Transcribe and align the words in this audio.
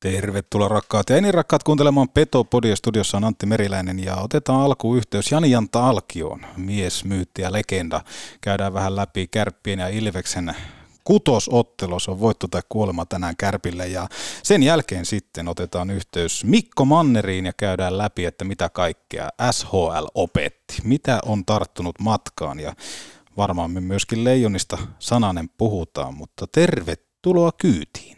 Tervetuloa 0.00 0.68
rakkaat 0.68 1.10
ja 1.10 1.16
enin 1.16 1.34
rakkaat 1.34 1.62
kuuntelemaan 1.62 2.08
Petopodia. 2.08 2.76
Studiossa 2.76 3.16
on 3.16 3.24
Antti 3.24 3.46
Meriläinen 3.46 4.04
ja 4.04 4.16
otetaan 4.16 4.60
alkuun 4.60 4.96
yhteys 4.96 5.32
Jani 5.32 5.50
Janta 5.50 5.88
Alkioon, 5.88 6.46
mies, 6.56 7.04
myytti 7.04 7.42
ja 7.42 7.52
legenda. 7.52 8.00
Käydään 8.40 8.74
vähän 8.74 8.96
läpi 8.96 9.26
Kärppien 9.26 9.78
ja 9.78 9.88
Ilveksen 9.88 10.54
kutosottelos 11.04 12.08
on 12.08 12.20
voitto 12.20 12.48
tai 12.48 12.62
kuolema 12.68 13.06
tänään 13.06 13.36
Kärpille 13.38 13.88
ja 13.88 14.08
sen 14.42 14.62
jälkeen 14.62 15.04
sitten 15.06 15.48
otetaan 15.48 15.90
yhteys 15.90 16.44
Mikko 16.44 16.84
Manneriin 16.84 17.46
ja 17.46 17.52
käydään 17.52 17.98
läpi, 17.98 18.24
että 18.24 18.44
mitä 18.44 18.68
kaikkea 18.68 19.28
SHL 19.50 20.06
opetti, 20.14 20.76
mitä 20.84 21.20
on 21.26 21.44
tarttunut 21.44 22.00
matkaan 22.00 22.60
ja 22.60 22.74
varmaan 23.36 23.70
me 23.70 23.80
myöskin 23.80 24.24
Leijonista 24.24 24.78
sananen 24.98 25.48
puhutaan, 25.58 26.14
mutta 26.14 26.46
tervetuloa 26.52 27.52
kyytiin. 27.52 28.17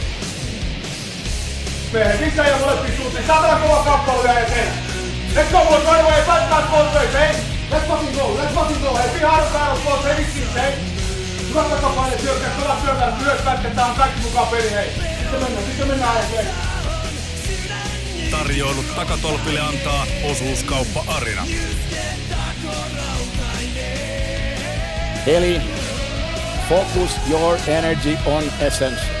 Mehän 1.91 2.17
sisään 2.17 2.49
ja 2.49 2.57
molempiin 2.57 2.97
suuntiin. 2.97 3.27
Saatana 3.27 3.59
kova 3.59 3.83
kappale 3.83 4.23
vielä 4.23 4.39
eteen. 4.39 4.73
Let's 5.35 5.51
go 5.51 5.65
boys, 5.65 5.83
right 5.83 6.01
away. 6.01 6.21
Back 6.49 6.71
both 6.71 6.93
ways, 6.95 7.13
hey. 7.13 7.35
Let's 7.71 7.87
fucking 7.87 8.15
go, 8.15 8.37
let's 8.37 8.53
fucking 8.53 8.81
go. 8.81 8.95
Hey, 8.95 9.19
be 9.19 9.25
hard 9.25 9.45
on 9.45 9.51
battle, 9.51 9.83
boys, 9.85 10.03
hey, 10.03 10.17
vitsi, 10.17 10.47
hey. 10.55 10.71
Hyvät 11.49 11.69
takapaine, 11.69 12.17
syökkää, 12.21 12.49
kovat 12.49 12.81
syökkää, 12.85 13.17
myös 13.21 13.41
pätkettä 13.41 13.85
on 13.85 13.95
kaikki 13.95 14.21
mukaan 14.21 14.47
peli, 14.47 14.71
hei. 14.71 14.89
Sitten 15.19 15.39
mennään, 15.39 15.65
sitten 15.65 15.87
mennään, 15.87 16.29
hei. 16.29 16.45
Tarjoilut 18.31 18.95
takatolpille 18.95 19.59
antaa 19.59 20.05
osuuskauppa 20.31 21.03
Arina. 21.07 21.47
Eli 25.27 25.61
focus 26.69 27.11
your 27.29 27.57
energy 27.67 28.17
on 28.25 28.43
essence. 28.59 29.20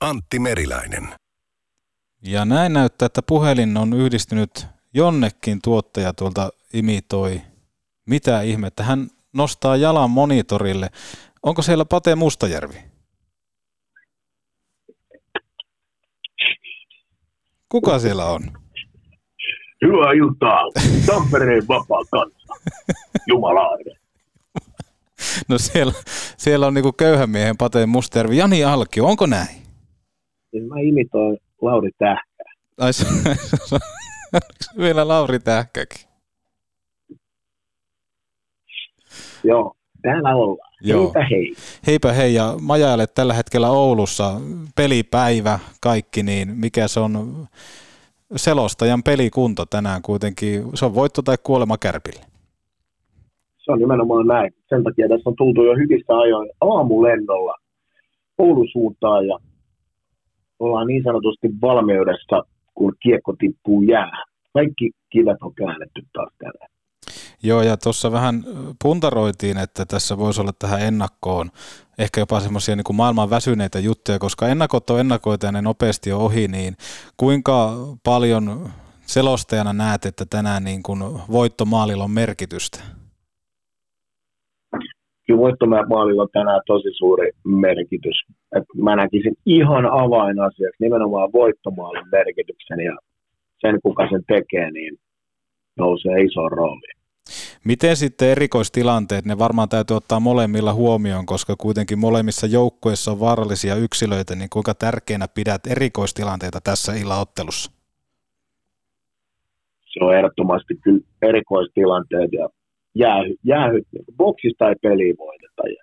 Antti 0.00 0.38
Meriläinen. 0.38 1.08
Ja 2.22 2.44
näin 2.44 2.72
näyttää, 2.72 3.06
että 3.06 3.22
puhelin 3.22 3.76
on 3.76 3.92
yhdistynyt 3.92 4.66
jonnekin 4.94 5.58
tuottaja 5.62 6.12
tuolta 6.12 6.50
imitoi. 6.72 7.42
Mitä 8.06 8.40
ihmettä? 8.42 8.82
Hän 8.82 9.08
nostaa 9.32 9.76
jalan 9.76 10.10
monitorille. 10.10 10.90
Onko 11.42 11.62
siellä 11.62 11.84
Pate 11.84 12.14
Mustajärvi? 12.14 12.76
Kuka 17.68 17.98
siellä 17.98 18.24
on? 18.24 18.42
Hyvää 19.82 20.12
iltaa, 20.12 20.60
Tampereen 21.06 21.68
vapaa 21.68 22.04
kansa. 22.10 22.54
Jumalainen. 23.26 23.96
No 25.48 25.58
siellä, 25.58 25.92
siellä 26.36 26.66
on 26.66 26.74
niinku 26.74 26.92
köyhän 26.92 27.30
miehen 27.30 27.56
Pate 27.56 27.86
Mustajärvi. 27.86 28.36
Jani 28.36 28.64
Alkio, 28.64 29.06
onko 29.06 29.26
näin? 29.26 29.65
Siis 30.56 30.68
mä 30.68 30.80
imitoin 30.80 31.38
Lauri 31.62 31.90
Tähkää. 31.98 32.52
Ai 32.78 32.92
se, 32.92 33.06
vielä 34.78 35.08
Lauri 35.08 35.38
Tähkäkin. 35.38 36.08
Joo, 39.44 39.74
täällä 40.02 40.34
ollaan. 40.34 40.72
Joo. 40.80 41.02
Heipä 41.04 41.26
hei. 41.30 41.54
Heipä 41.86 42.12
hei 42.12 42.34
ja 42.34 42.54
Majaille 42.60 43.06
tällä 43.06 43.34
hetkellä 43.34 43.70
Oulussa 43.70 44.40
pelipäivä 44.76 45.58
kaikki, 45.80 46.22
niin 46.22 46.48
mikä 46.48 46.88
se 46.88 47.00
on 47.00 47.46
selostajan 48.36 49.02
pelikunto 49.02 49.66
tänään 49.66 50.02
kuitenkin? 50.02 50.64
Se 50.74 50.84
on 50.84 50.94
voitto 50.94 51.22
tai 51.22 51.36
kuolema 51.42 51.78
kärpille. 51.78 52.20
Se 53.58 53.72
on 53.72 53.78
nimenomaan 53.78 54.26
näin. 54.26 54.54
Sen 54.68 54.84
takia 54.84 55.08
tässä 55.08 55.30
on 55.30 55.36
tultu 55.36 55.64
jo 55.64 55.76
hyvissä 55.76 56.18
ajoin 56.18 56.50
aamulennolla 56.60 57.54
Oulun 58.38 58.68
suuntaan 58.72 59.26
ja 59.26 59.38
ollaan 60.58 60.86
niin 60.86 61.02
sanotusti 61.04 61.48
valmiudessa, 61.62 62.42
kun 62.74 62.94
kiekko 63.02 63.34
tippuu 63.38 63.82
jää. 63.82 64.24
Kaikki 64.52 64.90
kivet 65.10 65.36
on 65.42 65.54
käännetty 65.54 66.02
taas. 66.12 66.32
Joo, 67.42 67.62
ja 67.62 67.76
tuossa 67.76 68.12
vähän 68.12 68.44
puntaroitiin, 68.82 69.58
että 69.58 69.86
tässä 69.86 70.18
voisi 70.18 70.40
olla 70.40 70.52
tähän 70.58 70.80
ennakkoon 70.80 71.50
ehkä 71.98 72.20
jopa 72.20 72.40
semmoisia 72.40 72.76
niin 72.76 72.96
maailman 72.96 73.30
väsyneitä 73.30 73.78
juttuja, 73.78 74.18
koska 74.18 74.48
ennakot 74.48 74.90
on 74.90 75.00
ennakoita 75.00 75.46
ja 75.46 75.52
ne 75.52 75.62
nopeasti 75.62 76.12
on 76.12 76.20
ohi, 76.20 76.48
niin 76.48 76.76
kuinka 77.16 77.72
paljon 78.04 78.70
selostajana 79.06 79.72
näet, 79.72 80.06
että 80.06 80.26
tänään 80.30 80.64
niin 80.64 80.82
kuin 80.82 81.02
voittomaalilla 81.30 82.04
on 82.04 82.10
merkitystä? 82.10 82.95
Kyllä 85.26 85.40
voittomaalilla 85.40 86.22
on 86.22 86.28
tänään 86.32 86.60
tosi 86.66 86.88
suuri 86.98 87.30
merkitys. 87.44 88.24
Et 88.56 88.64
mä 88.82 88.96
näkisin 88.96 89.34
ihan 89.46 89.86
avainasiaksi 89.86 90.76
nimenomaan 90.80 91.32
voittomaalin 91.32 92.08
merkityksen 92.12 92.80
ja 92.80 92.96
sen, 93.60 93.78
kuka 93.82 94.08
sen 94.10 94.22
tekee, 94.28 94.70
niin 94.70 94.98
nousee 95.76 96.20
isoon 96.20 96.52
rooliin. 96.52 96.96
Miten 97.64 97.96
sitten 97.96 98.28
erikoistilanteet, 98.28 99.24
ne 99.24 99.38
varmaan 99.38 99.68
täytyy 99.68 99.96
ottaa 99.96 100.20
molemmilla 100.20 100.74
huomioon, 100.74 101.26
koska 101.26 101.54
kuitenkin 101.58 101.98
molemmissa 101.98 102.46
joukkueissa 102.46 103.10
on 103.10 103.20
vaarallisia 103.20 103.74
yksilöitä, 103.74 104.34
niin 104.34 104.50
kuinka 104.52 104.74
tärkeänä 104.74 105.26
pidät 105.34 105.66
erikoistilanteita 105.66 106.60
tässä 106.64 106.92
illanottelussa? 106.92 107.72
Se 109.84 110.04
on 110.04 110.16
ehdottomasti 110.16 110.74
kyllä 110.82 111.00
erikoistilanteet 111.22 112.32
ja 112.32 112.48
jäähy, 112.98 113.34
jäähy 113.44 113.82
boksista 114.16 114.68
ei 114.68 114.74
peliä 114.82 115.14
voiteta. 115.18 115.62
Ja, 115.68 115.82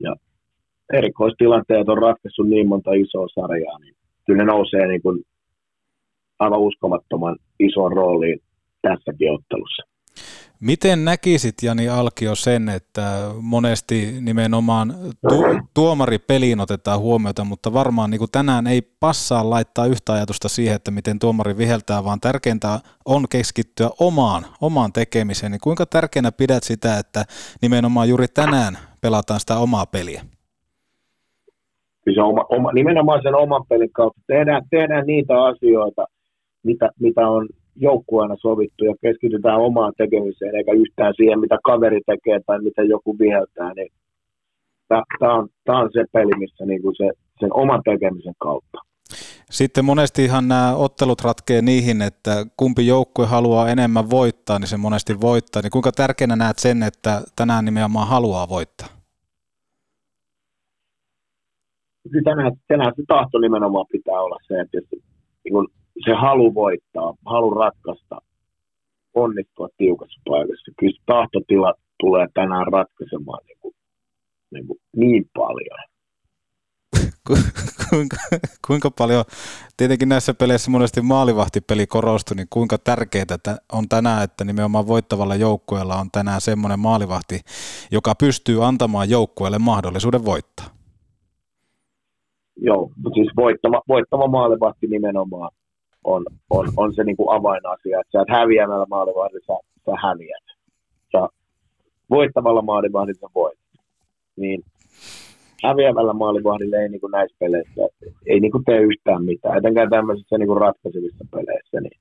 ja 0.00 0.14
erikoistilanteet 0.92 1.88
on 1.88 1.98
ratkaissut 1.98 2.48
niin 2.48 2.68
monta 2.68 2.92
isoa 2.92 3.26
sarjaa, 3.34 3.78
niin 3.78 3.94
kyllä 4.26 4.38
ne 4.38 4.52
nousee 4.52 4.86
niin 4.86 5.02
kuin 5.02 5.22
aivan 6.38 6.60
uskomattoman 6.60 7.36
isoon 7.60 7.92
rooliin 7.92 8.40
tässäkin 8.82 9.32
ottelussa. 9.32 9.89
Miten 10.60 11.04
näkisit, 11.04 11.54
Jani 11.62 11.88
Alkio, 11.88 12.34
sen, 12.34 12.68
että 12.68 13.02
monesti 13.40 14.20
nimenomaan 14.20 14.94
tu- 15.28 15.68
tuomaripeliin 15.74 16.60
otetaan 16.60 17.00
huomiota, 17.00 17.44
mutta 17.44 17.72
varmaan 17.72 18.10
niin 18.10 18.18
kuin 18.18 18.30
tänään 18.30 18.66
ei 18.66 18.82
passaa 18.82 19.50
laittaa 19.50 19.86
yhtä 19.86 20.12
ajatusta 20.12 20.48
siihen, 20.48 20.76
että 20.76 20.90
miten 20.90 21.18
tuomari 21.18 21.56
viheltää, 21.56 22.04
vaan 22.04 22.20
tärkeintä 22.20 22.80
on 23.04 23.24
keskittyä 23.30 23.90
omaan, 24.00 24.46
omaan 24.60 24.92
tekemiseen. 24.92 25.52
Niin 25.52 25.60
kuinka 25.62 25.86
tärkeänä 25.86 26.32
pidät 26.32 26.62
sitä, 26.62 26.98
että 26.98 27.24
nimenomaan 27.62 28.08
juuri 28.08 28.28
tänään 28.28 28.78
pelataan 29.00 29.40
sitä 29.40 29.58
omaa 29.58 29.86
peliä? 29.86 30.22
Se 32.14 32.22
oma, 32.22 32.44
oma, 32.48 32.72
nimenomaan 32.72 33.22
sen 33.22 33.34
oman 33.34 33.64
pelin 33.68 33.92
kautta 33.92 34.20
tehdään, 34.26 34.62
tehdään 34.70 35.06
niitä 35.06 35.44
asioita, 35.44 36.06
mitä, 36.62 36.90
mitä 37.00 37.28
on 37.28 37.48
joukkueena 37.76 38.36
sovittu 38.38 38.84
ja 38.84 38.94
keskitytään 39.02 39.60
omaan 39.60 39.92
tekemiseen 39.96 40.54
eikä 40.54 40.72
yhtään 40.72 41.14
siihen, 41.16 41.40
mitä 41.40 41.58
kaveri 41.64 42.00
tekee 42.06 42.40
tai 42.46 42.62
mitä 42.62 42.82
joku 42.82 43.18
viheltää, 43.18 43.74
niin 43.74 43.92
tämä 44.88 45.34
on, 45.34 45.48
on 45.68 45.90
se 45.92 46.04
peli, 46.12 46.38
missä 46.38 46.64
niinku 46.66 46.92
se, 46.96 47.10
sen 47.40 47.50
oman 47.54 47.82
tekemisen 47.84 48.34
kautta. 48.38 48.78
Sitten 49.50 49.84
monestihan 49.84 50.48
nämä 50.48 50.76
ottelut 50.76 51.20
ratkee 51.20 51.62
niihin, 51.62 52.02
että 52.02 52.46
kumpi 52.56 52.86
joukkue 52.86 53.26
haluaa 53.26 53.68
enemmän 53.68 54.10
voittaa, 54.10 54.58
niin 54.58 54.68
se 54.68 54.76
monesti 54.76 55.20
voittaa. 55.20 55.62
Niin 55.62 55.70
kuinka 55.70 55.92
tärkeänä 55.92 56.36
näet 56.36 56.58
sen, 56.58 56.82
että 56.82 57.22
tänään 57.36 57.64
nimenomaan 57.64 58.08
haluaa 58.08 58.48
voittaa? 58.48 58.88
Tänään, 62.24 62.52
tänään 62.68 62.92
se 62.96 63.02
tahto 63.08 63.38
nimenomaan 63.38 63.86
pitää 63.92 64.20
olla 64.20 64.36
se, 64.48 64.60
että 64.60 64.96
niin 65.44 65.52
kun 65.52 65.68
se 66.04 66.12
halu 66.14 66.54
voittaa, 66.54 67.14
halu 67.26 67.50
ratkaista, 67.50 68.18
onnistua 69.14 69.68
tiukassa 69.76 70.20
paikassa. 70.28 70.72
Kyllä 70.80 71.00
tahtotila 71.06 71.74
tulee 72.00 72.26
tänään 72.34 72.66
ratkaisemaan 72.66 73.44
niin, 73.46 73.58
kuin, 73.60 73.74
niin, 74.50 74.66
kuin 74.66 74.78
niin 74.96 75.30
paljon. 75.34 75.78
kuinka, 77.90 78.16
kuinka 78.66 78.90
paljon, 78.98 79.24
tietenkin 79.76 80.08
näissä 80.08 80.34
peleissä 80.34 80.70
monesti 80.70 81.00
maalivahtipeli 81.00 81.86
korostui, 81.86 82.36
niin 82.36 82.46
kuinka 82.50 82.78
tärkeää 82.78 83.58
on 83.72 83.88
tänään, 83.88 84.24
että 84.24 84.44
nimenomaan 84.44 84.86
voittavalla 84.86 85.34
joukkueella 85.34 85.96
on 85.96 86.10
tänään 86.12 86.40
semmoinen 86.40 86.78
maalivahti, 86.78 87.40
joka 87.90 88.14
pystyy 88.14 88.66
antamaan 88.66 89.10
joukkueelle 89.10 89.58
mahdollisuuden 89.58 90.24
voittaa? 90.24 90.66
Joo, 92.56 92.90
siis 93.14 93.30
voittava, 93.36 93.82
voittava 93.88 94.28
maalivahti 94.28 94.86
nimenomaan 94.86 95.50
on, 96.04 96.24
on, 96.50 96.68
on 96.76 96.94
se 96.94 97.04
niin 97.04 97.16
kuin 97.16 97.36
avainasia, 97.36 98.00
että 98.00 98.12
sä 98.12 98.22
et 98.22 98.38
häviämällä 98.38 98.86
maalivahdilla, 98.90 99.60
sä, 99.86 99.92
häviät. 100.02 100.44
Sä 101.12 101.28
voittavalla 102.10 102.62
maalivahdilla 102.62 103.30
voit. 103.34 103.58
Niin 104.36 104.62
häviävällä 105.64 106.12
maalivahdilla 106.12 106.76
ei 106.76 106.88
niin 106.88 107.00
kuin 107.00 107.10
näissä 107.10 107.36
peleissä, 107.38 107.80
ei 108.26 108.40
niin 108.40 108.52
kuin 108.52 108.64
tee 108.64 108.80
yhtään 108.80 109.24
mitään, 109.24 109.58
etenkään 109.58 109.90
tämmöisissä 109.90 110.38
niin 110.38 110.46
kuin 110.46 110.60
ratkaisevissa 110.60 111.24
peleissä, 111.30 111.80
niin 111.80 112.00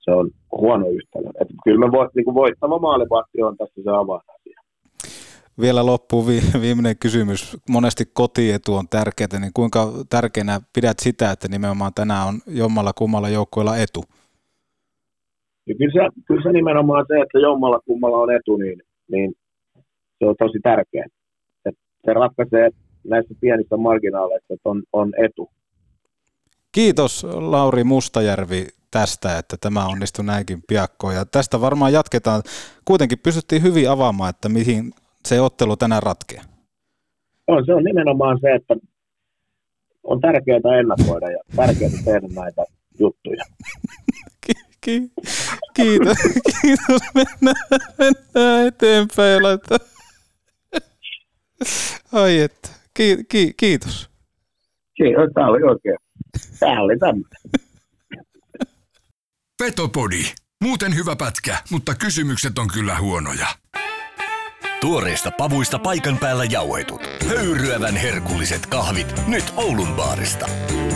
se 0.00 0.10
on 0.10 0.30
huono 0.52 0.88
yhtälö. 0.88 1.30
Et 1.40 1.48
kyllä 1.64 1.86
me 1.86 1.92
voit, 1.92 2.14
niin 2.14 2.24
kuin 2.24 2.34
voittava 2.34 2.78
maalivahti 2.78 3.42
on 3.42 3.56
tässä 3.56 3.82
se 3.84 3.90
avainasia. 3.90 4.43
Vielä 5.60 5.86
loppuun 5.86 6.26
viimeinen 6.60 6.98
kysymys. 6.98 7.56
Monesti 7.68 8.04
kotietu 8.12 8.74
on 8.74 8.88
tärkeää, 8.88 9.40
niin 9.40 9.52
kuinka 9.54 9.92
tärkeänä 10.10 10.60
pidät 10.72 10.98
sitä, 10.98 11.30
että 11.30 11.48
nimenomaan 11.48 11.92
tänään 11.94 12.28
on 12.28 12.40
jommalla 12.46 12.92
kummalla 12.92 13.28
joukkueella 13.28 13.76
etu? 13.76 14.04
Ja 15.66 15.74
kyllä, 15.78 15.92
se, 15.92 16.22
kyllä 16.26 16.42
se 16.42 16.52
nimenomaan 16.52 17.04
se, 17.08 17.14
että 17.20 17.38
jommalla 17.38 17.80
kummalla 17.86 18.18
on 18.18 18.34
etu, 18.34 18.56
niin, 18.56 18.82
niin 19.10 19.34
se 20.18 20.26
on 20.26 20.34
tosi 20.38 20.58
tärkeää. 20.62 21.06
Et 21.66 21.74
se 22.06 22.12
ratkaisee 22.12 22.70
näissä 23.08 23.34
pienissä 23.40 23.76
marginaaleissa, 23.76 24.54
että 24.54 24.68
on, 24.68 24.82
on 24.92 25.12
etu. 25.24 25.50
Kiitos 26.72 27.26
Lauri 27.34 27.84
Mustajärvi 27.84 28.66
tästä, 28.90 29.38
että 29.38 29.56
tämä 29.60 29.86
onnistui 29.86 30.24
näinkin 30.24 30.62
piakkoon. 30.68 31.14
Ja 31.14 31.24
tästä 31.24 31.60
varmaan 31.60 31.92
jatketaan. 31.92 32.42
Kuitenkin 32.84 33.18
pystyttiin 33.18 33.62
hyvin 33.62 33.90
avaamaan, 33.90 34.30
että 34.30 34.48
mihin 34.48 34.92
se 35.28 35.40
ottelu 35.40 35.76
tänään 35.76 36.02
ratkeaa. 36.02 36.44
On, 37.46 37.66
se 37.66 37.74
on 37.74 37.84
nimenomaan 37.84 38.38
se, 38.40 38.54
että 38.54 38.74
on 40.02 40.20
tärkeää 40.20 40.78
ennakoida 40.78 41.30
ja 41.30 41.38
tärkeää 41.56 41.90
tehdä 42.04 42.28
näitä 42.34 42.64
juttuja. 42.98 43.44
Ki- 44.46 44.52
ki- 44.80 45.10
kiitos, 45.74 46.18
kiitos. 46.60 47.00
Mennään, 47.14 47.56
mennään 47.98 48.66
eteenpäin. 48.66 49.42
Laita. 49.42 49.76
Ai 52.12 52.38
että. 52.38 52.68
Ki- 52.94 53.24
ki- 53.28 53.54
kiitos. 53.56 54.10
Kiitos, 54.94 55.30
tämä 55.34 55.46
oli 55.46 55.62
oikein. 55.62 55.96
Tämä 56.60 56.80
oli 56.82 56.98
tämmöinen. 56.98 57.40
Petopodi. 59.58 60.24
Muuten 60.62 60.94
hyvä 60.94 61.16
pätkä, 61.16 61.58
mutta 61.70 61.94
kysymykset 61.94 62.58
on 62.58 62.68
kyllä 62.74 62.98
huonoja. 62.98 63.46
Tuoreista 64.84 65.30
pavuista 65.38 65.78
paikan 65.78 66.18
päällä 66.18 66.44
jauhetut. 66.44 67.02
Höyryävän 67.28 67.96
herkulliset 67.96 68.66
kahvit 68.66 69.14
nyt 69.26 69.44
Oulun 69.56 69.94
baarista. 69.94 70.46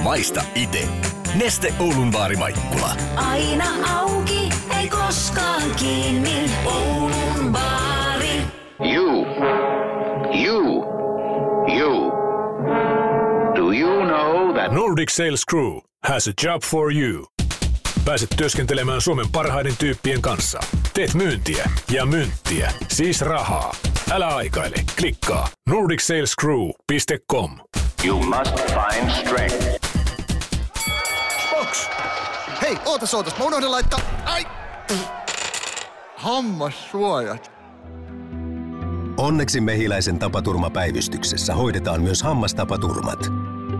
Maista 0.02 0.42
ite. 0.54 0.88
Neste 1.34 1.74
Oulun 1.78 2.10
baari 2.10 2.36
Maikkula. 2.36 2.96
Aina 3.16 3.64
auki, 3.98 4.48
ei 4.80 4.88
koskaan 4.88 5.62
kiinni. 5.76 6.50
Oulun 6.64 7.52
baari. 7.52 8.42
You. 8.94 9.26
You. 10.44 10.84
You. 11.78 12.12
Do 13.56 13.72
you 13.72 14.06
know 14.06 14.54
that 14.54 14.72
Nordic 14.72 15.10
Sales 15.10 15.44
Crew 15.50 15.80
has 16.04 16.28
a 16.28 16.32
job 16.44 16.62
for 16.62 16.92
you. 16.92 17.26
Pääset 18.08 18.30
työskentelemään 18.36 19.00
Suomen 19.00 19.26
parhaiden 19.32 19.76
tyyppien 19.78 20.22
kanssa. 20.22 20.60
Teet 20.94 21.14
myyntiä 21.14 21.70
ja 21.90 22.06
myyntiä, 22.06 22.72
siis 22.88 23.20
rahaa. 23.20 23.74
Älä 24.10 24.26
aikaile, 24.28 24.76
klikkaa 24.98 25.48
nordicsalescrew.com. 25.68 27.58
you 28.04 28.22
must 28.22 28.56
find 28.56 29.10
strength? 29.10 29.88
Box! 31.50 31.88
Hei, 32.62 32.76
ootas 32.86 33.14
ootas, 33.14 33.38
mä 33.38 33.44
unohdin 33.44 33.70
laittaa... 33.70 34.00
Ai! 34.24 34.46
Hammassuojat. 36.16 37.50
Onneksi 39.16 39.60
Mehiläisen 39.60 40.18
tapaturmapäivystyksessä 40.18 41.54
hoidetaan 41.54 42.02
myös 42.02 42.22
hammastapaturmat. 42.22 43.26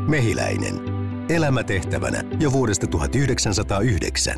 Mehiläinen. 0.08 0.97
Elämätehtävänä 1.30 2.22
jo 2.40 2.52
vuodesta 2.52 2.86
1909. 2.86 4.34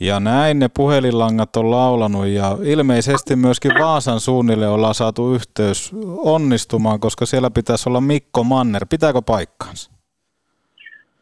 Ja 0.00 0.20
näin 0.20 0.58
ne 0.58 0.68
puhelinlangat 0.76 1.56
on 1.56 1.70
laulanut 1.70 2.26
ja 2.26 2.56
ilmeisesti 2.64 3.36
myöskin 3.36 3.70
Vaasan 3.80 4.20
suunnille 4.20 4.68
ollaan 4.68 4.94
saatu 4.94 5.34
yhteys 5.34 5.92
onnistumaan, 6.16 7.00
koska 7.00 7.26
siellä 7.26 7.50
pitäisi 7.50 7.88
olla 7.88 8.00
Mikko 8.00 8.44
Manner. 8.44 8.86
Pitääkö 8.90 9.22
paikkaansa? 9.22 9.90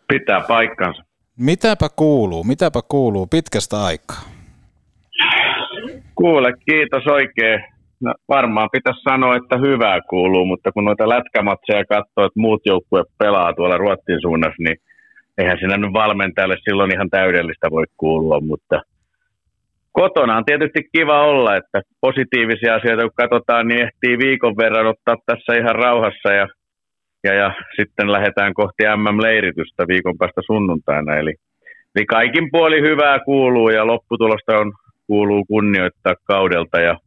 Pitää 0.09 0.41
paikkansa. 0.41 1.03
Mitäpä 1.37 1.89
kuuluu? 1.97 2.45
Mitäpä 2.45 2.81
kuuluu 2.89 3.27
pitkästä 3.27 3.85
aikaa? 3.85 4.23
Kuule, 6.15 6.53
kiitos 6.71 7.07
oikein. 7.07 7.76
No, 8.01 8.15
varmaan 8.29 8.69
pitäisi 8.73 9.01
sanoa, 9.01 9.37
että 9.37 9.57
hyvää 9.59 10.01
kuuluu, 10.11 10.45
mutta 10.47 10.73
kun 10.73 10.85
noita 10.85 11.09
lätkämatseja 11.09 11.85
katsoo, 11.85 12.25
että 12.25 12.41
muut 12.41 12.63
joukkueet 12.67 13.07
pelaa 13.19 13.53
tuolla 13.53 13.79
Ruotsin 13.79 14.21
suunnassa, 14.21 14.63
niin 14.63 14.77
eihän 15.39 15.59
siinä 15.59 15.77
nyt 15.77 15.93
valmentajalle 15.93 16.57
silloin 16.65 16.95
ihan 16.95 17.11
täydellistä 17.11 17.71
voi 17.71 17.85
kuulua, 17.97 18.41
mutta 18.41 18.83
kotona 19.93 20.37
on 20.37 20.45
tietysti 20.45 20.81
kiva 20.93 21.27
olla, 21.27 21.57
että 21.57 21.81
positiivisia 22.01 22.75
asioita 22.75 23.03
kun 23.03 23.23
katsotaan, 23.23 23.69
niin 23.69 23.83
ehtii 23.83 24.19
viikon 24.19 24.57
verran 24.57 24.87
ottaa 24.87 25.17
tässä 25.27 25.55
ihan 25.55 25.75
rauhassa 25.75 26.33
ja, 26.33 26.47
ja, 27.25 27.35
ja 27.35 27.51
sitten 27.77 28.13
lähdetään 28.13 28.55
kohti 28.55 28.83
MM-leiritystä 28.97 29.85
viikon 29.89 30.19
päästä 30.19 30.41
sunnuntaina. 30.47 31.17
Eli, 31.17 31.35
eli 31.97 32.07
kaikin 32.07 32.49
puoli 32.53 32.81
hyvää 32.81 33.19
kuuluu 33.19 33.69
ja 33.69 33.87
lopputulosta 33.87 34.59
on, 34.59 34.73
kuuluu 35.07 35.45
kunnioittaa 35.45 36.15
kaudelta 36.25 36.81
ja 36.81 36.99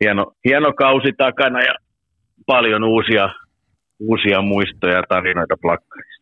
hieno, 0.00 0.32
hieno 0.44 0.72
kausi 0.72 1.12
takana 1.16 1.60
ja 1.60 1.74
paljon 2.46 2.84
uusia, 2.84 3.28
uusia 4.00 4.42
muistoja 4.42 4.94
ja 4.94 5.02
tarinoita 5.08 5.56
plakkarista. 5.62 6.17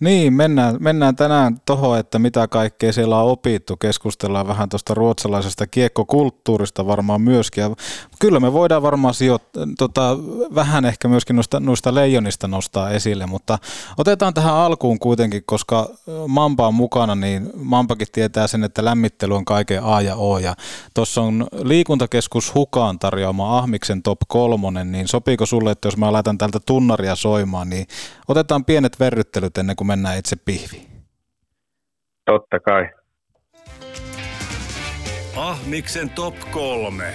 Niin, 0.00 0.32
mennään, 0.32 0.76
mennään 0.80 1.16
tänään 1.16 1.60
tuohon, 1.66 1.98
että 1.98 2.18
mitä 2.18 2.48
kaikkea 2.48 2.92
siellä 2.92 3.22
on 3.22 3.30
opittu. 3.30 3.76
Keskustellaan 3.76 4.48
vähän 4.48 4.68
tuosta 4.68 4.94
ruotsalaisesta 4.94 5.66
kiekkokulttuurista 5.66 6.86
varmaan 6.86 7.20
myöskin. 7.20 7.62
Ja 7.62 7.70
kyllä 8.18 8.40
me 8.40 8.52
voidaan 8.52 8.82
varmaan 8.82 9.14
sijoittaa, 9.14 9.66
tota, 9.78 10.16
vähän 10.54 10.84
ehkä 10.84 11.08
myöskin 11.08 11.36
noista, 11.36 11.60
noista 11.60 11.94
leijonista 11.94 12.48
nostaa 12.48 12.90
esille, 12.90 13.26
mutta 13.26 13.58
otetaan 13.96 14.34
tähän 14.34 14.54
alkuun 14.54 14.98
kuitenkin, 14.98 15.42
koska 15.46 15.88
Mampa 16.28 16.66
on 16.66 16.74
mukana, 16.74 17.14
niin 17.14 17.50
Mampakin 17.54 18.08
tietää 18.12 18.46
sen, 18.46 18.64
että 18.64 18.84
lämmittely 18.84 19.36
on 19.36 19.44
kaiken 19.44 19.84
A 19.84 20.00
ja 20.00 20.16
O. 20.16 20.38
Ja 20.38 20.54
tuossa 20.94 21.22
on 21.22 21.46
liikuntakeskus 21.62 22.54
Hukaan 22.54 22.98
tarjoama 22.98 23.58
Ahmiksen 23.58 24.02
top 24.02 24.18
kolmonen, 24.28 24.92
niin 24.92 25.08
sopiiko 25.08 25.46
sulle, 25.46 25.70
että 25.70 25.88
jos 25.88 25.96
mä 25.96 26.12
laitan 26.12 26.38
täältä 26.38 26.60
tunnaria 26.66 27.16
soimaan, 27.16 27.70
niin 27.70 27.86
otetaan 28.28 28.64
pienet 28.64 29.00
verryttelyt 29.00 29.58
ennen 29.58 29.76
kuin 29.76 29.87
mennään 29.88 30.18
itse 30.18 30.36
pihviin. 30.36 30.88
Totta 32.26 32.60
kai. 32.60 32.90
Ahmiksen 35.36 36.10
top 36.10 36.34
kolme. 36.50 37.12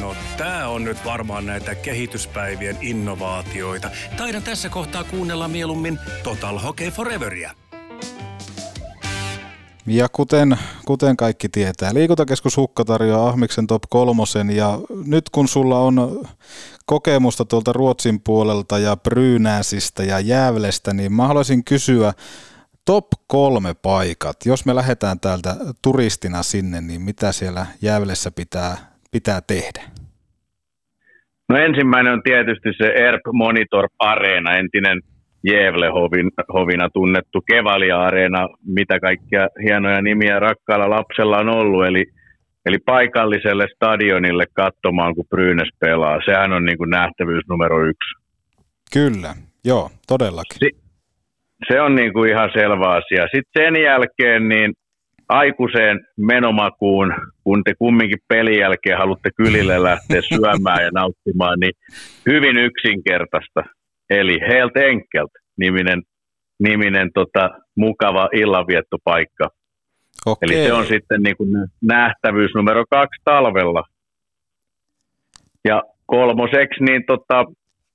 No 0.00 0.14
tää 0.36 0.68
on 0.68 0.84
nyt 0.84 1.04
varmaan 1.04 1.46
näitä 1.46 1.74
kehityspäivien 1.74 2.76
innovaatioita. 2.80 3.90
Taidan 4.16 4.42
tässä 4.42 4.68
kohtaa 4.68 5.04
kuunnella 5.04 5.48
mieluummin 5.48 5.98
Total 6.22 6.58
Hockey 6.58 6.90
Foreveria. 6.90 7.52
Ja 9.86 10.08
kuten, 10.12 10.56
kuten 10.86 11.16
kaikki 11.16 11.48
tietää, 11.48 11.94
liikuntakeskus 11.94 12.56
Hukka 12.56 12.84
tarjoaa 12.84 13.28
Ahmiksen 13.28 13.66
top 13.66 13.82
kolmosen 13.90 14.56
ja 14.56 14.78
nyt 15.06 15.24
kun 15.32 15.48
sulla 15.48 15.78
on 15.78 16.26
kokemusta 16.86 17.44
tuolta 17.44 17.72
Ruotsin 17.72 18.20
puolelta 18.20 18.78
ja 18.78 18.96
Brynäsistä 18.96 20.02
ja 20.02 20.20
Jäävlestä, 20.20 20.94
niin 20.94 21.12
mä 21.12 21.26
haluaisin 21.26 21.64
kysyä 21.64 22.12
top 22.84 23.06
kolme 23.26 23.74
paikat. 23.82 24.36
Jos 24.46 24.66
me 24.66 24.74
lähdetään 24.74 25.20
täältä 25.20 25.56
turistina 25.82 26.42
sinne, 26.42 26.80
niin 26.80 27.00
mitä 27.00 27.32
siellä 27.32 27.66
Jäävlessä 27.82 28.30
pitää, 28.30 28.76
pitää 29.10 29.40
tehdä? 29.40 29.82
No 31.48 31.56
ensimmäinen 31.56 32.12
on 32.12 32.22
tietysti 32.22 32.68
se 32.78 32.86
ERP 32.86 33.22
Monitor 33.32 33.88
Arena, 33.98 34.56
entinen 34.56 35.00
Jevle-hovina 35.46 36.88
tunnettu 36.92 37.40
Kevalia-areena, 37.40 38.48
mitä 38.66 39.00
kaikkia 39.00 39.48
hienoja 39.64 40.02
nimiä 40.02 40.38
rakkaalla 40.38 40.90
lapsella 40.90 41.38
on 41.38 41.48
ollut, 41.48 41.86
eli, 41.86 42.04
eli 42.66 42.78
paikalliselle 42.78 43.66
stadionille 43.74 44.44
katsomaan, 44.52 45.14
kun 45.14 45.24
Brynäs 45.30 45.68
pelaa. 45.80 46.20
Sehän 46.24 46.52
on 46.52 46.64
niin 46.64 46.78
kuin 46.78 46.90
nähtävyys 46.90 47.44
numero 47.48 47.86
yksi. 47.86 48.10
Kyllä, 48.92 49.34
joo, 49.64 49.90
todellakin. 50.06 50.58
Si- 50.58 50.86
se 51.68 51.80
on 51.80 51.94
niin 51.94 52.12
kuin 52.12 52.30
ihan 52.30 52.50
selvä 52.54 52.88
asia. 52.88 53.26
Sitten 53.34 53.64
sen 53.64 53.82
jälkeen 53.82 54.48
niin 54.48 54.72
aikuiseen 55.28 56.00
menomakuun, 56.16 57.14
kun 57.44 57.62
te 57.64 57.74
kumminkin 57.78 58.18
pelin 58.28 58.58
jälkeen 58.58 58.98
haluatte 58.98 59.30
kylille 59.36 59.82
lähteä 59.82 60.20
syömään 60.22 60.84
ja 60.84 60.90
nauttimaan, 60.94 61.60
niin 61.60 61.72
hyvin 62.26 62.58
yksinkertaista. 62.58 63.75
Eli 64.10 64.38
Helt 64.48 64.76
Enkelt 64.76 65.30
niminen, 65.56 66.02
niminen 66.58 67.10
tota, 67.14 67.50
mukava 67.76 68.28
illanviettopaikka. 68.32 69.48
Okei. 70.26 70.46
Eli 70.46 70.66
se 70.66 70.72
on 70.72 70.86
sitten 70.86 71.22
niin 71.22 71.36
kuin 71.36 71.50
nähtävyys 71.82 72.50
numero 72.54 72.84
kaksi 72.90 73.22
talvella. 73.24 73.82
Ja 75.64 75.82
kolmoseksi, 76.06 76.84
niin 76.84 77.02
tota, 77.06 77.44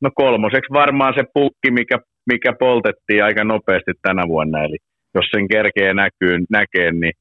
no 0.01 0.09
kolmoseksi 0.15 0.73
varmaan 0.73 1.13
se 1.17 1.23
pukki, 1.33 1.71
mikä, 1.71 1.99
mikä 2.31 2.53
poltettiin 2.59 3.23
aika 3.23 3.43
nopeasti 3.43 3.91
tänä 4.01 4.23
vuonna. 4.27 4.63
Eli 4.63 4.77
jos 5.15 5.25
sen 5.31 5.47
kerkee 5.47 5.93
näkyy, 5.93 6.37
näkee, 6.49 6.91
niin 6.91 7.13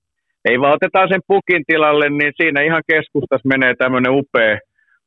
ei 0.44 0.60
vaan 0.60 0.74
otetaan 0.74 1.08
sen 1.08 1.20
pukin 1.26 1.64
tilalle, 1.66 2.08
niin 2.08 2.32
siinä 2.36 2.62
ihan 2.62 2.82
keskustassa 2.92 3.48
menee 3.48 3.74
tämmöinen 3.74 4.12
upea, 4.12 4.58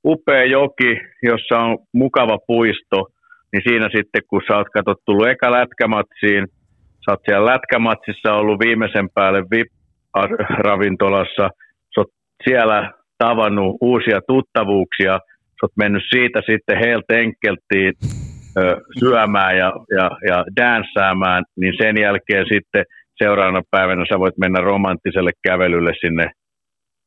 upea 0.06 0.46
joki, 0.46 0.98
jossa 1.24 1.60
on 1.60 1.78
mukava 1.94 2.38
puisto, 2.48 3.08
niin 3.54 3.64
siinä 3.68 3.90
sitten 3.96 4.22
kun 4.30 4.42
sä 4.48 4.58
oot 4.58 4.68
katsot 4.74 4.98
tullut 5.06 5.28
eka 5.28 5.52
lätkämatsiin, 5.52 6.48
sä 7.06 7.12
oot 7.12 7.22
siellä 7.26 7.52
lätkämatsissa 7.52 8.34
ollut 8.34 8.60
viimeisen 8.60 9.10
päälle 9.16 9.44
VIP-ravintolassa, 9.52 11.50
sä 11.96 11.98
oot 11.98 12.12
siellä 12.44 12.92
tavannut 13.18 13.78
uusia 13.82 14.20
tuttavuuksia, 14.28 15.14
sä 15.38 15.64
oot 15.64 15.78
mennyt 15.78 16.04
siitä 16.10 16.42
sitten 16.50 16.78
Helt 16.78 17.06
Enkeltiin 17.10 17.94
syömään 19.00 19.58
ja, 19.58 19.74
ja, 19.98 20.10
ja 20.28 20.46
danssaamaan, 20.62 21.46
niin 21.60 21.74
sen 21.78 21.98
jälkeen 22.02 22.46
sitten 22.54 22.86
seuraavana 23.24 23.62
päivänä 23.72 24.06
sä 24.14 24.20
voit 24.20 24.38
mennä 24.38 24.62
romanttiselle 24.62 25.32
kävelylle 25.48 25.94
sinne 26.02 26.32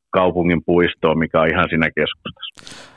kaupungin 0.09 0.61
puistoon, 0.65 1.19
mikä 1.19 1.41
on 1.41 1.49
ihan 1.49 1.69
siinä 1.69 1.89
keskustassa. 1.95 2.96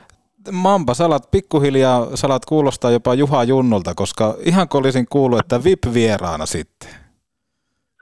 Mampa, 0.51 0.93
salat 0.93 1.31
pikkuhiljaa, 1.31 2.15
salat 2.15 2.45
kuulostaa 2.45 2.91
jopa 2.91 3.13
Juha 3.13 3.43
Junnolta, 3.43 3.93
koska 3.95 4.35
ihan 4.45 4.69
kun 4.69 4.79
olisin 4.79 5.05
kuullut, 5.09 5.39
että 5.39 5.63
VIP-vieraana 5.63 6.45
sitten. 6.45 6.89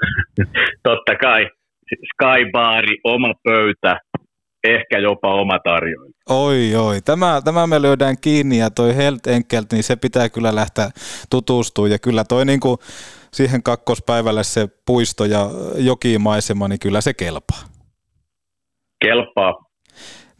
Totta 0.83 1.15
kai. 1.21 1.47
Skybaari, 2.13 2.97
oma 3.03 3.33
pöytä, 3.43 3.99
ehkä 4.63 4.99
jopa 4.99 5.33
oma 5.33 5.59
tarjoin. 5.63 6.13
Oi, 6.29 6.75
oi. 6.75 7.01
Tämä, 7.01 7.41
tämä 7.45 7.67
me 7.67 7.81
löydään 7.81 8.15
kiinni 8.21 8.57
ja 8.57 8.69
toi 8.69 8.95
Helt 8.95 9.27
Enkelt, 9.27 9.71
niin 9.71 9.83
se 9.83 9.95
pitää 9.95 10.29
kyllä 10.29 10.55
lähteä 10.55 10.89
tutustumaan. 11.29 11.91
Ja 11.91 11.99
kyllä 11.99 12.23
toi 12.23 12.45
niin 12.45 12.59
kuin 12.59 12.77
siihen 13.33 13.63
kakkospäivälle 13.63 14.43
se 14.43 14.67
puisto 14.85 15.25
ja 15.25 15.49
jokimaisema, 15.77 16.67
niin 16.67 16.79
kyllä 16.79 17.01
se 17.01 17.13
kelpaa. 17.13 17.59
Kelpaa. 19.05 19.68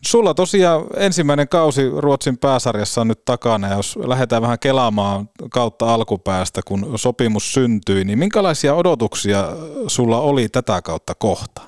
Sulla 0.06 0.34
tosiaan 0.34 0.82
ensimmäinen 0.98 1.48
kausi 1.48 1.82
Ruotsin 1.98 2.38
pääsarjassa 2.38 3.02
on 3.02 3.08
nyt 3.08 3.26
takana, 3.26 3.68
ja 3.68 3.76
jos 3.76 4.00
lähdetään 4.08 4.42
vähän 4.42 4.60
kelaamaan 4.60 5.26
kautta 5.52 5.94
alkupäästä, 5.94 6.62
kun 6.68 6.86
sopimus 6.96 7.54
syntyi, 7.54 8.04
niin 8.04 8.20
minkälaisia 8.20 8.74
odotuksia 8.74 9.44
sulla 9.88 10.20
oli 10.20 10.48
tätä 10.50 10.82
kautta 10.82 11.14
kohtaan? 11.20 11.68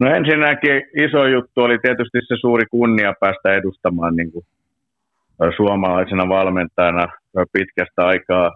No 0.00 0.06
ensinnäkin 0.14 0.82
iso 1.06 1.26
juttu 1.26 1.60
oli 1.60 1.78
tietysti 1.78 2.18
se 2.28 2.34
suuri 2.40 2.66
kunnia 2.70 3.12
päästä 3.20 3.54
edustamaan 3.54 4.16
niin 4.16 4.32
kuin 4.32 4.46
suomalaisena 5.56 6.28
valmentajana 6.28 7.06
pitkästä 7.52 8.06
aikaa 8.06 8.52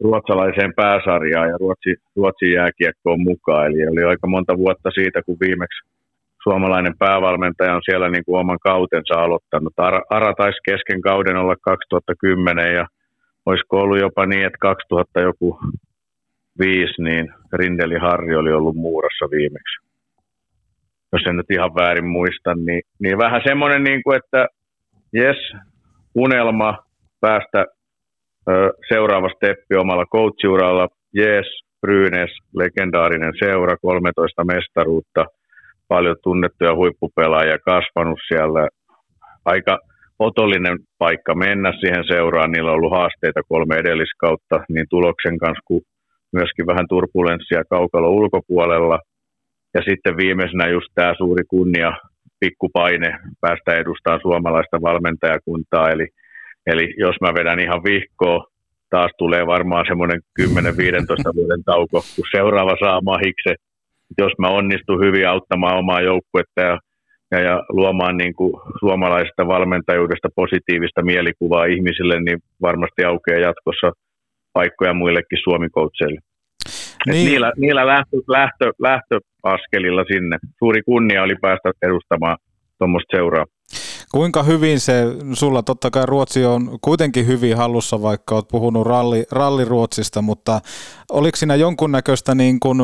ruotsalaiseen 0.00 0.72
pääsarjaan 0.76 1.48
ja 1.48 1.56
Ruotsi, 1.60 1.96
Ruotsin 2.16 2.52
jääkiekkoon 2.52 3.22
mukaan. 3.22 3.66
Eli 3.66 3.86
oli 3.86 4.04
aika 4.04 4.26
monta 4.26 4.56
vuotta 4.56 4.90
siitä, 4.90 5.22
kun 5.22 5.36
viimeksi 5.40 5.88
suomalainen 6.48 6.98
päävalmentaja 6.98 7.74
on 7.74 7.82
siellä 7.84 8.08
niin 8.10 8.24
kuin 8.24 8.40
oman 8.40 8.58
kautensa 8.62 9.14
aloittanut. 9.14 9.72
Ara, 10.10 10.34
taisi 10.34 10.58
kesken 10.64 11.00
kauden 11.00 11.36
olla 11.36 11.56
2010 11.60 12.74
ja 12.74 12.86
olisiko 13.46 13.76
ollut 13.80 14.00
jopa 14.00 14.26
niin, 14.26 14.46
että 14.46 14.58
2000 14.60 15.20
joku 15.20 15.60
viisi, 16.58 17.02
niin 17.02 17.34
Rindeli 17.52 17.98
Harri 17.98 18.34
oli 18.36 18.52
ollut 18.52 18.76
muurassa 18.76 19.24
viimeksi. 19.30 19.76
Jos 21.12 21.22
en 21.28 21.36
nyt 21.36 21.50
ihan 21.50 21.74
väärin 21.74 22.08
muista, 22.08 22.54
niin, 22.54 22.82
niin 23.02 23.18
vähän 23.18 23.42
semmoinen, 23.44 23.82
niin 23.84 24.02
kuin, 24.02 24.16
että 24.16 24.46
jes, 25.12 25.40
unelma 26.14 26.78
päästä 27.20 27.60
ö, 28.50 28.72
seuraava 28.88 29.28
steppi 29.36 29.74
omalla 29.76 30.06
coachiuralla, 30.06 30.88
jes, 31.14 31.46
Brynäs, 31.80 32.30
legendaarinen 32.56 33.32
seura, 33.38 33.76
13 33.76 34.44
mestaruutta– 34.44 35.24
paljon 35.88 36.16
tunnettuja 36.22 36.74
huippupelaajia 36.74 37.58
kasvanut 37.58 38.18
siellä. 38.28 38.68
Aika 39.44 39.78
otollinen 40.18 40.78
paikka 40.98 41.34
mennä 41.34 41.72
siihen 41.80 42.04
seuraan. 42.08 42.50
Niillä 42.52 42.70
on 42.70 42.76
ollut 42.76 42.92
haasteita 42.92 43.40
kolme 43.48 43.76
edelliskautta 43.76 44.56
niin 44.68 44.86
tuloksen 44.90 45.38
kanssa 45.38 45.62
kuin 45.64 45.82
myöskin 46.32 46.66
vähän 46.66 46.88
turbulenssia 46.88 47.62
kaukalo 47.70 48.10
ulkopuolella. 48.10 48.98
Ja 49.74 49.80
sitten 49.88 50.16
viimeisenä 50.16 50.68
just 50.68 50.88
tämä 50.94 51.14
suuri 51.18 51.44
kunnia, 51.48 51.92
pikkupaine 52.40 53.18
päästä 53.40 53.74
edustamaan 53.74 54.20
suomalaista 54.22 54.82
valmentajakuntaa. 54.82 55.90
Eli, 55.90 56.06
eli 56.66 56.94
jos 56.98 57.16
mä 57.20 57.34
vedän 57.34 57.60
ihan 57.60 57.84
vihkoa, 57.84 58.44
taas 58.90 59.12
tulee 59.18 59.46
varmaan 59.46 59.84
semmoinen 59.88 60.20
10-15 60.40 60.44
vuoden 61.34 61.64
tauko, 61.64 62.02
kun 62.16 62.24
seuraava 62.36 62.76
saa 62.80 63.00
mahikse 63.00 63.54
jos 64.18 64.32
mä 64.38 64.48
onnistun 64.48 65.00
hyvin 65.04 65.28
auttamaan 65.28 65.78
omaa 65.78 66.00
joukkuetta 66.00 66.60
ja, 66.60 66.78
ja, 67.30 67.40
ja 67.40 67.62
luomaan 67.68 68.16
niin 68.16 68.34
kuin 68.34 68.52
suomalaisesta 68.80 69.46
valmentajuudesta 69.46 70.28
positiivista 70.36 71.02
mielikuvaa 71.02 71.64
ihmisille, 71.64 72.20
niin 72.20 72.38
varmasti 72.62 73.04
aukeaa 73.04 73.40
jatkossa 73.40 73.92
paikkoja 74.52 74.94
muillekin 74.94 75.38
suomikoutseille. 75.44 76.20
Niin. 77.06 77.26
Niillä, 77.26 77.52
niillä 77.56 77.86
lähtö, 77.86 78.16
lähtö, 78.28 78.70
lähtöaskelilla 78.78 80.04
sinne. 80.12 80.38
Suuri 80.58 80.82
kunnia 80.82 81.22
oli 81.22 81.34
päästä 81.40 81.70
edustamaan 81.82 82.36
tuommoista 82.78 83.16
seuraa. 83.16 83.44
Kuinka 84.18 84.42
hyvin 84.42 84.80
se, 84.80 84.94
sulla 85.32 85.62
totta 85.62 85.90
kai 85.90 86.06
Ruotsi 86.06 86.44
on 86.44 86.60
kuitenkin 86.80 87.26
hyvin 87.26 87.56
hallussa, 87.56 88.02
vaikka 88.02 88.34
olet 88.34 88.48
puhunut 88.50 88.86
ralli, 88.86 89.24
ralliruotsista, 89.32 90.22
mutta 90.22 90.60
oliko 91.12 91.36
siinä 91.36 91.54
jonkunnäköistä 91.54 92.34
niin 92.34 92.60
kuin, 92.60 92.78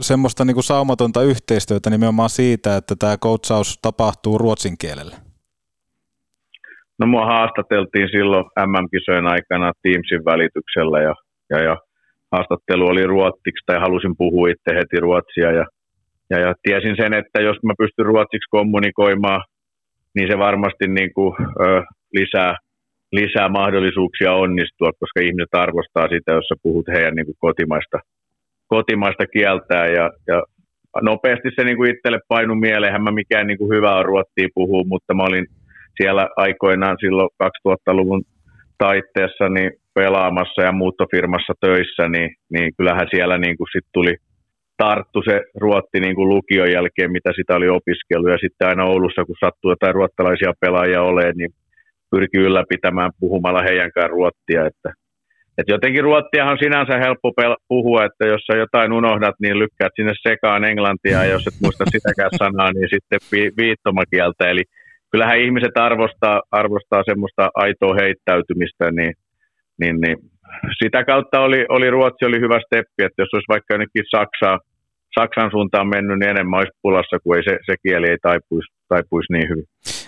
semmoista 0.00 0.44
niin 0.44 0.54
kuin 0.54 0.64
saumatonta 0.64 1.22
yhteistyötä 1.22 1.90
nimenomaan 1.90 2.30
siitä, 2.30 2.76
että 2.76 2.94
tämä 2.98 3.16
coachaus 3.16 3.78
tapahtuu 3.82 4.38
ruotsin 4.38 4.76
kielellä? 4.78 5.16
No 6.98 7.06
mua 7.06 7.26
haastateltiin 7.26 8.08
silloin 8.08 8.44
MM-kisojen 8.66 9.26
aikana 9.26 9.72
Teamsin 9.82 10.24
välityksellä 10.24 10.98
ja, 11.00 11.14
ja, 11.50 11.58
ja 11.68 11.76
haastattelu 12.32 12.86
oli 12.86 13.06
ruotsiksi 13.06 13.66
tai 13.66 13.78
halusin 13.80 14.14
puhua 14.18 14.48
itse 14.48 14.70
heti 14.78 15.00
ruotsia 15.00 15.50
ja, 15.52 15.64
ja, 16.30 16.38
ja 16.38 16.54
tiesin 16.62 16.96
sen, 16.96 17.12
että 17.14 17.38
jos 17.40 17.56
mä 17.62 17.72
pystyn 17.78 18.06
ruotsiksi 18.06 18.50
kommunikoimaan 18.50 19.42
niin 20.14 20.28
se 20.30 20.38
varmasti 20.38 20.86
niin 20.88 21.12
kuin, 21.14 21.34
ö, 21.40 21.82
lisää, 22.12 22.56
lisää 23.12 23.48
mahdollisuuksia 23.48 24.32
onnistua, 24.32 24.90
koska 25.00 25.20
ihmiset 25.20 25.54
arvostaa 25.54 26.08
sitä, 26.08 26.32
jos 26.32 26.48
sä 26.48 26.54
puhut 26.62 26.86
heidän 26.94 27.14
niin 27.14 27.26
kuin 27.26 27.36
kotimaista, 27.38 27.98
kotimaista 28.66 29.26
kieltää 29.26 29.86
ja, 29.86 30.10
ja 30.26 30.42
nopeasti 31.02 31.48
se 31.56 31.64
niin 31.64 31.76
kuin 31.76 31.90
itselle 31.90 32.20
painu 32.28 32.54
mieleen, 32.54 33.02
mä 33.02 33.10
mikään 33.10 33.46
niin 33.46 33.58
kuin 33.58 33.76
hyvä 33.76 33.94
on 33.94 34.04
ruottia 34.04 34.48
puhua, 34.54 34.82
mutta 34.86 35.14
mä 35.14 35.22
olin 35.22 35.46
siellä 36.00 36.28
aikoinaan 36.36 36.96
silloin 37.00 37.28
2000-luvun 37.42 38.22
taitteessa 38.78 39.48
niin 39.48 39.70
pelaamassa 39.94 40.62
ja 40.62 40.72
muuttofirmassa 40.72 41.52
töissä, 41.60 42.08
niin, 42.08 42.30
niin 42.52 42.72
kyllähän 42.76 43.08
siellä 43.10 43.38
niin 43.38 43.56
kuin 43.56 43.68
sit 43.72 43.86
tuli– 43.92 44.14
tarttu 44.84 45.22
se 45.28 45.36
ruotti 45.64 45.98
niin 46.00 46.14
kuin 46.14 46.28
lukion 46.28 46.72
jälkeen, 46.76 47.10
mitä 47.16 47.30
sitä 47.36 47.56
oli 47.56 47.68
opiskellut. 47.78 48.30
Ja 48.30 48.38
sitten 48.44 48.68
aina 48.68 48.84
Oulussa, 48.84 49.24
kun 49.24 49.42
sattuu 49.44 49.70
jotain 49.70 49.94
ruottalaisia 49.94 50.52
pelaajia 50.60 51.02
olemaan, 51.02 51.38
niin 51.40 51.52
pyrki 52.10 52.38
ylläpitämään 52.46 53.12
puhumalla 53.20 53.62
heidänkään 53.68 54.10
ruottia. 54.10 54.60
Että, 54.70 54.88
että 55.58 55.72
jotenkin 55.76 56.04
ruottiahan 56.08 56.52
on 56.52 56.64
sinänsä 56.64 56.94
helppo 57.06 57.28
puhua, 57.68 58.04
että 58.04 58.24
jos 58.32 58.42
sä 58.46 58.54
jotain 58.64 58.92
unohdat, 58.92 59.36
niin 59.42 59.58
lykkäät 59.58 59.94
sinne 59.96 60.14
sekaan 60.28 60.64
englantia, 60.64 61.18
ja 61.24 61.32
jos 61.34 61.46
et 61.46 61.62
muista 61.62 61.84
sitäkään 61.94 62.34
sanaa, 62.42 62.70
niin 62.72 62.88
sitten 62.94 63.20
vi- 63.32 63.54
viittomakieltä. 63.60 64.44
Eli 64.52 64.64
kyllähän 65.10 65.42
ihmiset 65.44 65.76
arvostaa, 65.88 66.42
arvostaa 66.50 67.02
semmoista 67.10 67.44
aitoa 67.54 67.94
heittäytymistä, 68.02 68.84
niin, 68.98 69.14
niin, 69.80 69.96
niin 70.02 70.16
sitä 70.82 71.04
kautta 71.04 71.40
oli, 71.40 71.60
oli 71.68 71.90
Ruotsi 71.90 72.24
oli 72.24 72.40
hyvä 72.44 72.58
steppi, 72.66 73.00
että 73.04 73.22
jos 73.22 73.34
olisi 73.34 73.52
vaikka 73.54 73.74
jonnekin 73.74 74.04
Saksaa, 74.16 74.58
Saksan 75.20 75.50
suuntaan 75.50 75.88
mennyt, 75.88 76.18
niin 76.18 76.30
enemmän 76.30 76.58
olisi 76.58 76.78
pulassa, 76.82 77.18
kun 77.22 77.36
ei 77.36 77.42
se, 77.42 77.58
se 77.66 77.74
kieli 77.82 78.08
ei 78.08 78.18
taipuisi, 78.22 78.72
taipuisi 78.88 79.32
niin 79.32 79.48
hyvin. 79.48 79.64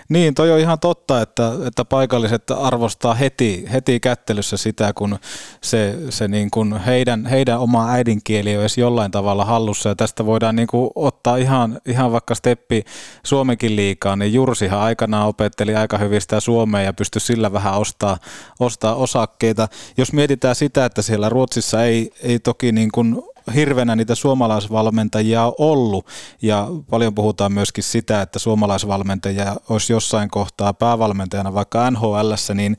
Niin, 0.09 0.35
toi 0.35 0.51
on 0.51 0.59
ihan 0.59 0.79
totta, 0.79 1.21
että, 1.21 1.51
että 1.67 1.85
paikalliset 1.85 2.43
arvostaa 2.51 3.13
heti, 3.13 3.65
heti 3.73 3.99
kättelyssä 3.99 4.57
sitä, 4.57 4.93
kun 4.95 5.17
se, 5.61 5.95
se 6.09 6.27
niin 6.27 6.51
kuin 6.51 6.77
heidän, 6.77 7.25
heidän 7.25 7.59
oma 7.59 7.91
äidinkieli 7.91 8.55
on 8.55 8.61
edes 8.61 8.77
jollain 8.77 9.11
tavalla 9.11 9.45
hallussa. 9.45 9.89
Ja 9.89 9.95
tästä 9.95 10.25
voidaan 10.25 10.55
niin 10.55 10.67
kuin 10.67 10.91
ottaa 10.95 11.37
ihan, 11.37 11.79
ihan 11.85 12.11
vaikka 12.11 12.35
steppi 12.35 12.83
Suomenkin 13.23 13.75
liikaa, 13.75 14.15
niin 14.15 14.33
Jursihan 14.33 14.79
aikanaan 14.79 15.27
opetteli 15.27 15.75
aika 15.75 15.97
hyvin 15.97 16.21
sitä 16.21 16.39
suomea 16.39 16.81
ja 16.81 16.93
pystyi 16.93 17.21
sillä 17.21 17.53
vähän 17.53 17.73
ostaa, 17.73 18.17
ostaa 18.59 18.95
osakkeita. 18.95 19.67
Jos 19.97 20.13
mietitään 20.13 20.55
sitä, 20.55 20.85
että 20.85 21.01
siellä 21.01 21.29
Ruotsissa 21.29 21.83
ei, 21.83 22.09
ei 22.23 22.39
toki 22.39 22.71
niin 22.71 22.91
kuin 22.91 23.15
hirveänä 23.55 23.95
niitä 23.95 24.15
suomalaisvalmentajia 24.15 25.43
on 25.43 25.53
ollut 25.57 26.07
ja 26.41 26.67
paljon 26.89 27.15
puhutaan 27.15 27.53
myöskin 27.53 27.83
sitä, 27.83 28.21
että 28.21 28.39
suomalaisvalmentajia 28.39 29.55
olisi 29.69 29.93
jossain 29.93 30.29
kohtaa 30.29 30.73
päävalmentajana 30.73 31.53
vaikka 31.53 31.91
nhl 31.91 32.33
niin 32.53 32.75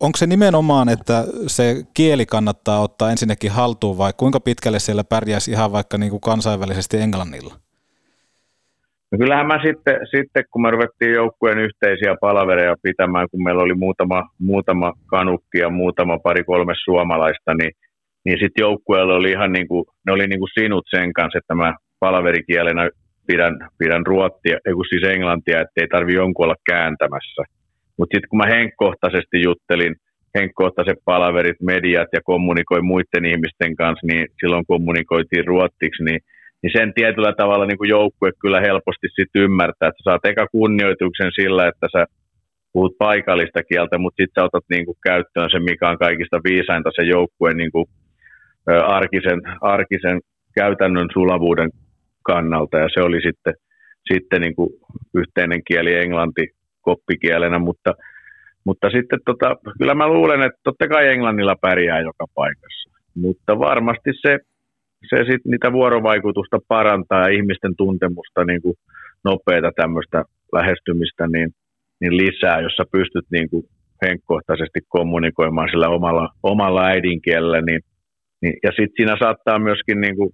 Onko 0.00 0.16
se 0.16 0.26
nimenomaan, 0.26 0.88
että 0.88 1.24
se 1.46 1.82
kieli 1.94 2.26
kannattaa 2.26 2.80
ottaa 2.80 3.10
ensinnäkin 3.10 3.50
haltuun 3.50 3.98
vai 3.98 4.12
kuinka 4.16 4.40
pitkälle 4.40 4.78
siellä 4.78 5.04
pärjäisi 5.04 5.50
ihan 5.50 5.72
vaikka 5.72 5.98
niin 5.98 6.10
kuin 6.10 6.20
kansainvälisesti 6.20 6.96
englannilla? 6.96 7.54
No 9.12 9.18
kyllähän 9.18 9.46
mä 9.46 9.58
sitten, 9.66 9.96
sitten, 10.16 10.44
kun 10.50 10.62
me 10.62 10.70
ruvettiin 10.70 11.12
joukkueen 11.12 11.58
yhteisiä 11.58 12.16
palavereja 12.20 12.76
pitämään, 12.82 13.28
kun 13.30 13.42
meillä 13.42 13.62
oli 13.62 13.74
muutama, 13.74 14.28
muutama 14.38 14.92
kanukki 15.06 15.58
ja 15.58 15.70
muutama 15.70 16.18
pari 16.18 16.44
kolme 16.44 16.72
suomalaista, 16.84 17.54
niin 17.54 17.72
niin 18.24 18.38
sitten 18.40 18.62
joukkueella 18.62 19.14
oli 19.14 19.30
ihan 19.30 19.52
niin 19.52 19.68
kuin, 19.68 19.84
ne 20.06 20.12
oli 20.12 20.26
niin 20.26 20.38
kuin 20.38 20.54
sinut 20.60 20.84
sen 20.90 21.12
kanssa, 21.12 21.38
että 21.38 21.54
mä 21.54 21.74
palaverikielenä 22.00 22.90
pidän, 23.26 23.54
pidän 23.78 24.06
ruottia, 24.06 24.58
ei 24.66 24.74
kun 24.74 24.84
siis 24.88 25.04
englantia, 25.14 25.60
ettei 25.60 25.88
tarvi 25.88 26.14
jonkun 26.14 26.44
olla 26.44 26.64
kääntämässä. 26.70 27.42
Mutta 27.98 28.14
sitten 28.14 28.28
kun 28.28 28.38
mä 28.38 28.54
henkkohtaisesti 28.56 29.42
juttelin, 29.42 29.94
henkkohtaiset 30.38 30.98
palaverit, 31.04 31.60
mediat 31.62 32.08
ja 32.12 32.20
kommunikoin 32.24 32.84
muiden 32.84 33.24
ihmisten 33.32 33.76
kanssa, 33.76 34.06
niin 34.06 34.26
silloin 34.40 34.66
kommunikoitiin 34.66 35.46
ruottiksi, 35.46 36.04
niin, 36.04 36.20
niin 36.62 36.72
sen 36.76 36.94
tietyllä 36.94 37.32
tavalla 37.36 37.66
niin 37.66 37.78
kuin 37.78 37.90
joukkue 37.90 38.30
kyllä 38.40 38.60
helposti 38.60 39.08
sitten 39.08 39.42
ymmärtää, 39.42 39.88
että 39.88 40.00
sä 40.00 40.04
saat 40.04 40.24
eka 40.24 40.46
kunnioituksen 40.52 41.30
sillä, 41.40 41.68
että 41.68 41.86
sä 41.92 42.06
puhut 42.72 42.94
paikallista 42.98 43.62
kieltä, 43.62 43.98
mutta 43.98 44.22
sitten 44.22 44.40
sä 44.40 44.44
otat 44.44 44.64
niin 44.70 44.86
kuin 44.86 44.98
käyttöön 45.08 45.50
se, 45.50 45.58
mikä 45.58 45.88
on 45.88 45.98
kaikista 45.98 46.40
viisainta 46.48 46.90
se 46.96 47.02
joukkueen 47.02 47.56
niin 47.56 47.72
kuin 47.72 47.86
arkisen, 48.66 49.40
arkisen 49.60 50.20
käytännön 50.54 51.08
sulavuuden 51.12 51.70
kannalta. 52.22 52.78
Ja 52.78 52.88
se 52.94 53.00
oli 53.00 53.20
sitten, 53.22 53.54
sitten 54.12 54.40
niin 54.40 54.56
kuin 54.56 54.70
yhteinen 55.14 55.60
kieli 55.64 55.94
englanti 55.94 56.50
koppikielenä, 56.80 57.58
mutta, 57.58 57.94
mutta 58.64 58.90
sitten 58.90 59.18
tota, 59.24 59.56
kyllä 59.78 59.94
mä 59.94 60.08
luulen, 60.08 60.42
että 60.42 60.60
totta 60.64 60.88
kai 60.88 61.08
englannilla 61.08 61.56
pärjää 61.60 62.00
joka 62.00 62.24
paikassa, 62.34 62.90
mutta 63.14 63.58
varmasti 63.58 64.10
se, 64.20 64.38
se 65.10 65.24
sit 65.30 65.44
niitä 65.44 65.72
vuorovaikutusta 65.72 66.58
parantaa 66.68 67.20
ja 67.20 67.34
ihmisten 67.34 67.76
tuntemusta 67.76 68.44
niin 68.44 68.62
kuin 68.62 68.74
nopeita 69.24 69.70
tämmöistä 69.76 70.24
lähestymistä 70.52 71.26
niin, 71.26 71.50
niin 72.00 72.16
lisää, 72.16 72.60
jossa 72.60 72.84
pystyt 72.92 73.24
niin 73.30 73.50
kuin 73.50 73.64
henkkohtaisesti 74.06 74.80
kommunikoimaan 74.88 75.68
sillä 75.70 75.88
omalla, 75.88 76.28
omalla 76.42 76.86
äidinkielellä, 76.86 77.60
niin 77.60 77.80
niin, 78.42 78.54
ja 78.62 78.70
sitten 78.70 78.96
siinä 78.96 79.16
saattaa 79.18 79.58
myöskin, 79.58 80.00
niin 80.00 80.16
kun, 80.16 80.30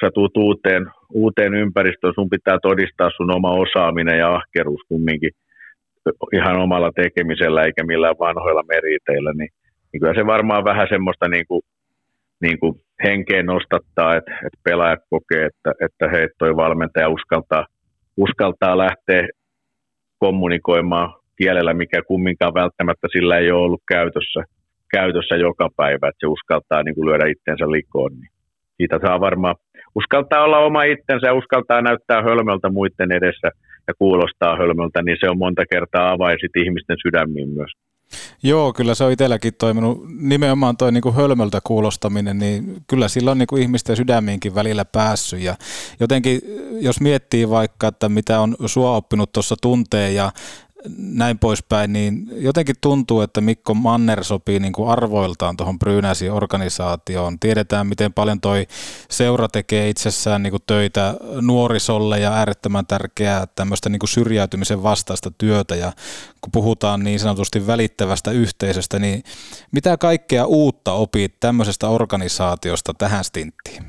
sä 0.00 0.10
tuut 0.14 0.36
uuteen, 0.36 0.86
uuteen 1.12 1.54
ympäristöön, 1.54 2.14
sun 2.14 2.30
pitää 2.30 2.58
todistaa 2.62 3.10
sun 3.16 3.36
oma 3.36 3.50
osaaminen 3.50 4.18
ja 4.18 4.34
ahkeruus 4.34 4.80
kumminkin 4.88 5.30
ihan 6.32 6.56
omalla 6.56 6.90
tekemisellä 6.92 7.62
eikä 7.62 7.84
millään 7.84 8.18
vanhoilla 8.18 8.62
meriteillä, 8.68 9.32
niin, 9.32 9.48
niin 9.92 10.00
kyllä 10.00 10.14
se 10.14 10.26
varmaan 10.26 10.64
vähän 10.64 10.86
semmoista 10.90 11.28
niin 11.28 11.46
kuin, 11.48 11.62
niin 12.40 12.58
kuin 12.58 12.74
henkeä 13.04 13.42
nostattaa, 13.42 14.16
että, 14.16 14.32
että 14.32 14.60
pelaajat 14.64 15.00
kokee, 15.10 15.44
että, 15.46 15.72
että 15.80 16.08
he 16.08 16.28
toi 16.38 16.56
valmentaja 16.56 17.08
uskaltaa, 17.08 17.66
uskaltaa 18.16 18.78
lähteä 18.78 19.28
kommunikoimaan 20.18 21.14
kielellä, 21.36 21.74
mikä 21.74 22.02
kumminkaan 22.02 22.54
välttämättä 22.54 23.08
sillä 23.12 23.38
ei 23.38 23.50
ole 23.50 23.62
ollut 23.62 23.82
käytössä– 23.88 24.42
käytössä 24.96 25.36
joka 25.36 25.68
päivä, 25.76 26.08
että 26.08 26.20
se 26.20 26.26
uskaltaa 26.26 26.82
niin 26.82 26.94
kuin 26.94 27.06
lyödä 27.08 27.26
itsensä 27.34 27.70
likoon. 27.70 28.12
Niin 28.12 28.30
siitä 28.76 28.98
saa 29.06 29.20
varmaan, 29.20 29.56
uskaltaa 29.94 30.44
olla 30.44 30.58
oma 30.58 30.82
itsensä 30.82 31.26
ja 31.26 31.34
uskaltaa 31.34 31.82
näyttää 31.82 32.22
hölmöltä 32.22 32.68
muiden 32.70 33.12
edessä 33.12 33.48
ja 33.88 33.94
kuulostaa 33.98 34.56
hölmöltä, 34.56 35.02
niin 35.02 35.16
se 35.20 35.30
on 35.30 35.38
monta 35.38 35.62
kertaa 35.70 36.12
avaisit 36.12 36.56
ihmisten 36.56 36.96
sydämiin 37.02 37.48
myös. 37.48 37.72
Joo, 38.42 38.72
kyllä 38.72 38.94
se 38.94 39.04
on 39.04 39.12
itselläkin 39.12 39.52
toiminut. 39.58 39.98
Nimenomaan 40.20 40.76
toi 40.76 40.92
niin 40.92 41.02
kuin 41.02 41.14
hölmöltä 41.14 41.58
kuulostaminen, 41.64 42.38
niin 42.38 42.64
kyllä 42.90 43.08
sillä 43.08 43.30
on 43.30 43.38
niin 43.38 43.46
kuin 43.46 43.62
ihmisten 43.62 43.96
sydämiinkin 43.96 44.54
välillä 44.54 44.84
päässyt. 44.84 45.40
Ja 45.40 45.54
jotenkin, 46.00 46.40
jos 46.80 47.00
miettii 47.00 47.50
vaikka, 47.50 47.88
että 47.88 48.08
mitä 48.08 48.40
on 48.40 48.56
sua 48.66 48.96
oppinut 48.96 49.32
tuossa 49.32 49.54
tunteen 49.62 50.14
ja 50.14 50.30
näin 50.98 51.38
poispäin, 51.38 51.92
niin 51.92 52.26
jotenkin 52.32 52.74
tuntuu, 52.80 53.20
että 53.20 53.40
Mikko 53.40 53.74
Manner 53.74 54.24
sopii 54.24 54.60
niin 54.60 54.72
kuin 54.72 54.90
arvoiltaan 54.90 55.56
tuohon 55.56 55.78
Brynäsin 55.78 56.32
organisaatioon. 56.32 57.38
Tiedetään, 57.38 57.86
miten 57.86 58.12
paljon 58.12 58.40
toi 58.40 58.66
seura 59.10 59.48
tekee 59.48 59.88
itsessään 59.88 60.42
niin 60.42 60.50
kuin 60.50 60.62
töitä 60.66 61.14
nuorisolle 61.40 62.18
ja 62.18 62.32
äärettömän 62.32 62.86
tärkeää 62.86 63.46
tämmöistä 63.56 63.88
niin 63.88 63.98
kuin 63.98 64.08
syrjäytymisen 64.08 64.82
vastaista 64.82 65.30
työtä. 65.38 65.74
Ja 65.74 65.92
kun 66.40 66.52
puhutaan 66.52 67.04
niin 67.04 67.18
sanotusti 67.18 67.66
välittävästä 67.66 68.30
yhteisöstä, 68.30 68.98
niin 68.98 69.22
mitä 69.72 69.96
kaikkea 69.96 70.46
uutta 70.46 70.92
opit 70.92 71.34
tämmöisestä 71.40 71.88
organisaatiosta 71.88 72.94
tähän 72.98 73.24
stinttiin? 73.24 73.82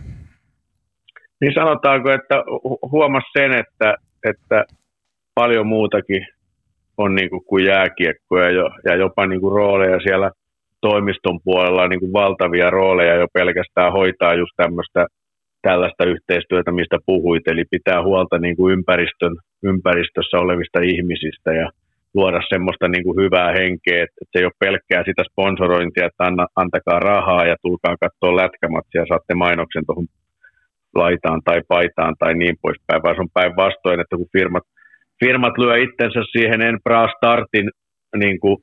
Niin 1.42 1.54
sanotaanko, 1.54 2.12
että 2.12 2.36
huomas 2.92 3.24
sen, 3.34 3.52
että, 3.52 3.96
että 4.30 4.66
paljon 5.36 5.68
muutakin 5.68 6.28
on 6.98 7.16
niin 7.16 7.30
kuin, 7.30 7.46
kuin 7.46 7.66
jääkiekko 7.66 8.40
ja, 8.40 8.50
jo, 8.50 8.70
ja 8.86 8.96
jopa 8.96 9.28
niin 9.28 9.42
kuin 9.42 9.56
rooleja 9.56 10.00
siellä 10.00 10.32
toimiston 10.82 11.40
puolella, 11.44 11.88
niin 11.88 12.00
kuin 12.00 12.14
valtavia 12.14 12.70
rooleja 12.70 13.16
jo 13.16 13.28
pelkästään 13.34 13.92
hoitaa 13.92 14.34
just 14.34 14.52
tämmöistä 14.58 15.06
tällaista 15.62 16.06
yhteistyötä, 16.06 16.72
mistä 16.72 16.98
puhuit, 17.06 17.48
eli 17.48 17.64
pitää 17.72 18.04
huolta 18.04 18.38
niin 18.40 18.56
kuin 18.56 18.74
ympäristön, 18.74 19.36
ympäristössä 19.64 20.38
olevista 20.38 20.80
ihmisistä 20.82 21.54
ja 21.54 21.70
luoda 22.14 22.42
semmoista 22.50 22.88
niin 22.88 23.04
kuin 23.04 23.18
hyvää 23.24 23.52
henkeä, 23.60 24.04
että 24.04 24.22
se 24.32 24.40
ei 24.40 24.46
ole 24.46 24.62
pelkkää 24.66 25.04
sitä 25.06 25.24
sponsorointia, 25.32 26.06
että 26.06 26.24
anna, 26.24 26.46
antakaa 26.56 27.00
rahaa 27.00 27.46
ja 27.46 27.56
tulkaa 27.62 27.96
katsoa 28.04 28.36
lätkämatsia 28.36 29.06
saatte 29.10 29.34
mainoksen 29.36 29.86
tuohon 29.86 30.08
laitaan 30.96 31.42
tai 31.46 31.62
paitaan 31.68 32.16
tai 32.20 32.34
niin 32.34 32.56
poispäin, 32.62 33.04
vaan 33.04 33.16
se 33.16 33.22
on 33.22 33.38
päinvastoin, 33.40 34.00
että 34.00 34.18
kun 34.18 34.36
firmat 34.38 34.64
firmat 35.24 35.58
lyö 35.58 35.78
itsensä 35.78 36.20
siihen 36.32 36.62
Enpra 36.62 37.08
Startin 37.18 37.70
niin 38.18 38.40
kuin 38.40 38.58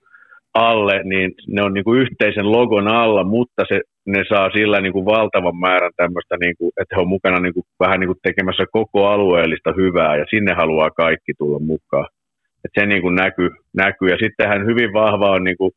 alle, 0.54 1.02
niin 1.04 1.32
ne 1.48 1.62
on 1.62 1.74
niin 1.74 1.84
kuin 1.84 2.00
yhteisen 2.00 2.52
logon 2.52 2.88
alla, 2.88 3.24
mutta 3.24 3.62
se, 3.68 3.80
ne 4.06 4.24
saa 4.28 4.50
sillä 4.50 4.80
niin 4.80 4.92
kuin 4.92 5.04
valtavan 5.04 5.56
määrän 5.56 5.92
tämmöistä, 5.96 6.36
niin 6.40 6.54
kuin, 6.58 6.72
että 6.80 6.96
he 6.96 7.00
on 7.00 7.08
mukana 7.08 7.40
niin 7.40 7.54
kuin, 7.54 7.64
vähän 7.80 8.00
niin 8.00 8.08
kuin 8.08 8.18
tekemässä 8.22 8.64
koko 8.72 9.06
alueellista 9.06 9.72
hyvää 9.76 10.16
ja 10.16 10.24
sinne 10.30 10.52
haluaa 10.54 10.90
kaikki 10.90 11.32
tulla 11.38 11.58
mukaan. 11.58 12.06
että 12.64 12.80
se 12.80 12.86
niin 12.86 13.02
kuin 13.02 13.14
näkyy, 13.14 13.50
näkyy. 13.76 14.08
Ja 14.08 14.16
sittenhän 14.18 14.66
hyvin 14.66 14.92
vahva 14.92 15.30
on, 15.30 15.44
niin 15.44 15.56
kuin, 15.56 15.70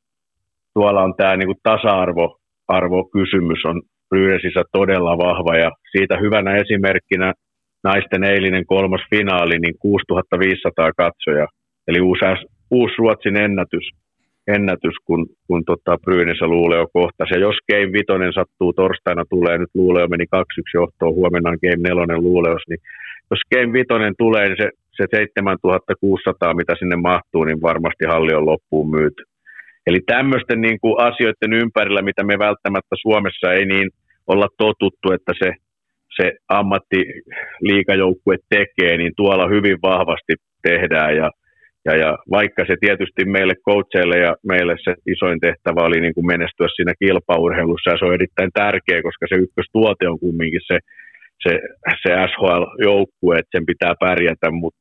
tuolla 0.74 1.04
on 1.04 1.14
tämä 1.18 1.38
niin 1.38 1.48
kuin 1.48 1.64
tasa-arvo 1.64 2.38
arvo 2.68 3.04
kysymys 3.04 3.66
on 3.66 3.82
Brynesissä 4.10 4.64
todella 4.72 5.18
vahva 5.18 5.56
ja 5.56 5.72
siitä 5.92 6.18
hyvänä 6.18 6.56
esimerkkinä 6.56 7.34
naisten 7.84 8.24
eilinen 8.24 8.66
kolmas 8.66 9.02
finaali, 9.10 9.60
niin 9.60 9.76
6500 9.80 10.92
katsoja, 10.98 11.48
eli 11.88 12.02
uusi, 12.02 12.26
uusi 12.72 12.96
Ruotsin 12.98 13.38
ennätys, 13.38 13.90
ennätys 14.48 14.96
kun, 15.06 15.26
kun 15.48 15.66
tota 15.66 15.98
Brynessä 15.98 16.48
Luuleo 16.48 16.88
kohtasi. 16.94 17.34
Ja 17.34 17.40
jos 17.40 17.56
Game 17.72 17.92
Vitonen 17.92 18.34
sattuu 18.34 18.74
torstaina 18.74 19.24
tulee, 19.30 19.58
nyt 19.58 19.70
Luuleo 19.74 20.08
meni 20.08 20.26
2-1 20.36 20.38
johtoon, 20.74 21.14
huomenna 21.14 21.50
on 21.50 21.58
Game 21.62 21.90
4 21.90 22.18
Luuleos, 22.18 22.62
niin 22.70 22.80
jos 23.32 23.40
Game 23.54 23.74
Vitonen 23.74 24.14
tulee, 24.18 24.46
niin 24.48 24.58
se, 24.62 24.70
se 24.98 25.06
7600, 25.16 26.54
mitä 26.54 26.74
sinne 26.80 26.96
mahtuu, 26.96 27.44
niin 27.44 27.62
varmasti 27.62 28.06
halli 28.06 28.34
on 28.34 28.46
loppuun 28.46 28.90
myyty. 28.90 29.24
Eli 29.88 30.00
tämmöisten 30.06 30.62
niin 30.62 30.80
kuin 30.82 31.00
asioiden 31.00 31.54
ympärillä, 31.54 32.02
mitä 32.02 32.24
me 32.24 32.40
välttämättä 32.40 32.96
Suomessa 33.02 33.54
ei 33.54 33.66
niin 33.66 33.90
olla 34.28 34.48
totuttu, 34.58 35.12
että 35.12 35.34
se 35.40 35.52
se 36.18 36.32
ammattiliikajoukkue 36.50 38.36
tekee, 38.50 38.98
niin 38.98 39.14
tuolla 39.18 39.48
hyvin 39.48 39.78
vahvasti 39.82 40.34
tehdään 40.68 41.16
ja, 41.16 41.30
Ja, 41.86 41.96
ja 42.04 42.12
vaikka 42.38 42.62
se 42.66 42.76
tietysti 42.80 43.22
meille 43.26 43.56
coacheille 43.68 44.18
ja 44.28 44.32
meille 44.52 44.76
se 44.84 44.94
isoin 45.14 45.40
tehtävä 45.40 45.82
oli 45.88 46.00
niin 46.02 46.14
kuin 46.14 46.30
menestyä 46.34 46.68
siinä 46.76 46.94
kilpaurheilussa 47.02 47.92
ja 47.92 47.98
se 47.98 48.06
on 48.06 48.14
erittäin 48.14 48.52
tärkeä, 48.54 49.02
koska 49.08 49.26
se 49.30 49.36
ykköstuote 49.46 50.06
on 50.12 50.20
kumminkin 50.20 50.64
se, 50.70 50.78
se, 51.44 51.52
se 52.02 52.10
SHL-joukkue, 52.32 53.36
että 53.40 53.54
sen 53.56 53.66
pitää 53.72 53.94
pärjätä, 54.06 54.48
mutta 54.52 54.80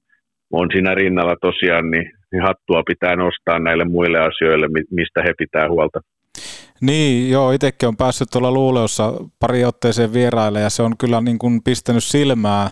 on 0.53 0.67
siinä 0.73 0.95
rinnalla 0.95 1.37
tosiaan, 1.49 1.91
niin, 1.91 2.07
niin 2.33 2.43
hattua 2.43 2.83
pitää 2.93 3.15
nostaa 3.17 3.59
näille 3.59 3.85
muille 3.85 4.19
asioille, 4.19 4.67
mistä 4.99 5.21
he 5.27 5.33
pitää 5.39 5.67
huolta. 5.69 6.01
Niin, 6.83 7.31
joo, 7.31 7.53
itsekin 7.53 7.89
on 7.89 7.97
päässyt 7.97 8.31
tuolla 8.31 8.51
Luuleossa 8.51 9.13
pari 9.39 9.65
otteeseen 9.65 10.13
vieraille 10.13 10.61
ja 10.61 10.71
se 10.71 10.83
on 10.83 10.97
kyllä 10.97 11.21
niin 11.21 11.39
kuin 11.39 11.63
pistänyt 11.63 12.05
silmää 12.05 12.71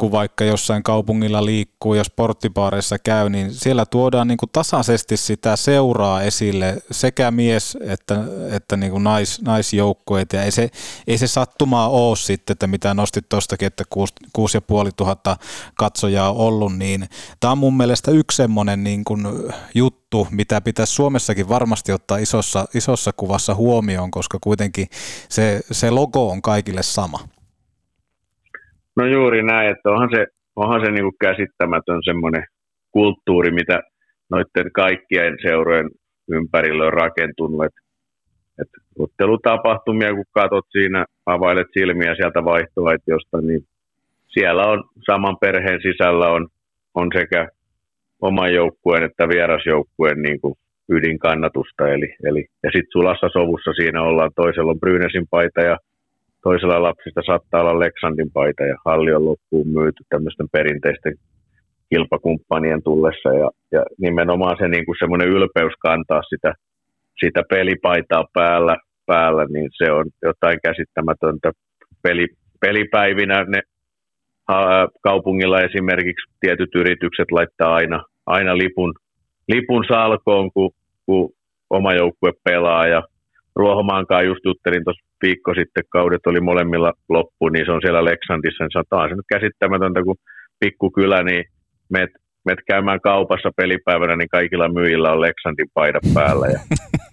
kun 0.00 0.12
vaikka 0.12 0.44
jossain 0.44 0.82
kaupungilla 0.82 1.44
liikkuu 1.44 1.94
ja 1.94 2.04
sporttibaareissa 2.04 2.98
käy, 2.98 3.28
niin 3.28 3.54
siellä 3.54 3.86
tuodaan 3.86 4.28
niin 4.28 4.38
kuin 4.38 4.50
tasaisesti 4.52 5.16
sitä 5.16 5.56
seuraa 5.56 6.22
esille 6.22 6.82
sekä 6.90 7.30
mies 7.30 7.78
että, 7.80 8.24
että 8.50 8.76
niin 8.76 8.92
kuin 8.92 9.04
nais, 9.04 9.42
naisjoukkueet. 9.42 10.32
Ja 10.32 10.42
ei 10.42 10.50
se, 10.50 10.70
ei 11.06 11.18
se 11.18 11.26
sattumaa 11.26 11.88
ole 11.88 12.16
sitten, 12.16 12.52
että 12.52 12.66
mitä 12.66 12.94
nostit 12.94 13.28
tuostakin, 13.28 13.66
että 13.66 13.84
6500 14.32 15.36
katsojaa 15.74 16.30
on 16.30 16.36
ollut, 16.36 16.76
niin 16.76 17.08
tämä 17.40 17.52
on 17.52 17.58
mun 17.58 17.76
mielestä 17.76 18.10
yksi 18.10 18.36
semmoinen 18.36 18.84
niin 18.84 19.04
kuin 19.04 19.26
juttu, 19.74 20.28
mitä 20.30 20.60
pitäisi 20.60 20.92
Suomessakin 20.92 21.48
varmasti 21.48 21.92
ottaa 21.92 22.18
isossa, 22.18 22.64
isossa 22.74 23.12
kuvassa 23.12 23.54
huomioon, 23.54 24.10
koska 24.10 24.38
kuitenkin 24.40 24.86
se, 25.28 25.60
se 25.72 25.90
logo 25.90 26.30
on 26.30 26.42
kaikille 26.42 26.82
sama. 26.82 27.18
No 29.00 29.06
juuri 29.06 29.42
näin, 29.42 29.70
että 29.70 29.90
onhan 29.90 30.10
se, 30.14 30.26
onhan 30.56 30.84
se 30.84 30.90
niin 30.90 31.04
kuin 31.04 31.20
käsittämätön 31.20 32.00
semmoinen 32.04 32.44
kulttuuri, 32.90 33.50
mitä 33.50 33.80
noiden 34.30 34.72
kaikkien 34.72 35.36
seurojen 35.42 35.90
ympärillä 36.30 36.84
on 36.84 36.92
rakentunut. 36.92 37.64
Että 37.64 37.80
et 38.62 38.68
ottelutapahtumia, 38.98 40.14
kun 40.14 40.24
katsot 40.30 40.66
siinä, 40.70 41.04
availet 41.26 41.66
silmiä 41.78 42.14
sieltä 42.14 42.44
vaihtoaitiosta, 42.44 43.40
niin 43.40 43.60
siellä 44.28 44.62
on 44.62 44.84
saman 45.06 45.36
perheen 45.40 45.80
sisällä 45.82 46.28
on, 46.28 46.48
on 46.94 47.08
sekä 47.18 47.48
oman 48.20 48.54
joukkueen 48.54 49.02
että 49.02 49.28
vierasjoukkueen 49.28 50.22
niin 50.22 50.40
kuin 50.40 50.54
ydinkannatusta. 50.88 51.88
Eli, 51.88 52.14
eli, 52.24 52.46
ja 52.62 52.70
sitten 52.70 52.92
sulassa 52.92 53.28
sovussa 53.32 53.72
siinä 53.72 54.02
ollaan, 54.02 54.30
toisella 54.36 54.70
on 54.70 54.80
Brynäsin 54.80 55.26
paita 55.30 55.60
ja 55.60 55.76
toisella 56.42 56.82
lapsista 56.82 57.20
saattaa 57.26 57.60
olla 57.60 57.78
Leksandin 57.78 58.30
paita 58.32 58.62
ja 58.64 58.76
halli 58.86 59.12
on 59.14 59.24
loppuun 59.24 59.68
myyty 59.68 60.04
tämmöisten 60.08 60.46
perinteisten 60.52 61.14
kilpakumppanien 61.90 62.82
tullessa 62.82 63.28
ja, 63.28 63.50
ja 63.72 63.84
nimenomaan 63.98 64.56
se 64.58 64.68
niin 64.68 64.86
kuin 64.86 64.96
semmoinen 64.98 65.28
ylpeys 65.28 65.72
kantaa 65.78 66.22
sitä, 66.22 66.54
sitä 67.20 67.42
pelipaitaa 67.50 68.24
päällä, 68.32 68.76
päällä, 69.06 69.44
niin 69.52 69.70
se 69.72 69.92
on 69.92 70.06
jotain 70.22 70.58
käsittämätöntä. 70.62 71.52
Peli, 72.02 72.26
pelipäivinä 72.60 73.44
ne 73.44 73.62
kaupungilla 75.02 75.60
esimerkiksi 75.60 76.32
tietyt 76.40 76.74
yritykset 76.74 77.30
laittaa 77.30 77.74
aina, 77.74 78.04
aina 78.26 78.58
lipun, 78.58 78.94
lipun 79.48 79.84
salkoon, 79.88 80.50
kun, 80.52 80.70
kun 81.06 81.30
oma 81.70 81.94
joukkue 81.94 82.32
pelaa 82.44 82.86
ja 82.86 83.02
Ruohomaankaan 83.56 84.26
just 84.26 84.44
juttelin 84.44 84.84
tuossa 84.84 85.06
viikko 85.22 85.54
sitten, 85.54 85.84
kaudet 85.88 86.26
oli 86.26 86.40
molemmilla 86.40 86.92
loppu, 87.08 87.48
niin 87.48 87.66
se 87.66 87.72
on 87.72 87.80
siellä 87.82 88.04
Leksandissa, 88.04 88.64
niin 88.64 88.72
sanotaan 88.72 89.08
se 89.08 89.14
nyt 89.14 89.32
käsittämätöntä, 89.34 90.02
kun 90.02 90.16
pikkukylä, 90.60 91.22
niin 91.22 91.44
met, 91.90 92.10
met 92.44 92.58
käymään 92.66 93.00
kaupassa 93.00 93.50
pelipäivänä, 93.56 94.16
niin 94.16 94.28
kaikilla 94.28 94.68
myyjillä 94.68 95.12
on 95.12 95.20
Leksandin 95.20 95.70
paidat 95.74 96.02
päällä. 96.14 96.46
Ja, 96.46 96.60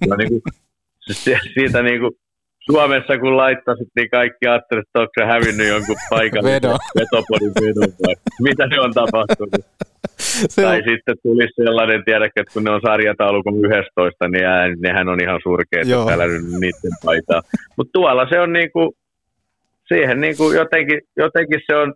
ja 0.09 0.15
niin 0.15 0.29
kuin, 0.29 0.41
siitä 1.53 1.81
niin 1.83 1.99
kuin, 1.99 2.11
Suomessa 2.71 3.17
kun 3.17 3.37
laittasit, 3.37 3.87
niin 3.95 4.09
kaikki 4.09 4.47
ajattelivat, 4.47 4.87
että 4.87 4.99
onko 4.99 5.11
se 5.19 5.25
hävinnyt 5.25 5.67
jonkun 5.67 5.95
paikan 6.09 6.43
vetopodin 6.43 7.53
vedon 7.61 7.93
vai 8.03 8.15
mitä 8.41 8.67
se 8.73 8.79
on 8.79 8.93
tapahtunut. 8.93 9.65
Se 10.53 10.61
tai 10.61 10.77
on... 10.77 10.83
sitten 10.89 11.15
tulisi 11.23 11.53
sellainen, 11.63 12.03
tiedäkö, 12.05 12.41
että 12.41 12.53
kun 12.53 12.63
ne 12.63 12.71
on 12.71 12.81
sarjataulukon 12.81 13.65
11, 13.65 14.27
niin 14.27 14.45
ää, 14.45 14.67
nehän 14.77 15.09
on 15.09 15.23
ihan 15.23 15.39
surkeita, 15.43 15.89
että 15.89 16.05
täällä 16.05 16.27
nyt 16.27 16.43
niiden 16.59 16.95
paitaa. 17.05 17.41
Mutta 17.77 17.91
tuolla 17.93 18.29
se 18.29 18.39
on 18.39 18.53
niinku, 18.53 18.95
siihen 19.87 20.21
niinku 20.21 20.51
jotenkin, 20.51 21.01
jotenkin 21.17 21.61
se 21.65 21.75
on, 21.75 21.93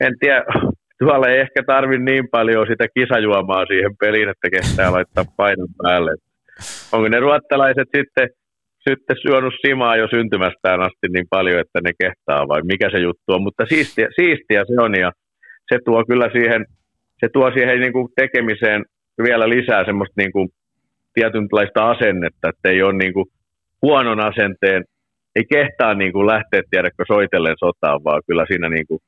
en 0.00 0.18
tiedä, 0.20 0.44
tuolla 0.98 1.28
ei 1.28 1.40
ehkä 1.40 1.62
tarvi 1.66 1.98
niin 1.98 2.28
paljon 2.28 2.66
sitä 2.66 2.86
kisajuomaa 2.94 3.66
siihen 3.66 3.96
peliin, 3.96 4.28
että 4.28 4.50
kestää 4.50 4.92
laittaa 4.92 5.24
painon 5.36 5.68
päälle. 5.82 6.14
Onko 6.92 7.08
ne 7.08 7.20
ruottalaiset 7.20 7.88
sitten, 7.96 8.28
sitten 8.88 9.16
syönyt 9.22 9.54
simaa 9.66 9.96
jo 9.96 10.06
syntymästään 10.08 10.80
asti 10.80 11.06
niin 11.08 11.26
paljon, 11.30 11.60
että 11.60 11.80
ne 11.84 11.92
kehtaa 12.02 12.48
vai 12.48 12.60
mikä 12.62 12.90
se 12.90 12.98
juttu 12.98 13.28
on, 13.28 13.42
mutta 13.42 13.66
siistiä, 13.66 14.08
siistiä 14.16 14.64
se 14.64 14.82
on 14.82 14.94
ja 15.00 15.10
se 15.68 15.78
tuo 15.84 16.04
kyllä 16.04 16.28
siihen 16.32 16.66
se 17.20 17.28
tuo 17.32 17.50
siihen 17.50 17.80
niin 17.80 17.92
kuin 17.92 18.08
tekemiseen 18.16 18.84
vielä 19.22 19.48
lisää 19.48 19.84
semmoista 19.84 20.14
niin 20.16 20.32
kuin 20.32 20.48
tietynlaista 21.14 21.90
asennetta, 21.90 22.48
että 22.48 22.68
ei 22.68 22.82
ole 22.82 22.92
niin 22.92 23.12
kuin 23.12 23.26
huonon 23.82 24.20
asenteen, 24.20 24.84
ei 25.36 25.44
kehtaa 25.54 25.94
niin 25.94 26.12
kuin 26.12 26.26
lähteä 26.26 26.62
tiedäkö 26.70 27.04
soitellen 27.06 27.56
sotaan, 27.58 28.04
vaan 28.04 28.22
kyllä 28.26 28.44
siinä 28.48 28.68
niin 28.68 28.86
kuin 28.86 29.00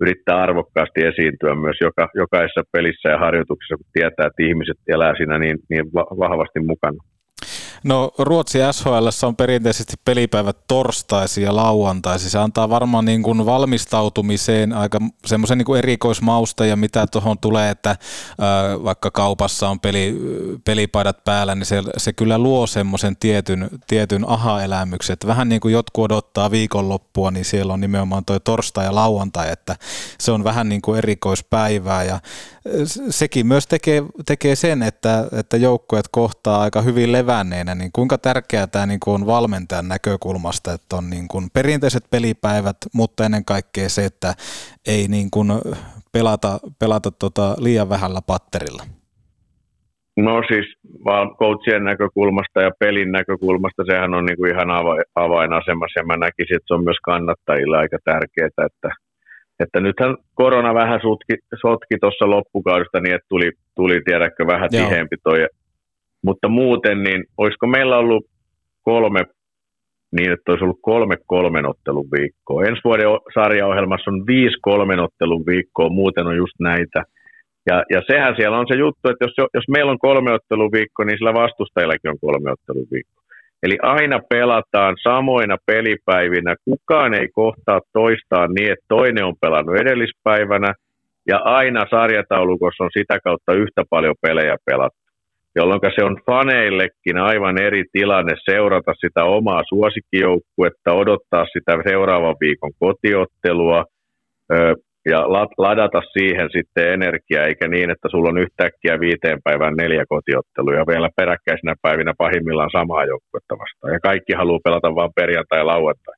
yrittää 0.00 0.42
arvokkaasti 0.42 1.00
esiintyä 1.10 1.54
myös 1.54 1.76
joka, 1.80 2.08
jokaisessa 2.14 2.62
pelissä 2.72 3.08
ja 3.08 3.18
harjoituksessa, 3.18 3.76
kun 3.76 3.86
tietää, 3.92 4.26
että 4.26 4.42
ihmiset 4.48 4.78
elää 4.88 5.14
siinä 5.16 5.38
niin, 5.38 5.58
niin 5.70 5.84
vahvasti 6.24 6.60
mukana. 6.60 7.13
No 7.84 8.10
Ruotsi 8.18 8.58
SHL 8.72 9.08
on 9.26 9.36
perinteisesti 9.36 9.94
pelipäivät 10.04 10.56
torstaisin 10.68 11.44
ja 11.44 11.56
lauantaisin. 11.56 12.30
Se 12.30 12.38
antaa 12.38 12.68
varmaan 12.68 13.04
niin 13.04 13.22
kuin 13.22 13.46
valmistautumiseen 13.46 14.72
aika 14.72 14.98
semmoisen 15.26 15.58
niin 15.58 15.76
erikoismausta 15.78 16.66
ja 16.66 16.76
mitä 16.76 17.06
tuohon 17.06 17.38
tulee, 17.38 17.70
että 17.70 17.96
vaikka 18.84 19.10
kaupassa 19.10 19.68
on 19.68 19.80
peli, 19.80 20.20
pelipaidat 20.64 21.24
päällä, 21.24 21.54
niin 21.54 21.66
se, 21.66 21.82
se 21.96 22.12
kyllä 22.12 22.38
luo 22.38 22.66
semmoisen 22.66 23.16
tietyn, 23.16 23.68
tietyn 23.86 24.24
aha-elämyksen. 24.28 25.16
Vähän 25.26 25.48
niin 25.48 25.60
kuin 25.60 25.72
jotkut 25.72 26.04
odottaa 26.04 26.50
viikonloppua, 26.50 27.30
niin 27.30 27.44
siellä 27.44 27.72
on 27.72 27.80
nimenomaan 27.80 28.24
tuo 28.24 28.38
torstai 28.38 28.84
ja 28.84 28.94
lauantai, 28.94 29.52
että 29.52 29.76
se 30.20 30.32
on 30.32 30.44
vähän 30.44 30.68
niin 30.68 30.82
kuin 30.82 30.98
erikoispäivää 30.98 32.04
ja 32.04 32.20
sekin 33.10 33.46
myös 33.46 33.66
tekee, 33.66 34.02
tekee 34.26 34.54
sen, 34.54 34.82
että, 34.82 35.24
että 35.40 35.56
joukkueet 35.56 36.08
kohtaa 36.10 36.60
aika 36.60 36.82
hyvin 36.82 37.12
levänneenä, 37.12 37.74
niin 37.74 37.90
kuinka 37.92 38.18
tärkeää 38.18 38.66
tämä 38.66 38.86
niin 38.86 39.00
kuin 39.00 39.14
on 39.14 39.26
valmentajan 39.26 39.88
näkökulmasta, 39.88 40.72
että 40.72 40.96
on 40.96 41.10
niin 41.10 41.28
kuin 41.28 41.44
perinteiset 41.52 42.04
pelipäivät, 42.10 42.76
mutta 42.94 43.24
ennen 43.24 43.44
kaikkea 43.44 43.88
se, 43.88 44.04
että 44.04 44.34
ei 44.86 45.08
niin 45.08 45.30
kuin 45.30 45.48
pelata, 46.12 46.58
pelata 46.78 47.10
tota 47.10 47.56
liian 47.58 47.88
vähällä 47.88 48.20
patterilla. 48.26 48.82
No 50.16 50.42
siis 50.48 50.66
vaan 51.04 51.36
coachien 51.36 51.84
näkökulmasta 51.84 52.62
ja 52.62 52.70
pelin 52.78 53.12
näkökulmasta 53.12 53.82
sehän 53.86 54.14
on 54.14 54.24
niin 54.26 54.36
kuin 54.36 54.50
ihan 54.50 54.70
avainasemassa 55.14 56.00
ja 56.00 56.06
mä 56.06 56.16
näkisin, 56.16 56.56
että 56.56 56.66
se 56.68 56.74
on 56.74 56.84
myös 56.84 57.00
kannattajille 57.04 57.76
aika 57.78 57.98
tärkeää, 58.04 58.46
että 58.46 58.88
että 59.60 59.80
nythän 59.80 60.16
korona 60.34 60.74
vähän 60.74 61.00
sotki, 61.02 61.34
sotki 61.60 61.98
tuossa 62.00 62.30
loppukaudesta 62.30 63.00
niin, 63.00 63.14
että 63.14 63.26
tuli, 63.28 63.50
tuli 63.76 64.00
tiedäkö 64.04 64.46
vähän 64.46 64.68
Joo. 64.72 64.88
tiheempi 64.88 65.16
toi. 65.24 65.46
Mutta 66.24 66.48
muuten, 66.48 67.02
niin 67.02 67.24
olisiko 67.38 67.66
meillä 67.66 67.98
ollut 67.98 68.26
kolme, 68.82 69.24
niin 70.16 70.32
että 70.32 70.52
olisi 70.52 70.64
ollut 70.64 70.82
kolme 70.82 71.16
kolmen 71.26 71.66
ottelun 71.66 72.08
viikkoa. 72.18 72.64
Ensi 72.64 72.80
vuoden 72.84 73.06
sarjaohjelmassa 73.34 74.10
on 74.10 74.26
viisi 74.26 74.56
kolmen 74.62 75.00
ottelun 75.00 75.46
viikkoa, 75.46 75.88
muuten 75.88 76.26
on 76.26 76.36
just 76.36 76.54
näitä. 76.60 77.02
Ja, 77.70 77.84
ja 77.90 78.02
sehän 78.06 78.36
siellä 78.36 78.58
on 78.58 78.66
se 78.68 78.74
juttu, 78.74 79.08
että 79.08 79.24
jos, 79.24 79.34
jos 79.54 79.64
meillä 79.68 79.92
on 79.92 79.98
kolme 79.98 80.32
ottelun 80.32 80.72
viikko, 80.72 81.04
niin 81.04 81.18
sillä 81.18 81.34
vastustajillakin 81.34 82.10
on 82.10 82.18
kolme 82.20 82.52
ottelun 82.52 82.86
viikko. 82.92 83.23
Eli 83.62 83.78
aina 83.82 84.20
pelataan 84.28 84.96
samoina 85.02 85.56
pelipäivinä, 85.66 86.56
kukaan 86.64 87.14
ei 87.14 87.28
kohtaa 87.28 87.80
toistaan 87.92 88.50
niin, 88.54 88.72
että 88.72 88.84
toinen 88.88 89.24
on 89.24 89.34
pelannut 89.40 89.76
edellispäivänä, 89.76 90.74
ja 91.28 91.38
aina 91.38 91.86
sarjataulukossa 91.90 92.84
on 92.84 92.90
sitä 92.98 93.18
kautta 93.24 93.52
yhtä 93.52 93.82
paljon 93.90 94.14
pelejä 94.22 94.56
pelattu, 94.64 94.98
jolloin 95.56 95.80
se 95.94 96.04
on 96.04 96.16
faneillekin 96.26 97.18
aivan 97.18 97.62
eri 97.62 97.84
tilanne 97.92 98.34
seurata 98.50 98.92
sitä 98.94 99.24
omaa 99.24 99.62
suosikkijoukkuetta, 99.68 100.92
odottaa 100.92 101.46
sitä 101.52 101.72
seuraavan 101.88 102.36
viikon 102.40 102.72
kotiottelua, 102.78 103.84
ja 105.04 105.20
ladata 105.58 106.02
siihen 106.12 106.48
sitten 106.56 106.92
energiaa, 106.92 107.44
eikä 107.44 107.68
niin, 107.68 107.90
että 107.90 108.08
sulla 108.10 108.28
on 108.28 108.38
yhtäkkiä 108.38 109.00
viiteen 109.00 109.38
päivään 109.44 109.74
neljä 109.76 110.04
kotiottelua 110.08 110.74
ja 110.74 110.86
vielä 110.86 111.08
peräkkäisinä 111.16 111.74
päivinä 111.82 112.12
pahimmillaan 112.18 112.70
samaa 112.72 113.04
joukkuetta 113.04 113.54
vastaan. 113.58 113.92
Ja 113.92 114.00
kaikki 114.00 114.32
haluaa 114.32 114.64
pelata 114.64 114.94
vain 114.94 115.12
perjantai 115.14 115.58
ja 115.58 115.66
lauantai. 115.66 116.14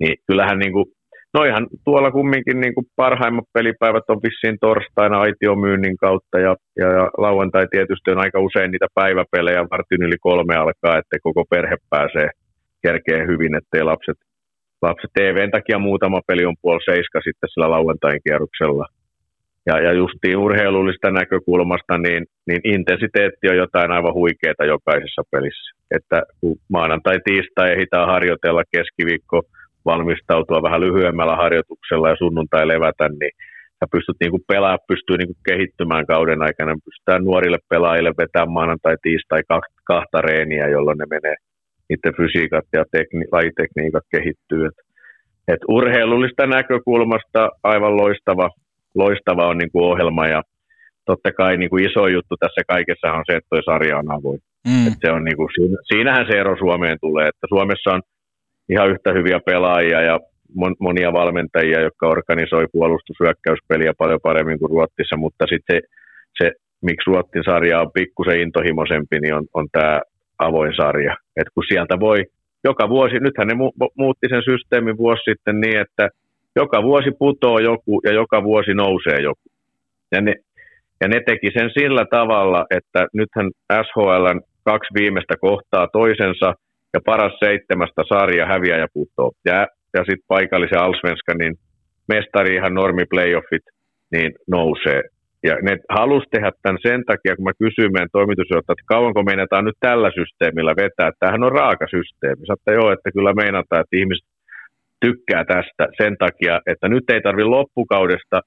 Niin 0.00 0.16
kyllähän 0.26 0.58
niin 0.58 0.72
kuin 0.72 0.86
noihan 1.34 1.66
tuolla 1.84 2.10
kumminkin 2.10 2.60
niin 2.60 2.74
kuin 2.74 2.86
parhaimmat 2.96 3.44
pelipäivät 3.52 4.04
on 4.08 4.20
vissiin 4.22 4.58
torstaina 4.60 5.18
aitiomyynnin 5.18 5.96
kautta 5.96 6.38
ja, 6.38 6.56
ja, 6.76 6.88
ja 6.92 7.10
lauantai 7.18 7.66
tietysti 7.70 8.10
on 8.10 8.18
aika 8.18 8.40
usein 8.40 8.70
niitä 8.70 8.86
päiväpelejä 8.94 9.66
vartin 9.70 10.02
yli 10.02 10.18
kolme 10.20 10.54
alkaa, 10.56 10.98
että 10.98 11.16
koko 11.22 11.44
perhe 11.50 11.76
pääsee 11.90 12.28
kerkeen 12.82 13.26
hyvin, 13.28 13.54
ettei 13.54 13.82
lapset, 13.82 14.16
lapset 14.82 15.10
TVn 15.14 15.50
takia 15.50 15.78
muutama 15.78 16.20
peli 16.26 16.44
on 16.44 16.56
puoli 16.62 16.84
seiska 16.84 17.20
sitten 17.24 17.48
sillä 17.48 17.70
lauantain 17.70 18.20
kierroksella. 18.24 18.86
Ja, 19.66 19.80
ja 19.80 19.92
justiin 19.92 20.36
urheilullista 20.36 21.10
näkökulmasta, 21.10 21.98
niin, 21.98 22.26
niin 22.46 22.60
intensiteetti 22.64 23.48
on 23.48 23.56
jotain 23.56 23.90
aivan 23.92 24.14
huikeaa 24.14 24.66
jokaisessa 24.66 25.22
pelissä. 25.30 25.76
Että 25.96 26.22
kun 26.40 26.56
maanantai, 26.68 27.16
tiistai 27.24 27.72
ehditään 27.72 28.06
harjoitella 28.06 28.62
keskiviikko, 28.72 29.42
valmistautua 29.84 30.62
vähän 30.62 30.80
lyhyemmällä 30.80 31.36
harjoituksella 31.36 32.08
ja 32.08 32.16
sunnuntai 32.18 32.68
levätä, 32.68 33.08
niin 33.08 33.32
sä 33.78 33.86
pystyt 33.92 34.16
niinku 34.20 34.40
pelaa, 34.48 34.78
pystyy 34.88 35.16
niinku 35.16 35.36
kehittymään 35.48 36.06
kauden 36.06 36.42
aikana. 36.42 36.76
Pystytään 36.84 37.24
nuorille 37.24 37.58
pelaajille 37.68 38.12
vetämään 38.18 38.52
maanantai, 38.52 38.96
tiistai 39.02 39.42
kahta 39.84 40.20
reeniä, 40.20 40.68
jolloin 40.68 40.98
ne 40.98 41.06
menee, 41.10 41.36
niiden 41.92 42.16
fysiikat 42.20 42.66
ja 42.72 42.84
tekni, 42.90 43.24
lajitekniikat 43.32 44.04
kehittyy. 44.14 44.66
Et, 44.66 44.78
et 45.48 45.62
urheilullista 45.68 46.46
näkökulmasta 46.46 47.48
aivan 47.62 47.96
loistava, 47.96 48.48
loistava 48.94 49.48
on 49.48 49.58
niinku 49.58 49.84
ohjelma 49.84 50.26
ja 50.26 50.42
totta 51.04 51.32
kai 51.32 51.56
niinku 51.56 51.76
iso 51.76 52.08
juttu 52.08 52.34
tässä 52.36 52.62
kaikessa 52.68 53.12
on 53.12 53.24
se, 53.26 53.36
että 53.36 53.48
tuo 53.50 53.62
sarja 53.64 53.98
on 53.98 54.10
avoin. 54.10 54.40
Mm. 54.68 54.86
Et 54.86 54.98
se 55.04 55.12
on 55.12 55.24
niinku, 55.24 55.48
siinähän 55.92 56.26
se 56.26 56.38
ero 56.40 56.56
Suomeen 56.58 56.98
tulee, 57.00 57.28
että 57.28 57.46
Suomessa 57.48 57.90
on 57.90 58.02
ihan 58.68 58.90
yhtä 58.90 59.12
hyviä 59.12 59.40
pelaajia 59.46 60.00
ja 60.02 60.20
monia 60.80 61.12
valmentajia, 61.12 61.80
jotka 61.80 62.08
organisoi 62.08 62.66
puolustusyökkäyspeliä 62.72 63.92
paljon 63.98 64.20
paremmin 64.22 64.58
kuin 64.58 64.70
Ruotsissa, 64.70 65.16
mutta 65.16 65.44
sitten 65.52 65.80
se, 65.80 65.80
se, 66.38 66.50
miksi 66.82 67.10
Ruotsin 67.10 67.44
sarja 67.44 67.80
on 67.80 67.90
pikkusen 67.94 68.40
intohimoisempi, 68.40 69.20
niin 69.20 69.34
on, 69.34 69.44
on 69.54 69.66
tämä 69.72 70.00
avoin 70.44 70.74
sarja. 70.76 71.16
Et 71.36 71.48
kun 71.54 71.64
sieltä 71.68 72.00
voi 72.00 72.24
joka 72.64 72.88
vuosi, 72.88 73.14
nythän 73.20 73.46
ne 73.48 73.54
mu- 73.54 73.92
muutti 73.96 74.26
sen 74.28 74.42
systeemin 74.50 74.96
vuosi 74.96 75.22
sitten 75.30 75.60
niin, 75.60 75.78
että 75.80 76.08
joka 76.56 76.82
vuosi 76.82 77.10
putoo 77.18 77.58
joku 77.58 78.00
ja 78.04 78.12
joka 78.12 78.44
vuosi 78.44 78.74
nousee 78.74 79.20
joku. 79.20 79.48
Ja 80.12 80.20
ne, 80.20 80.34
ja 81.00 81.08
ne 81.08 81.20
teki 81.26 81.50
sen 81.58 81.70
sillä 81.78 82.04
tavalla, 82.10 82.66
että 82.70 83.06
nythän 83.14 83.50
SHLn 83.72 84.40
kaksi 84.64 84.94
viimeistä 84.94 85.34
kohtaa 85.40 85.88
toisensa– 85.92 86.54
ja 86.94 87.00
paras 87.04 87.32
seitsemästä 87.44 88.02
sarja 88.08 88.46
häviää 88.46 88.78
ja 88.78 88.86
putoo. 88.92 89.32
Ja, 89.44 89.66
ja 89.94 90.00
sitten 90.00 90.28
paikallisen 90.28 90.80
Alsvenskan, 90.80 91.38
niin 91.38 91.54
mestari 92.08 92.54
ihan 92.54 92.74
normi 92.74 93.04
playoffit, 93.10 93.62
niin 94.12 94.32
nousee. 94.50 95.02
Ja 95.48 95.54
ne 95.62 95.78
halusi 95.98 96.26
tehdä 96.30 96.50
tämän 96.62 96.78
sen 96.86 97.02
takia, 97.10 97.36
kun 97.36 97.44
mä 97.44 97.60
kysyin 97.64 97.92
meidän 97.92 98.16
toimitusjohtajalta, 98.18 98.72
että 98.72 98.92
kauanko 98.94 99.22
meinataan 99.22 99.64
nyt 99.64 99.78
tällä 99.80 100.10
systeemillä 100.18 100.74
vetää. 100.76 101.10
Tämähän 101.18 101.44
on 101.44 101.52
raaka 101.52 101.86
systeemi. 101.96 102.46
Sanoin, 102.46 102.78
joo, 102.80 102.92
että 102.92 103.08
kyllä 103.16 103.32
meinataan, 103.42 103.80
että 103.80 103.96
ihmiset 104.00 104.26
tykkää 105.04 105.44
tästä 105.44 105.84
sen 106.00 106.14
takia, 106.24 106.60
että 106.66 106.88
nyt 106.88 107.04
ei 107.10 107.20
tarvi 107.20 107.44
loppukaudesta 107.44 108.40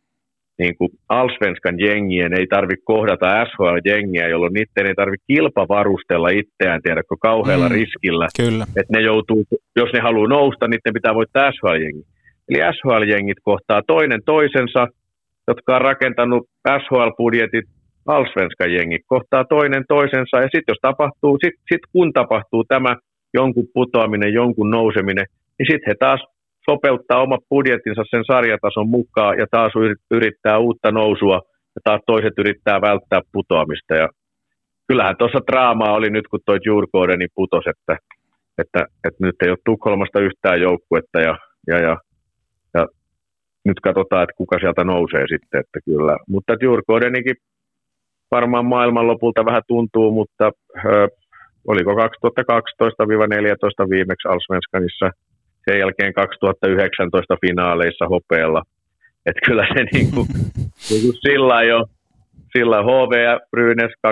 niin 0.60 0.76
kuin 0.78 0.90
Alsvenskan 1.10 1.80
jengien 1.80 2.34
ei 2.40 2.48
tarvitse 2.48 2.84
kohdata 2.86 3.46
SHL-jengiä, 3.46 4.28
jolloin 4.28 4.54
niiden 4.54 4.88
ei 4.88 4.96
tarvitse 4.96 5.26
kilpavarustella 5.28 6.30
itseään, 6.30 6.82
tiedätkö, 6.82 7.16
kauhealla 7.22 7.70
mm, 7.70 7.76
riskillä. 7.76 8.28
Kyllä. 8.38 8.66
Että 8.80 8.94
ne 8.98 9.02
joutuu, 9.02 9.44
jos 9.76 9.90
ne 9.94 10.00
haluaa 10.00 10.28
nousta, 10.28 10.68
niiden 10.68 10.94
pitää 10.94 11.16
voittaa 11.16 11.52
SHL-jengi. 11.52 12.04
Eli 12.50 12.60
SHL-jengit 12.76 13.42
kohtaa 13.44 13.82
toinen 13.88 14.22
toisensa, 14.26 14.88
jotka 15.48 15.76
on 15.76 15.82
rakentanut 15.82 16.44
SHL-budjetit, 16.68 17.68
Alsvenskan 18.06 18.74
jengi 18.74 19.00
kohtaa 19.06 19.46
toinen 19.46 19.84
toisensa, 19.88 20.38
ja 20.38 20.50
sitten 20.54 20.72
jos 20.74 20.78
tapahtuu, 20.82 21.38
sit, 21.44 21.54
sit 21.72 21.82
kun 21.92 22.14
tapahtuu 22.14 22.64
tämä 22.64 22.96
jonkun 23.34 23.68
putoaminen, 23.74 24.34
jonkun 24.34 24.70
nouseminen, 24.70 25.26
niin 25.60 25.68
sitten 25.72 25.88
he 25.88 25.96
taas 26.00 26.22
sopeuttaa 26.70 27.22
oma 27.22 27.38
budjettinsa 27.50 28.04
sen 28.10 28.24
sarjatason 28.32 28.90
mukaan 28.90 29.38
ja 29.38 29.46
taas 29.52 29.72
yrittää 30.12 30.58
uutta 30.58 30.92
nousua 30.92 31.42
ja 31.76 31.82
taas 31.84 32.02
toiset 32.06 32.34
yrittää 32.38 32.82
välttää 32.82 33.22
putoamista. 33.32 33.96
Ja 33.96 34.08
kyllähän 34.88 35.18
tuossa 35.18 35.40
draamaa 35.52 35.94
oli 35.94 36.10
nyt, 36.10 36.28
kun 36.28 36.40
toi 36.46 36.60
Jurkoodeni 36.66 37.28
putosi, 37.36 37.70
että, 37.70 37.98
että, 38.58 38.86
että, 39.08 39.26
nyt 39.26 39.36
ei 39.42 39.50
ole 39.50 39.58
Tukholmasta 39.66 40.20
yhtään 40.20 40.62
joukkuetta 40.62 41.20
ja, 41.20 41.38
ja, 41.68 41.78
ja 41.80 41.98
nyt 43.66 43.80
katsotaan, 43.80 44.24
että 44.24 44.38
kuka 44.38 44.60
sieltä 44.60 44.84
nousee 44.84 45.26
sitten, 45.28 45.60
että 45.60 45.80
kyllä. 45.86 46.18
Mutta 46.28 46.54
Jurkoodenikin 46.62 47.36
varmaan 48.32 48.66
maailman 48.66 49.08
lopulta 49.08 49.46
vähän 49.46 49.62
tuntuu, 49.68 50.12
mutta 50.12 50.52
ö, 50.86 51.08
oliko 51.68 51.92
2012-2014 51.94 51.98
viimeksi 53.90 54.28
Alsvenskanissa– 54.28 55.12
sen 55.66 55.80
jälkeen 55.80 56.14
2019 56.14 57.38
finaaleissa 57.42 58.08
hopeella. 58.08 58.62
Että 59.26 59.42
kyllä 59.46 59.68
se 59.74 59.84
niinku, 59.94 60.28
niinku 60.90 61.12
sillä 61.28 61.64
jo, 61.64 61.86
sillä 62.58 62.84
HV 62.84 63.14
ja 63.24 63.40
Brynäs 63.52 63.94
2016-17 64.08 64.12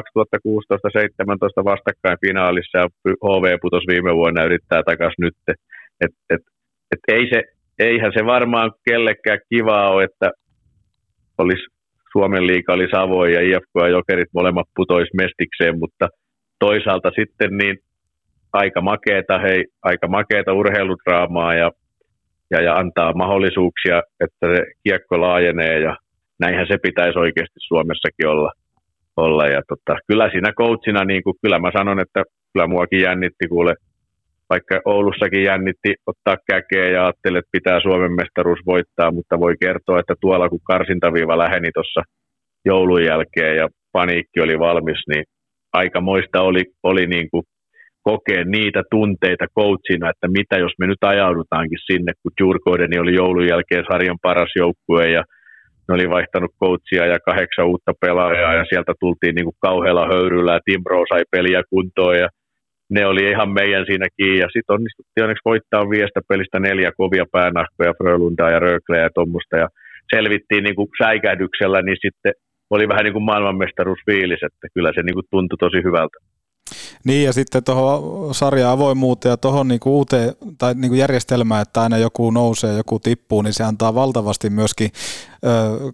vastakkain 1.65 2.17
finaalissa 2.25 2.77
ja 2.77 2.87
HV 3.25 3.57
putosi 3.61 3.87
viime 3.87 4.15
vuonna 4.15 4.43
yrittää 4.43 4.83
takaisin 4.83 5.23
nyt. 5.25 5.35
Et, 6.01 6.11
et, 6.29 6.41
et 6.91 6.99
ei 7.07 7.29
se, 7.33 7.43
eihän 7.83 8.11
se 8.17 8.25
varmaan 8.25 8.71
kellekään 8.89 9.39
kivaa 9.49 9.89
ole, 9.89 10.03
että 10.03 10.31
olisi 11.37 11.63
Suomen 12.11 12.47
liiga 12.47 12.73
oli 12.73 12.87
Savoy 12.91 13.29
ja 13.29 13.41
IFK 13.41 13.73
ja 13.75 13.87
Jokerit 13.87 14.29
molemmat 14.33 14.67
putois 14.75 15.09
mestikseen, 15.13 15.79
mutta 15.79 16.07
toisaalta 16.59 17.11
sitten 17.19 17.57
niin 17.57 17.77
aika 18.53 18.81
makeeta, 18.81 19.39
hei, 19.39 19.65
aika 19.83 20.07
makeeta 20.07 20.53
urheiludraamaa 20.53 21.53
ja, 21.53 21.71
ja, 22.51 22.61
ja 22.61 22.75
antaa 22.75 23.13
mahdollisuuksia, 23.13 24.01
että 24.19 24.55
se 24.55 24.63
kiekko 24.83 25.21
laajenee 25.21 25.79
ja 25.79 25.97
näinhän 26.39 26.67
se 26.67 26.77
pitäisi 26.81 27.19
oikeasti 27.19 27.59
Suomessakin 27.67 28.27
olla. 28.27 28.51
olla. 29.17 29.47
Ja 29.47 29.61
tota, 29.67 29.99
kyllä 30.07 30.29
siinä 30.31 30.51
coachina, 30.53 31.05
niin 31.05 31.23
kuin, 31.23 31.35
kyllä 31.41 31.59
mä 31.59 31.71
sanon, 31.77 31.99
että 31.99 32.23
kyllä 32.53 32.67
muakin 32.67 33.01
jännitti 33.01 33.47
kuule, 33.47 33.73
vaikka 34.49 34.81
Oulussakin 34.85 35.43
jännitti 35.43 35.95
ottaa 36.07 36.37
käkeä 36.49 36.91
ja 36.91 37.03
ajattelin, 37.03 37.39
että 37.39 37.55
pitää 37.57 37.79
Suomen 37.81 38.11
mestaruus 38.11 38.59
voittaa, 38.65 39.11
mutta 39.11 39.39
voi 39.39 39.55
kertoa, 39.61 39.99
että 39.99 40.15
tuolla 40.21 40.49
kun 40.49 40.67
karsintaviiva 40.71 41.37
läheni 41.37 41.69
tuossa 41.73 42.01
joulun 42.65 43.03
jälkeen 43.03 43.55
ja 43.55 43.67
paniikki 43.91 44.39
oli 44.41 44.59
valmis, 44.59 45.01
niin 45.09 45.23
aikamoista 45.73 46.41
oli, 46.41 46.63
oli 46.83 47.07
niin 47.07 47.27
kuin 47.31 47.43
kokea 48.03 48.43
niitä 48.45 48.83
tunteita 48.91 49.45
coachina, 49.57 50.09
että 50.09 50.27
mitä 50.27 50.55
jos 50.57 50.71
me 50.79 50.87
nyt 50.87 51.03
ajaudutaankin 51.03 51.79
sinne, 51.91 52.11
kun 52.21 52.31
Jurkoideni 52.39 52.99
oli 52.99 53.13
joulun 53.15 53.47
jälkeen 53.47 53.85
sarjan 53.91 54.17
paras 54.21 54.51
joukkue 54.55 55.09
ja 55.09 55.23
ne 55.87 55.95
oli 55.95 56.09
vaihtanut 56.09 56.51
coachia 56.63 57.05
ja 57.05 57.17
kahdeksan 57.25 57.67
uutta 57.67 57.93
pelaajaa 58.01 58.53
ja 58.53 58.65
sieltä 58.69 58.93
tultiin 58.99 59.35
niin 59.35 59.45
kuin 59.45 59.55
kauhealla 59.59 60.07
höyryllä 60.07 60.53
ja 60.53 60.59
Tim 60.65 60.83
Bro 60.83 61.03
sai 61.09 61.23
peliä 61.31 61.61
kuntoon 61.69 62.17
ja 62.17 62.29
ne 62.93 63.05
oli 63.05 63.23
ihan 63.29 63.49
meidän 63.59 63.85
siinä 63.85 64.07
kiinni 64.17 64.39
ja 64.39 64.47
sitten 64.53 64.73
onnistuttiin 64.75 65.23
onneksi 65.23 65.49
voittaa 65.51 65.89
viestä 65.89 66.21
pelistä 66.29 66.59
neljä 66.59 66.91
kovia 66.97 67.25
päänahkoja, 67.31 67.97
Frölundaa 67.97 68.51
ja 68.51 68.59
Rökleä 68.59 69.01
ja 69.03 69.09
tuommoista 69.15 69.55
ja 69.57 69.67
selvittiin 70.15 70.63
niin 70.63 70.75
kuin 70.75 70.89
säikähdyksellä, 71.03 71.81
niin 71.81 71.97
sitten 72.05 72.33
oli 72.69 72.87
vähän 72.87 73.03
niin 73.03 73.13
kuin 73.13 73.29
maailmanmestaruusfiilis, 73.31 74.43
että 74.43 74.67
kyllä 74.73 74.91
se 74.95 75.01
niin 75.03 75.17
kuin 75.17 75.27
tuntui 75.31 75.57
tosi 75.57 75.79
hyvältä. 75.87 76.17
Niin 77.03 77.25
ja 77.25 77.33
sitten 77.33 77.63
tuohon 77.63 78.35
sarjan 78.35 78.69
avoimuuteen 78.69 79.31
ja 79.31 79.37
tuohon 79.37 79.67
niinku 79.67 79.97
uuteen 79.97 80.35
tai 80.57 80.73
niinku 80.73 80.95
järjestelmään, 80.95 81.61
että 81.61 81.81
aina 81.81 81.97
joku 81.97 82.31
nousee, 82.31 82.77
joku 82.77 82.99
tippuu, 82.99 83.41
niin 83.41 83.53
se 83.53 83.63
antaa 83.63 83.95
valtavasti 83.95 84.49
myöskin 84.49 84.91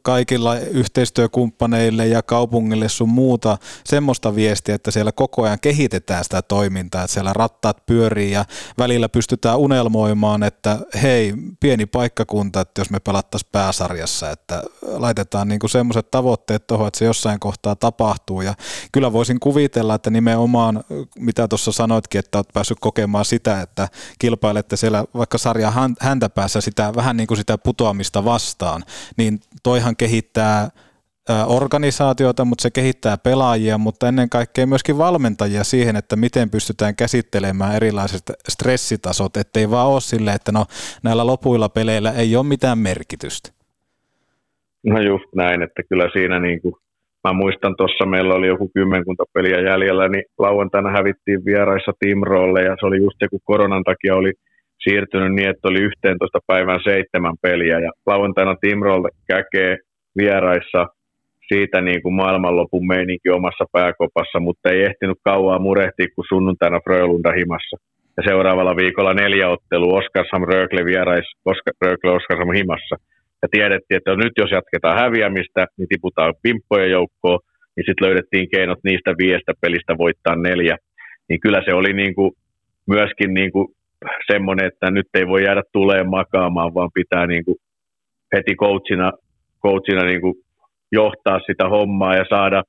kaikilla 0.02 0.58
yhteistyökumppaneille 0.58 2.08
ja 2.08 2.24
kaupungille 2.24 2.90
sun 2.90 3.10
muuta 3.10 3.58
semmoista 3.86 4.36
viestiä, 4.36 4.76
että 4.76 4.92
siellä 4.92 5.12
koko 5.12 5.44
ajan 5.44 5.60
kehitetään 5.60 6.24
sitä 6.24 6.42
toimintaa, 6.42 7.04
että 7.04 7.14
siellä 7.14 7.34
rattaat 7.34 7.86
pyörii 7.86 8.32
ja 8.32 8.46
välillä 8.78 9.10
pystytään 9.10 9.58
unelmoimaan, 9.58 10.44
että 10.44 10.80
hei, 11.02 11.34
pieni 11.60 11.86
paikkakunta, 11.86 12.62
että 12.62 12.82
jos 12.82 12.90
me 12.90 13.00
pelattaisiin 13.00 13.50
pääsarjassa, 13.52 14.30
että 14.30 14.64
laitetaan 14.82 15.48
niinku 15.48 15.68
semmoiset 15.68 16.12
tavoitteet 16.12 16.68
tuohon, 16.68 16.88
että 16.88 17.00
se 17.00 17.06
jossain 17.06 17.40
kohtaa 17.40 17.76
tapahtuu. 17.76 18.42
Ja 18.42 18.54
kyllä 18.92 19.14
voisin 19.14 19.40
kuvitella, 19.40 19.96
että 19.96 20.10
nimenomaan, 20.10 20.59
mitä 21.20 21.48
tuossa 21.48 21.72
sanoitkin, 21.72 22.20
että 22.20 22.38
olet 22.38 22.48
päässyt 22.54 22.78
kokemaan 22.82 23.26
sitä, 23.26 23.62
että 23.62 23.88
kilpailette 24.20 24.76
siellä 24.76 25.06
vaikka 25.14 25.38
sarjan 25.38 25.74
häntä 26.00 26.30
päässä 26.30 26.62
sitä, 26.62 26.94
vähän 26.96 27.18
niin 27.18 27.28
kuin 27.28 27.38
sitä 27.38 27.58
putoamista 27.58 28.26
vastaan, 28.26 28.84
niin 29.18 29.40
toihan 29.64 29.96
kehittää 29.96 30.70
ää, 31.30 31.46
organisaatiota, 31.46 32.46
mutta 32.46 32.62
se 32.62 32.72
kehittää 32.72 33.18
pelaajia, 33.18 33.78
mutta 33.78 34.08
ennen 34.08 34.30
kaikkea 34.30 34.68
myöskin 34.68 34.98
valmentajia 34.98 35.64
siihen, 35.64 35.96
että 35.96 36.16
miten 36.16 36.50
pystytään 36.50 36.96
käsittelemään 36.96 37.76
erilaiset 37.76 38.24
stressitasot, 38.50 39.38
ettei 39.38 39.70
vaan 39.70 39.88
ole 39.88 40.02
silleen, 40.02 40.36
että 40.36 40.52
no 40.52 40.66
näillä 41.04 41.26
lopuilla 41.28 41.70
peleillä 41.70 42.12
ei 42.12 42.36
ole 42.36 42.46
mitään 42.46 42.78
merkitystä. 42.78 43.50
No 44.84 45.02
just 45.02 45.26
näin, 45.36 45.62
että 45.62 45.84
kyllä 45.90 46.10
siinä 46.14 46.40
niin 46.40 46.62
kuin, 46.62 46.76
mä 47.28 47.34
muistan 47.34 47.76
tuossa 47.78 48.06
meillä 48.06 48.34
oli 48.34 48.48
joku 48.48 48.72
kymmenkunta 48.74 49.24
peliä 49.34 49.60
jäljellä, 49.62 50.08
niin 50.08 50.24
lauantaina 50.40 50.90
hävittiin 50.90 51.46
vieraissa 51.46 51.92
Timrolle 52.00 52.62
ja 52.62 52.76
se 52.80 52.86
oli 52.86 52.98
just 52.98 53.16
se, 53.20 53.28
kun 53.30 53.40
koronan 53.44 53.84
takia 53.84 54.16
oli 54.16 54.34
siirtynyt 54.84 55.34
niin, 55.34 55.50
että 55.50 55.68
oli 55.68 55.80
11 55.80 56.40
päivän 56.48 56.80
seitsemän 56.84 57.36
peliä 57.42 57.80
ja 57.80 57.92
lauantaina 58.06 58.56
Timrolle 58.62 59.10
käkee 59.28 59.78
vieraissa 60.18 60.86
siitä 61.54 61.82
niin 61.82 62.02
kuin 62.04 62.16
maailmanlopun 62.16 62.88
meininki 62.88 63.30
omassa 63.30 63.66
pääkopassa, 63.72 64.40
mutta 64.40 64.70
ei 64.70 64.84
ehtinyt 64.84 65.18
kauaa 65.24 65.60
murehtia 65.60 66.08
kuin 66.16 66.26
sunnuntaina 66.30 66.80
Frölunda 66.84 67.32
himassa. 67.32 67.78
Ja 68.18 68.24
seuraavalla 68.28 68.76
viikolla 68.76 69.14
neljä 69.14 69.50
ottelu 69.50 69.96
Oskarshamn 69.96 70.48
Rögle 70.48 70.86
vierais, 70.86 71.28
Oskar, 71.46 71.74
Rögle 71.82 72.58
himassa. 72.58 72.96
Ja 73.42 73.48
tiedettiin, 73.52 73.98
että 73.98 74.16
nyt 74.16 74.34
jos 74.38 74.52
jatketaan 74.52 75.00
häviämistä, 75.00 75.68
niin 75.78 75.88
tiputaan 75.88 76.34
pimppojen 76.44 76.92
joukkoon, 76.92 77.40
niin 77.76 77.86
sitten 77.86 78.08
löydettiin 78.08 78.50
keinot 78.50 78.80
niistä 78.84 79.12
viiestä 79.18 79.54
pelistä 79.62 79.98
voittaa 79.98 80.36
neljä. 80.36 80.78
Niin 81.30 81.40
kyllä 81.40 81.62
se 81.66 81.74
oli 81.74 81.94
niin 81.94 82.16
kuin 82.16 82.32
myöskin 82.88 83.34
niin 83.34 83.52
kuin 83.52 83.68
semmoinen, 84.32 84.66
että 84.66 84.92
nyt 84.92 85.08
ei 85.14 85.28
voi 85.28 85.44
jäädä 85.44 85.62
tuleen 85.74 86.10
makaamaan, 86.10 86.74
vaan 86.74 86.90
pitää 86.94 87.28
niin 87.28 87.46
kuin 87.46 87.58
heti 88.36 88.56
coachina, 88.56 89.12
coachina 89.64 90.04
niin 90.06 90.22
kuin 90.22 90.36
johtaa 90.92 91.40
sitä 91.40 91.70
hommaa 91.70 92.16
ja 92.16 92.26
saada 92.30 92.64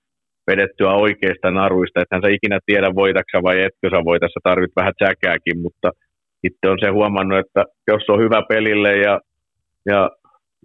vedettyä 0.51 0.93
oikeista 0.93 1.51
naruista. 1.51 2.01
Että 2.01 2.17
hän 2.17 2.23
sä 2.23 2.29
ikinä 2.29 2.59
tiedä 2.67 2.95
voitaksa 2.95 3.43
vai 3.43 3.61
etkö 3.63 3.91
sä 3.91 4.05
voitassa, 4.05 4.41
tarvit 4.43 4.71
vähän 4.77 4.93
säkääkin, 5.05 5.59
mutta 5.63 5.91
itse 6.45 6.69
on 6.69 6.79
se 6.81 6.89
huomannut, 6.89 7.39
että 7.39 7.65
jos 7.89 8.05
on 8.09 8.21
hyvä 8.21 8.43
pelille 8.49 8.97
ja, 8.97 9.21
ja 9.87 10.11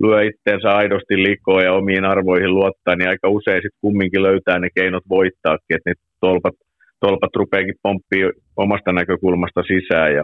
lyö 0.02 0.24
itteensä 0.24 0.70
aidosti 0.70 1.24
likoa 1.24 1.62
ja 1.62 1.74
omiin 1.74 2.06
arvoihin 2.06 2.54
luottaa, 2.54 2.96
niin 2.96 3.10
aika 3.10 3.30
usein 3.30 3.62
sitten 3.62 3.82
kumminkin 3.82 4.24
löytää 4.24 4.60
ne 4.60 4.70
keinot 4.76 5.04
voittaakin, 5.10 5.76
että 5.78 5.90
ne 5.90 5.94
tolpat, 6.20 6.56
tolpat 7.00 7.36
rupeakin 7.36 7.76
pomppii 7.84 8.24
omasta 8.58 8.92
näkökulmasta 8.92 9.64
sisään 9.64 10.14
ja, 10.14 10.24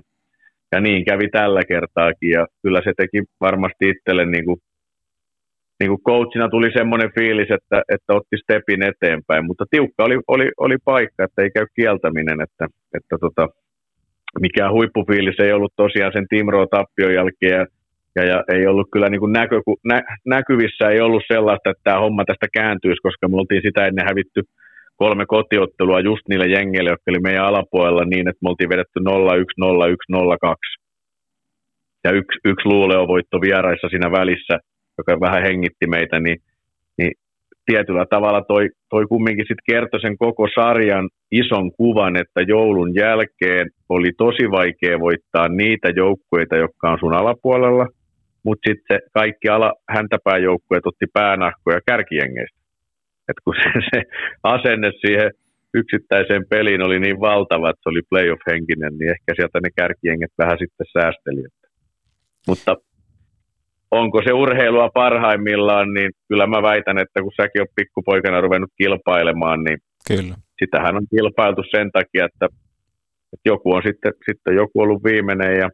ja 0.72 0.82
niin 0.82 1.06
kävi 1.06 1.28
tällä 1.28 1.62
kertaakin. 1.68 2.30
Ja 2.30 2.48
kyllä 2.62 2.82
se 2.84 2.92
teki 2.98 3.24
varmasti 3.42 3.90
itselle 3.90 4.26
niin 4.26 4.46
kuin 4.46 4.58
niin 5.80 5.92
kuin 5.92 6.04
coachina 6.08 6.50
tuli 6.50 6.70
semmoinen 6.74 7.12
fiilis, 7.18 7.52
että, 7.58 7.78
että 7.94 8.14
otti 8.14 8.36
stepin 8.44 8.84
eteenpäin, 8.92 9.46
mutta 9.46 9.66
tiukka 9.72 10.04
oli, 10.04 10.18
oli, 10.28 10.48
oli 10.58 10.78
paikka, 10.86 11.24
että 11.24 11.42
ei 11.42 11.52
käy 11.56 11.66
kieltäminen, 11.76 12.42
että, 12.42 12.66
että 12.98 13.16
tota, 13.24 13.48
mikään 14.40 14.74
huippufiilis 14.74 15.40
ei 15.40 15.52
ollut 15.54 15.74
tosiaan 15.76 16.14
sen 16.14 16.26
Timro 16.30 16.68
tappion 16.68 17.14
jälkeen. 17.14 17.60
Ja, 17.60 17.66
ja, 18.16 18.24
ja 18.26 18.44
ei 18.54 18.68
ollut 18.68 18.88
kyllä 18.92 19.10
niin 19.10 19.20
kuin 19.20 19.34
näkö, 19.34 19.62
nä, 19.86 20.02
näkyvissä 20.26 20.90
ei 20.90 21.02
ollut 21.02 21.24
sellaista, 21.28 21.70
että 21.70 21.84
tämä 21.84 22.00
homma 22.00 22.26
tästä 22.26 22.48
kääntyisi, 22.54 23.02
koska 23.04 23.28
me 23.28 23.38
oltiin 23.38 23.62
sitä 23.68 23.86
ennen 23.86 24.06
hävitty 24.10 24.42
kolme 24.96 25.26
kotiottelua 25.26 26.00
just 26.00 26.24
niille 26.30 26.48
jengeille, 26.48 26.90
jotka 26.90 27.12
oli 27.12 27.20
meidän 27.20 27.46
alapuolella 27.46 28.06
niin, 28.06 28.28
että 28.28 28.44
me 28.44 28.50
oltiin 28.50 28.70
vedetty 28.70 29.00
0-1, 29.00 29.04
0-1, 29.10 30.54
0-2. 30.54 30.56
Ja 32.04 32.12
yksi, 32.12 32.40
yksi 32.46 32.68
luuleo 32.70 33.08
voitto 33.08 33.42
vieraissa 33.42 33.90
siinä 33.90 34.12
välissä– 34.12 34.60
joka 34.98 35.20
vähän 35.20 35.44
hengitti 35.44 35.88
meitä, 35.88 36.20
niin, 36.20 36.38
niin 36.98 37.12
tietyllä 37.66 38.06
tavalla 38.10 38.42
toi, 38.42 38.70
toi 38.90 39.06
kumminkin 39.06 39.46
sitten 39.46 39.70
kertoi 39.72 40.02
sen 40.02 40.18
koko 40.18 40.48
sarjan 40.56 41.10
ison 41.32 41.72
kuvan, 41.72 42.16
että 42.16 42.42
joulun 42.48 42.96
jälkeen 42.96 43.70
oli 43.90 44.12
tosi 44.18 44.52
vaikea 44.52 45.00
voittaa 45.00 45.48
niitä 45.48 45.90
joukkueita, 45.96 46.56
jotka 46.56 46.92
on 46.92 46.98
sun 47.00 47.14
alapuolella, 47.14 47.88
mutta 48.44 48.70
sitten 48.70 49.00
kaikki 49.14 49.50
ala, 49.50 49.74
häntäpääjoukkueet 49.90 50.86
otti 50.86 51.06
päänahkoja 51.14 51.80
kärkijengeistä. 51.86 52.60
Et 53.30 53.38
kun 53.44 53.56
se, 53.56 53.72
se 53.92 54.04
asenne 54.44 54.92
siihen 55.02 55.32
yksittäiseen 55.74 56.44
peliin 56.50 56.82
oli 56.82 57.00
niin 57.00 57.20
valtava, 57.20 57.70
että 57.70 57.84
se 57.84 57.90
oli 57.90 58.02
playoff-henkinen, 58.10 58.98
niin 58.98 59.12
ehkä 59.12 59.32
sieltä 59.36 59.60
ne 59.64 59.70
kärkijenget 59.76 60.32
vähän 60.38 60.58
sitten 60.60 60.88
säästeli. 60.94 61.44
Mutta 62.48 62.76
onko 63.92 64.22
se 64.26 64.34
urheilua 64.34 64.90
parhaimmillaan, 64.94 65.94
niin 65.94 66.12
kyllä 66.28 66.48
mä 66.48 66.62
väitän, 66.62 66.98
että 66.98 67.22
kun 67.22 67.32
säkin 67.42 67.62
on 67.62 67.68
pikkupoikana 67.76 68.42
ruvennut 68.42 68.72
kilpailemaan, 68.78 69.64
niin 69.64 69.78
kyllä. 70.08 70.36
sitähän 70.60 70.96
on 70.96 71.06
kilpailtu 71.16 71.64
sen 71.72 71.92
takia, 71.92 72.26
että, 72.26 72.46
että 73.34 73.46
joku 73.46 73.74
on 73.74 73.82
sitten, 73.86 74.14
sitten 74.30 74.56
joku 74.56 74.82
ollut 74.82 75.04
viimeinen 75.04 75.60
ja 75.60 75.70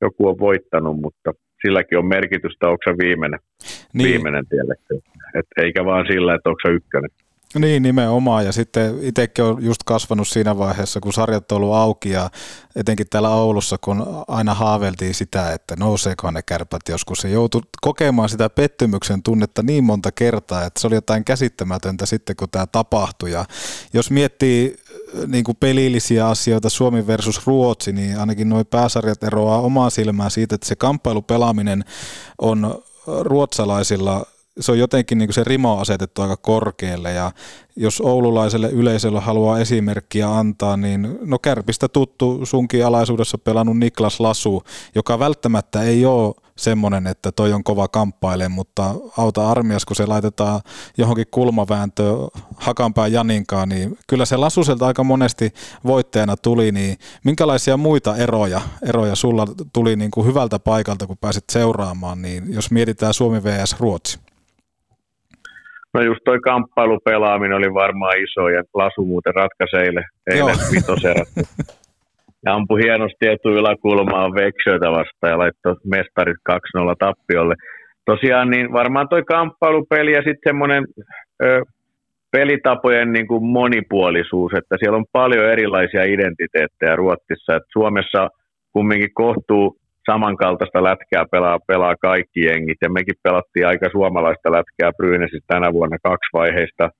joku 0.00 0.28
on 0.28 0.38
voittanut, 0.38 1.00
mutta 1.00 1.32
silläkin 1.66 1.98
on 1.98 2.06
merkitystä, 2.06 2.68
onko 2.68 2.82
se 2.84 2.98
viimeinen, 2.98 3.40
niin. 3.92 4.08
viimeinen 4.08 4.46
tielle. 4.46 4.74
Et 5.34 5.46
eikä 5.56 5.84
vaan 5.84 6.06
sillä, 6.06 6.34
että 6.34 6.48
onko 6.48 6.60
se 6.62 6.68
ykkönen. 6.68 7.10
Niin, 7.58 7.82
nimenomaan. 7.82 8.44
Ja 8.44 8.52
sitten 8.52 8.98
itsekin 9.00 9.44
on 9.44 9.64
just 9.64 9.82
kasvanut 9.86 10.28
siinä 10.28 10.58
vaiheessa, 10.58 11.00
kun 11.00 11.12
sarjat 11.12 11.52
on 11.52 11.56
ollut 11.56 11.74
auki 11.74 12.10
ja 12.10 12.30
etenkin 12.76 13.06
täällä 13.10 13.28
Oulussa, 13.28 13.76
kun 13.80 14.06
aina 14.28 14.54
haaveltiin 14.54 15.14
sitä, 15.14 15.52
että 15.52 15.76
nouseekohan 15.78 16.34
ne 16.34 16.40
kärpät 16.46 16.80
joskus. 16.88 17.18
Se 17.18 17.28
joutui 17.30 17.60
kokemaan 17.80 18.28
sitä 18.28 18.50
pettymyksen 18.50 19.22
tunnetta 19.22 19.62
niin 19.62 19.84
monta 19.84 20.12
kertaa, 20.12 20.64
että 20.64 20.80
se 20.80 20.86
oli 20.86 20.94
jotain 20.94 21.24
käsittämätöntä 21.24 22.06
sitten, 22.06 22.36
kun 22.36 22.50
tämä 22.50 22.66
tapahtui. 22.66 23.30
Ja 23.30 23.44
jos 23.92 24.10
miettii 24.10 24.76
niin 25.26 25.44
kuin 25.44 25.56
pelillisiä 25.60 26.28
asioita 26.28 26.70
Suomi 26.70 27.06
versus 27.06 27.46
Ruotsi, 27.46 27.92
niin 27.92 28.18
ainakin 28.18 28.48
nuo 28.48 28.64
pääsarjat 28.64 29.22
eroaa 29.22 29.60
omaa 29.60 29.90
silmää 29.90 30.30
siitä, 30.30 30.54
että 30.54 30.68
se 30.68 30.76
kamppailupelaaminen 30.76 31.84
on 32.38 32.82
ruotsalaisilla 33.20 34.26
se 34.60 34.72
on 34.72 34.78
jotenkin 34.78 35.18
niin 35.18 35.28
kuin 35.28 35.34
se 35.34 35.44
rima 35.44 35.72
on 35.72 35.80
asetettu 35.80 36.22
aika 36.22 36.36
korkealle. 36.36 37.12
Ja 37.12 37.32
jos 37.76 38.00
oululaiselle 38.00 38.70
yleisölle 38.70 39.20
haluaa 39.20 39.58
esimerkkiä 39.58 40.38
antaa, 40.38 40.76
niin 40.76 41.18
no 41.24 41.38
Kärpistä 41.38 41.88
tuttu 41.88 42.40
sunkin 42.46 42.86
alaisuudessa 42.86 43.38
pelannut 43.38 43.78
Niklas 43.78 44.20
Lasu, 44.20 44.62
joka 44.94 45.18
välttämättä 45.18 45.82
ei 45.82 46.06
ole 46.06 46.34
semmoinen, 46.56 47.06
että 47.06 47.32
toi 47.32 47.52
on 47.52 47.64
kova 47.64 47.88
kamppaile, 47.88 48.48
mutta 48.48 48.94
auta 49.18 49.50
armias, 49.50 49.84
kun 49.84 49.96
se 49.96 50.06
laitetaan 50.06 50.60
johonkin 50.98 51.26
kulmavääntöön 51.30 52.16
Hakanpää 52.56 53.06
Janinkaan, 53.06 53.68
niin 53.68 53.96
kyllä 54.08 54.24
se 54.24 54.36
Lasuselta 54.36 54.86
aika 54.86 55.04
monesti 55.04 55.50
voittajana 55.86 56.36
tuli, 56.36 56.72
niin 56.72 56.96
minkälaisia 57.24 57.76
muita 57.76 58.16
eroja, 58.16 58.60
eroja 58.88 59.14
sulla 59.14 59.44
tuli 59.72 59.96
niin 59.96 60.10
kuin 60.10 60.26
hyvältä 60.26 60.58
paikalta, 60.58 61.06
kun 61.06 61.18
pääsit 61.20 61.44
seuraamaan, 61.52 62.22
niin 62.22 62.54
jos 62.54 62.70
mietitään 62.70 63.14
Suomi 63.14 63.44
vs. 63.44 63.80
Ruotsi? 63.80 64.18
No 65.94 66.02
just 66.02 66.20
toi 66.24 66.40
kamppailupelaaminen 66.40 67.56
oli 67.56 67.74
varmaan 67.74 68.18
iso 68.18 68.48
ja 68.48 68.62
Lasu 68.74 69.04
muuten 69.04 69.34
ratkaiseille 69.34 70.02
eilen 70.30 70.56
vitoserät. 70.72 71.28
Ja 72.44 72.54
ampui 72.54 72.82
hienosti 72.82 73.26
yläkulmaan 73.44 74.34
Veksöitä 74.34 74.90
vastaan 74.90 75.30
ja 75.30 75.38
laittoi 75.38 75.76
mestarit 75.84 76.36
2-0 76.50 76.94
tappiolle. 76.98 77.54
Tosiaan 78.04 78.50
niin 78.50 78.72
varmaan 78.72 79.08
toi 79.08 79.22
kamppailupeli 79.22 80.12
ja 80.12 80.22
sitten 80.22 80.50
semmoinen 80.50 80.84
pelitapojen 82.30 83.12
niin 83.12 83.26
kuin 83.26 83.44
monipuolisuus, 83.44 84.52
että 84.54 84.76
siellä 84.78 84.96
on 84.96 85.04
paljon 85.12 85.44
erilaisia 85.44 86.04
identiteettejä 86.04 86.96
Ruotsissa. 86.96 87.56
Et 87.56 87.62
Suomessa 87.72 88.28
kumminkin 88.72 89.14
kohtuu 89.14 89.76
samankaltaista 90.10 90.84
lätkää 90.84 91.24
pelaa, 91.30 91.58
pelaa 91.66 91.94
kaikki 91.96 92.40
jengit, 92.40 92.78
ja 92.82 92.90
mekin 92.90 93.14
pelattiin 93.22 93.66
aika 93.66 93.88
suomalaista 93.92 94.52
lätkää 94.52 94.92
Brynesissä 94.96 95.44
tänä 95.46 95.72
vuonna 95.72 95.96
kaksi 96.02 96.30
vaiheista. 96.32 96.90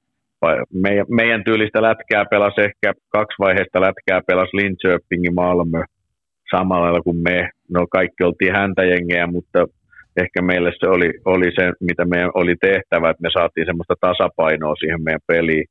Meidän, 0.73 1.07
meidän 1.09 1.45
tyylistä 1.45 1.83
lätkää 1.83 2.25
pelasi 2.25 2.61
ehkä 2.61 2.93
kaksi 3.09 3.37
vaiheista 3.39 3.81
lätkää 3.81 4.21
pelasi 4.27 4.57
Linköpingin 4.57 5.35
Malmö 5.35 5.83
samalla 6.51 6.85
lailla 6.85 7.01
kuin 7.01 7.17
me. 7.17 7.51
No 7.71 7.87
kaikki 7.91 8.25
oltiin 8.25 8.53
häntäjengejä, 8.53 9.27
mutta 9.27 9.67
ehkä 10.17 10.43
meille 10.43 10.73
se 10.81 10.87
oli, 10.89 11.11
oli 11.25 11.51
se, 11.59 11.73
mitä 11.81 12.05
meidän 12.05 12.31
oli 12.35 12.55
tehtävä, 12.61 13.11
että 13.11 13.23
me 13.23 13.29
saatiin 13.33 13.67
semmoista 13.67 13.95
tasapainoa 14.01 14.75
siihen 14.77 15.03
meidän 15.03 15.27
peliin. 15.27 15.65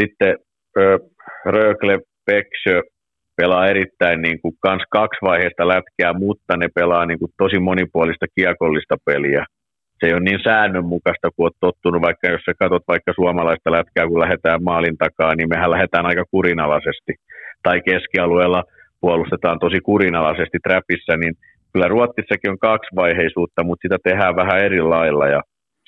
Sitten 0.00 0.36
Rögle, 1.46 1.98
Peksö, 2.26 2.82
pelaa 3.36 3.66
erittäin 3.66 4.22
niin 4.22 4.40
kuin 4.40 4.54
kans 4.60 4.84
kaksivaiheista 4.90 5.68
lätkää, 5.68 6.12
mutta 6.12 6.56
ne 6.56 6.68
pelaa 6.74 7.06
niin 7.06 7.18
kuin 7.18 7.32
tosi 7.38 7.58
monipuolista 7.58 8.26
kiekollista 8.34 8.96
peliä. 9.04 9.44
Se 9.98 10.06
ei 10.06 10.12
ole 10.12 10.20
niin 10.20 10.40
säännönmukaista 10.44 11.30
kuin 11.30 11.44
olet 11.44 11.56
tottunut, 11.60 12.02
vaikka 12.02 12.30
jos 12.30 12.42
sä 12.46 12.52
katsot 12.58 12.82
vaikka 12.88 13.12
suomalaista 13.14 13.72
lätkää, 13.72 14.06
kun 14.06 14.20
lähdetään 14.20 14.62
maalin 14.62 14.96
takaa, 14.96 15.34
niin 15.34 15.48
mehän 15.48 15.70
lähdetään 15.70 16.06
aika 16.06 16.24
kurinalaisesti. 16.30 17.12
Tai 17.62 17.80
keskialueella 17.80 18.62
puolustetaan 19.00 19.58
tosi 19.58 19.80
kurinalaisesti 19.80 20.58
trapissa, 20.62 21.16
niin 21.16 21.34
kyllä 21.72 21.88
Ruotsissakin 21.88 22.50
on 22.50 22.58
kaksivaiheisuutta, 22.58 23.64
mutta 23.64 23.82
sitä 23.82 23.98
tehdään 24.04 24.36
vähän 24.36 24.58
eri 24.66 24.82
lailla. 24.82 25.26
Ja 25.28 25.40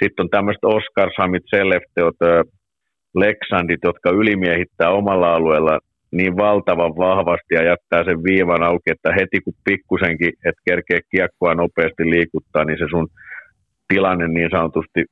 Sitten 0.03 0.25
on 0.25 0.31
tämmöiset 0.31 0.65
Oskarshamit, 0.65 1.43
Selefteot, 1.47 2.17
Leksandit, 3.15 3.81
jotka 3.85 4.11
ylimiehittää 4.11 4.91
omalla 4.91 5.35
alueella 5.35 5.79
niin 6.13 6.37
valtavan 6.37 6.97
vahvasti 6.97 7.55
ja 7.55 7.65
jättää 7.65 8.05
sen 8.05 8.25
viivan 8.25 8.63
auki, 8.63 8.91
että 8.91 9.13
heti 9.13 9.41
kun 9.41 9.55
pikkusenkin 9.65 10.33
et 10.45 10.55
kerkee 10.69 11.01
kiekkoa 11.11 11.55
nopeasti 11.55 12.11
liikuttaa, 12.11 12.65
niin 12.65 12.79
se 12.79 12.87
sun 12.91 13.09
tilanne 13.89 14.29
niin 14.29 14.51
sanotusti 14.51 15.05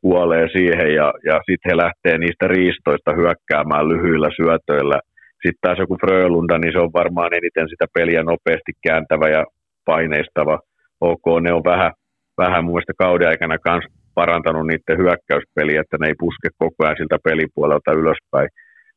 kuolee 0.00 0.48
siihen 0.52 0.94
ja, 0.94 1.14
ja 1.24 1.40
sitten 1.46 1.70
he 1.70 1.76
lähtee 1.76 2.18
niistä 2.18 2.48
riistoista 2.48 3.12
hyökkäämään 3.14 3.88
lyhyillä 3.88 4.28
syötöillä. 4.36 4.98
Sitten 5.42 5.60
taas 5.60 5.78
joku 5.78 5.96
Frölunda, 6.00 6.58
niin 6.58 6.72
se 6.72 6.78
on 6.78 6.92
varmaan 6.92 7.34
eniten 7.34 7.68
sitä 7.68 7.86
peliä 7.94 8.22
nopeasti 8.22 8.72
kääntävä 8.86 9.28
ja 9.28 9.44
paineistava. 9.84 10.58
Ok, 11.00 11.26
ne 11.40 11.52
on 11.52 11.64
vähän, 11.64 11.92
vähän 12.38 12.64
mun 12.64 12.74
mielestä 12.74 12.92
kauden 12.98 13.28
aikana 13.28 13.58
kans 13.58 13.84
parantanut 14.14 14.66
niiden 14.66 14.98
hyökkäyspeliä, 15.02 15.80
että 15.80 15.96
ne 16.00 16.06
ei 16.06 16.14
puske 16.18 16.48
koko 16.58 16.78
ajan 16.84 16.96
siltä 16.96 17.18
pelipuolelta 17.24 17.92
ylöspäin. 17.92 18.48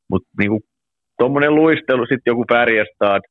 Mutta 0.10 0.30
niinku, 0.40 0.60
tuommoinen 1.20 1.56
luistelu, 1.56 2.06
sitten 2.06 2.32
joku 2.32 2.46
Färjestad, 2.52 3.22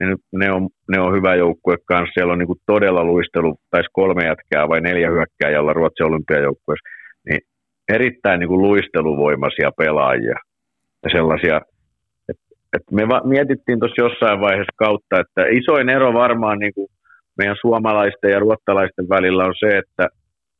ne, 0.00 0.16
ne, 0.32 0.52
on, 0.52 0.68
ne 0.88 1.00
on 1.00 1.14
hyvä 1.14 1.34
joukkue 1.34 1.76
kanssa. 1.84 2.12
Siellä 2.14 2.32
on 2.32 2.38
niinku 2.38 2.56
todella 2.66 3.04
luistelu, 3.04 3.56
taisi 3.70 3.88
kolme 3.92 4.24
jätkää 4.24 4.68
vai 4.68 4.80
neljä 4.80 5.10
hyökkää, 5.10 5.50
jolla 5.50 5.72
Ruotsin 5.72 6.06
olympiajoukkueessa. 6.06 6.88
Niin 7.28 7.40
erittäin 7.92 8.40
niinku 8.40 8.58
luisteluvoimaisia 8.62 9.70
pelaajia 9.78 10.38
ja 11.04 11.10
sellaisia, 11.12 11.60
että 12.28 12.42
et 12.76 12.82
me 12.90 13.08
va- 13.08 13.22
mietittiin 13.24 13.78
tuossa 13.80 14.02
jossain 14.02 14.40
vaiheessa 14.40 14.74
kautta, 14.76 15.20
että 15.20 15.42
isoin 15.50 15.88
ero 15.88 16.12
varmaan 16.12 16.58
niinku 16.58 16.88
meidän 17.38 17.56
suomalaisten 17.60 18.30
ja 18.30 18.38
ruottalaisten 18.38 19.08
välillä 19.08 19.44
on 19.44 19.54
se, 19.60 19.78
että 19.78 20.08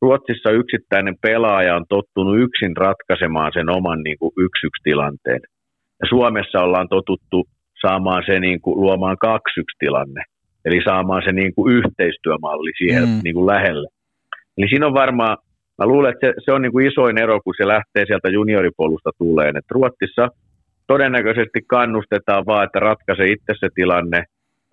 Ruotsissa 0.01 0.51
yksittäinen 0.51 1.15
pelaaja 1.21 1.75
on 1.75 1.85
tottunut 1.89 2.39
yksin 2.39 2.77
ratkaisemaan 2.77 3.51
sen 3.53 3.69
oman 3.69 4.03
niin 4.03 4.17
kuin 4.19 4.31
yksi-yksi 4.37 4.83
tilanteen. 4.83 5.41
Ja 6.01 6.07
Suomessa 6.09 6.59
ollaan 6.59 6.87
totuttu 6.89 7.47
saamaan 7.81 8.23
se 8.25 8.39
niin 8.39 8.61
kuin, 8.61 8.81
luomaan 8.81 9.17
kaksi-yksi 9.17 9.77
tilanne. 9.79 10.23
Eli 10.65 10.81
saamaan 10.83 11.21
se 11.25 11.31
niin 11.31 11.53
kuin 11.55 11.73
yhteistyömalli 11.73 12.71
siihen 12.77 13.09
mm. 13.09 13.19
niin 13.23 13.33
kuin 13.33 13.47
lähelle. 13.47 13.87
Eli 14.57 14.69
siinä 14.69 14.87
on 14.87 14.93
varmaan, 14.93 15.37
mä 15.77 15.85
luulen, 15.85 16.13
että 16.13 16.27
se, 16.27 16.33
se 16.45 16.51
on 16.51 16.61
niin 16.61 16.71
kuin 16.71 16.87
isoin 16.87 17.17
ero, 17.17 17.39
kun 17.43 17.53
se 17.57 17.67
lähtee 17.67 18.05
sieltä 18.05 18.29
junioripolusta 18.29 19.09
tuleen. 19.17 19.57
Että 19.57 19.73
Ruotsissa 19.73 20.27
todennäköisesti 20.87 21.59
kannustetaan 21.67 22.45
vaan, 22.45 22.63
että 22.63 22.79
ratkaise 22.79 23.23
itse 23.23 23.53
se 23.59 23.67
tilanne, 23.75 24.23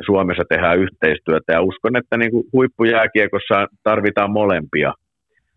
Suomessa 0.07 0.43
tehdään 0.49 0.79
yhteistyötä. 0.79 1.53
Ja 1.53 1.63
uskon, 1.63 1.97
että 1.97 2.17
niin 2.17 2.31
kuin 2.31 2.45
huippujääkiekossa 2.53 3.67
tarvitaan 3.83 4.31
molempia. 4.31 4.93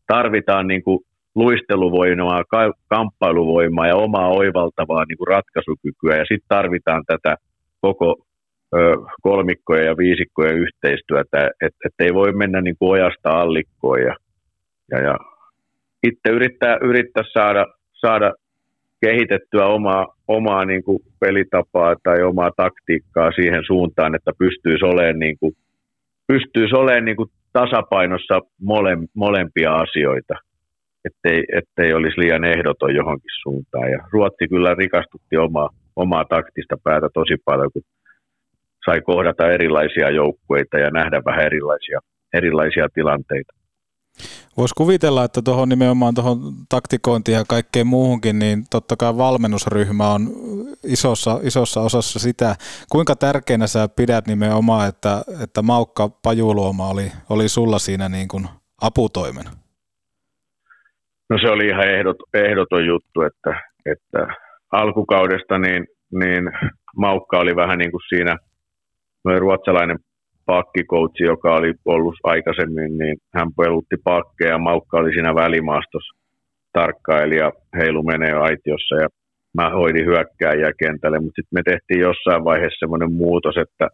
Tarvitaan 0.07 0.67
niin 0.67 0.83
kuin 0.83 0.99
luisteluvoimaa, 1.35 2.43
ka- 2.43 2.73
kamppailuvoimaa 2.87 3.87
ja 3.87 3.95
omaa 3.95 4.27
oivaltavaa 4.27 5.05
niin 5.05 5.17
kuin 5.17 5.27
ratkaisukykyä. 5.27 6.15
Ja 6.15 6.25
sitten 6.25 6.47
tarvitaan 6.47 7.03
tätä 7.07 7.35
koko 7.81 8.25
ö, 8.75 8.93
kolmikkojen 9.21 9.85
ja 9.85 9.97
viisikkojen 9.97 10.57
yhteistyötä, 10.57 11.49
että 11.61 11.79
et 11.85 11.93
ei 11.99 12.13
voi 12.13 12.31
mennä 12.33 12.61
niin 12.61 12.75
kuin 12.79 12.89
ojasta 12.89 13.29
allikkoon. 13.29 14.01
Ja, 14.01 14.15
ja, 14.91 14.99
ja 14.99 15.17
itse 16.03 16.29
yrittää, 16.29 16.77
yrittää 16.81 17.23
saada, 17.33 17.65
saada 17.93 18.33
kehitettyä 19.01 19.65
omaa, 19.65 20.07
omaa 20.27 20.65
niin 20.65 20.83
kuin 20.83 20.99
pelitapaa 21.19 21.95
tai 22.03 22.23
omaa 22.23 22.51
taktiikkaa 22.57 23.31
siihen 23.31 23.63
suuntaan, 23.67 24.15
että 24.15 24.31
pystyisi 24.37 24.85
olemaan, 24.85 25.19
niin 25.19 25.37
kuin, 25.39 25.53
pystyisi 26.27 26.75
olemaan 26.75 27.05
niin 27.05 27.17
kuin 27.17 27.29
tasapainossa 27.53 28.39
mole, 28.61 28.97
molempia 29.13 29.75
asioita, 29.75 30.33
ettei, 31.05 31.43
ettei 31.59 31.93
olisi 31.93 32.19
liian 32.19 32.43
ehdoton 32.43 32.95
johonkin 32.95 33.35
suuntaan. 33.43 33.91
Ja 33.91 33.99
Ruotsi 34.11 34.47
kyllä 34.49 34.75
rikastutti 34.75 35.37
omaa, 35.37 35.69
omaa 35.95 36.25
taktista 36.25 36.75
päätä 36.83 37.09
tosi 37.13 37.35
paljon, 37.45 37.71
kun 37.73 37.81
sai 38.85 39.01
kohdata 39.01 39.51
erilaisia 39.51 40.09
joukkueita 40.09 40.77
ja 40.77 40.89
nähdä 40.89 41.21
vähän 41.25 41.45
erilaisia, 41.45 41.99
erilaisia 42.33 42.87
tilanteita. 42.93 43.53
Voisi 44.57 44.75
kuvitella, 44.77 45.23
että 45.23 45.41
tuohon 45.41 45.69
nimenomaan 45.69 46.13
tuohon 46.13 46.37
taktikointiin 46.69 47.35
ja 47.35 47.43
kaikkeen 47.47 47.87
muuhunkin, 47.87 48.39
niin 48.39 48.63
totta 48.69 48.95
kai 48.95 49.17
valmennusryhmä 49.17 50.13
on 50.13 50.29
isossa, 50.83 51.39
isossa 51.43 51.81
osassa 51.81 52.19
sitä. 52.19 52.55
Kuinka 52.91 53.15
tärkeänä 53.15 53.67
sä 53.67 53.87
pidät 53.87 54.27
nimenomaan, 54.27 54.89
että, 54.89 55.21
että 55.43 55.61
Maukka 55.61 56.09
Pajuluoma 56.09 56.89
oli, 56.89 57.11
oli 57.29 57.49
sulla 57.49 57.79
siinä 57.79 58.09
niin 58.09 58.27
kuin 58.27 58.47
aputoimen? 58.81 59.60
No 61.31 61.37
se 61.41 61.49
oli 61.49 61.67
ihan 61.67 61.89
ehdot, 61.89 62.17
ehdoton 62.33 62.85
juttu, 62.85 63.21
että, 63.21 63.61
että 63.85 64.27
alkukaudesta 64.71 65.57
niin, 65.57 65.85
niin 66.21 66.43
Maukka 66.97 67.39
oli 67.39 67.55
vähän 67.55 67.77
niin 67.79 67.91
kuin 67.91 68.01
siinä 68.09 68.35
ruotsalainen 69.39 69.97
pakkikoutsi, 70.45 71.23
joka 71.23 71.55
oli 71.55 71.73
ollut 71.85 72.15
aikaisemmin, 72.23 72.97
niin 72.97 73.17
hän 73.33 73.47
pelutti 73.57 73.95
pakkeja 74.03 74.51
ja 74.51 74.57
Maukka 74.57 74.97
oli 74.97 75.13
siinä 75.13 75.35
välimaastossa 75.35 76.17
tarkkailija 76.73 77.51
heilu 77.77 78.03
menee 78.03 78.33
aitiossa 78.33 78.95
ja 78.95 79.07
mä 79.53 79.69
hoidin 79.69 80.05
hyökkääjiä 80.05 80.71
kentälle, 80.83 81.19
mutta 81.19 81.35
sitten 81.35 81.57
me 81.57 81.61
tehtiin 81.63 81.99
jossain 81.99 82.43
vaiheessa 82.43 82.79
semmoinen 82.79 83.11
muutos, 83.11 83.57
että 83.57 83.87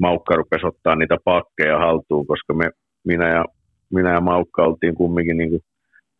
Maukka 0.00 0.36
rupesi 0.36 0.66
ottaa 0.66 0.96
niitä 0.96 1.16
pakkeja 1.24 1.78
haltuun, 1.78 2.26
koska 2.26 2.54
me, 2.54 2.70
minä, 3.04 3.28
ja, 3.28 3.44
minä 3.94 4.12
ja 4.12 4.20
Maukka 4.20 4.62
oltiin 4.62 4.94
kumminkin 4.94 5.36
niin, 5.36 5.50
kuin 5.50 5.62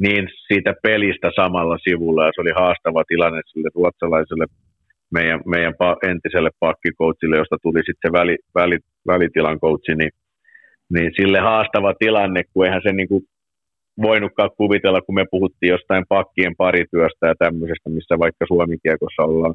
niin 0.04 0.28
siitä 0.48 0.74
pelistä 0.82 1.30
samalla 1.36 1.78
sivulla. 1.78 2.26
Ja 2.26 2.32
se 2.34 2.40
oli 2.40 2.52
haastava 2.62 3.02
tilanne 3.08 3.40
sille 3.46 3.68
ruotsalaiselle 3.74 4.46
meidän, 5.12 5.40
meidän 5.46 5.74
entiselle 6.10 6.50
pakkikoutsille, 6.60 7.36
josta 7.36 7.56
tuli 7.62 7.78
sitten 7.78 8.08
se 8.08 8.12
väli, 8.12 8.36
väli, 8.54 8.78
välitilan 9.06 9.60
coachi, 9.60 9.94
niin, 9.94 10.12
niin 10.94 11.10
sille 11.16 11.40
haastava 11.40 11.94
tilanne, 11.98 12.42
kun 12.52 12.64
eihän 12.66 12.82
se 12.86 12.92
niin 12.92 13.08
kuin 13.08 13.22
voinutkaan 14.02 14.50
kuvitella, 14.56 15.00
kun 15.02 15.14
me 15.14 15.24
puhuttiin 15.30 15.70
jostain 15.70 16.04
pakkien 16.08 16.54
parityöstä 16.56 17.26
ja 17.26 17.34
tämmöisestä, 17.38 17.90
missä 17.90 18.18
vaikka 18.18 18.44
suomikiekossa 18.48 19.22
ollaan, 19.22 19.54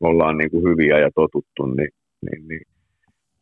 ollaan 0.00 0.36
niin 0.38 0.50
kuin 0.50 0.64
hyviä 0.70 0.98
ja 0.98 1.10
totuttu, 1.14 1.66
niin, 1.66 1.90
niin, 2.26 2.48
niin 2.48 2.62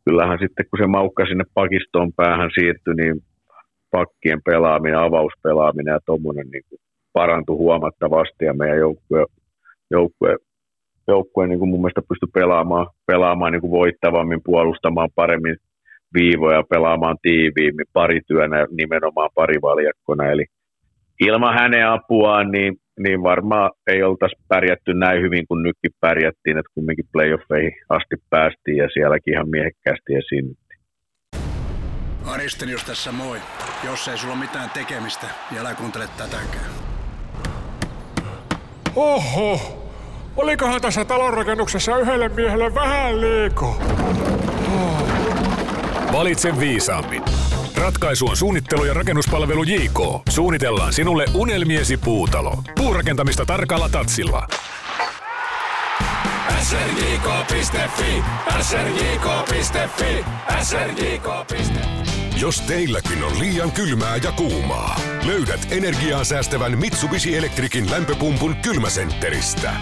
kyllähän 0.05 0.39
sitten 0.43 0.67
kun 0.71 0.79
se 0.79 0.87
maukka 0.87 1.27
sinne 1.27 1.45
pakistoon 1.55 2.13
päähän 2.13 2.51
siirtyi, 2.55 2.95
niin 2.95 3.17
pakkien 3.91 4.41
pelaaminen, 4.45 4.99
avauspelaaminen 4.99 5.93
ja 5.93 6.01
tuommoinen 6.07 6.47
niin 6.53 6.63
parantui 7.13 7.57
huomattavasti 7.57 8.45
ja 8.45 8.55
meidän 8.55 8.79
joukkue, 8.79 9.25
joukkue 9.91 10.37
joukkue 11.09 11.47
niin 11.47 11.59
kuin 11.59 11.69
mun 11.69 11.81
mielestä 11.81 12.09
pystyi 12.09 12.29
pelaamaan, 12.35 12.87
pelaamaan 13.07 13.53
niin 13.53 13.61
kuin 13.61 13.71
voittavammin, 13.71 14.41
puolustamaan 14.45 15.09
paremmin 15.15 15.57
viivoja, 16.15 16.63
pelaamaan 16.63 17.17
tiiviimmin, 17.23 17.87
parityönä 17.93 18.67
nimenomaan 18.71 19.31
parivaljakkona. 19.35 20.31
Eli 20.31 20.45
ilman 21.21 21.55
hänen 21.55 21.89
apuaan 21.89 22.51
niin, 22.51 22.77
niin 22.99 23.23
varmaan 23.23 23.71
ei 23.87 24.03
oltaisi 24.03 24.37
pärjätty 24.49 24.95
näin 24.95 25.23
hyvin 25.23 25.45
kuin 25.49 25.63
nytkin 25.63 25.91
pärjättiin, 26.01 26.59
että 26.59 26.73
kumminkin 26.75 27.09
playoffeihin 27.13 27.73
asti 27.89 28.17
päästiin 28.31 28.77
ja 28.77 28.89
sielläkin 28.95 29.35
ihan 29.35 29.51
miehekkäästi 29.51 30.15
esiinnyttiin. 30.15 30.66
Aristenius 32.27 32.85
tässä 32.85 33.13
moi. 33.13 33.41
Jos 33.85 34.09
ei 34.09 34.19
sulla 34.19 34.33
ole 34.33 34.41
mitään 34.41 34.71
tekemistä, 34.71 35.27
niin 35.51 35.61
älä 35.61 35.75
kuuntele 35.75 36.09
tätäkään. 36.17 36.71
Oho! 38.97 39.83
Olikohan 40.37 40.81
tässä 40.81 41.05
talonrakennuksessa 41.05 41.99
yhdelle 41.99 42.29
miehelle 42.29 42.75
vähän 42.75 43.21
liikaa? 43.21 43.77
Oh. 44.75 45.09
Valitse 46.13 46.61
viisaammin. 46.61 47.23
Ratkaisu 47.77 48.27
on 48.27 48.37
suunnittelu 48.37 48.85
ja 48.85 48.95
rakennuspalvelu 48.95 49.63
JK. 49.63 50.01
Suunnitellaan 50.29 50.93
sinulle 50.93 51.25
unelmiesi 51.35 51.97
puutalo. 51.97 52.63
Puurakentamista 52.77 53.47
tarkalla 53.47 53.89
tatsilla. 53.89 54.47
srjk.fi, 56.63 58.23
srjk.fi, 58.63 60.25
srjk.fi. 60.63 62.17
Jos 62.41 62.61
teilläkin 62.61 63.25
on 63.25 63.39
liian 63.39 63.73
kylmää 63.73 64.17
ja 64.17 64.33
kuumaa, 64.33 65.01
löydät 65.27 65.67
energiaa 65.71 66.25
säästävän 66.25 66.79
Mitsubishi 66.79 67.37
Electricin 67.37 67.91
lämpöpumpun 67.91 68.57
kylmäsentteristä. 68.57 69.73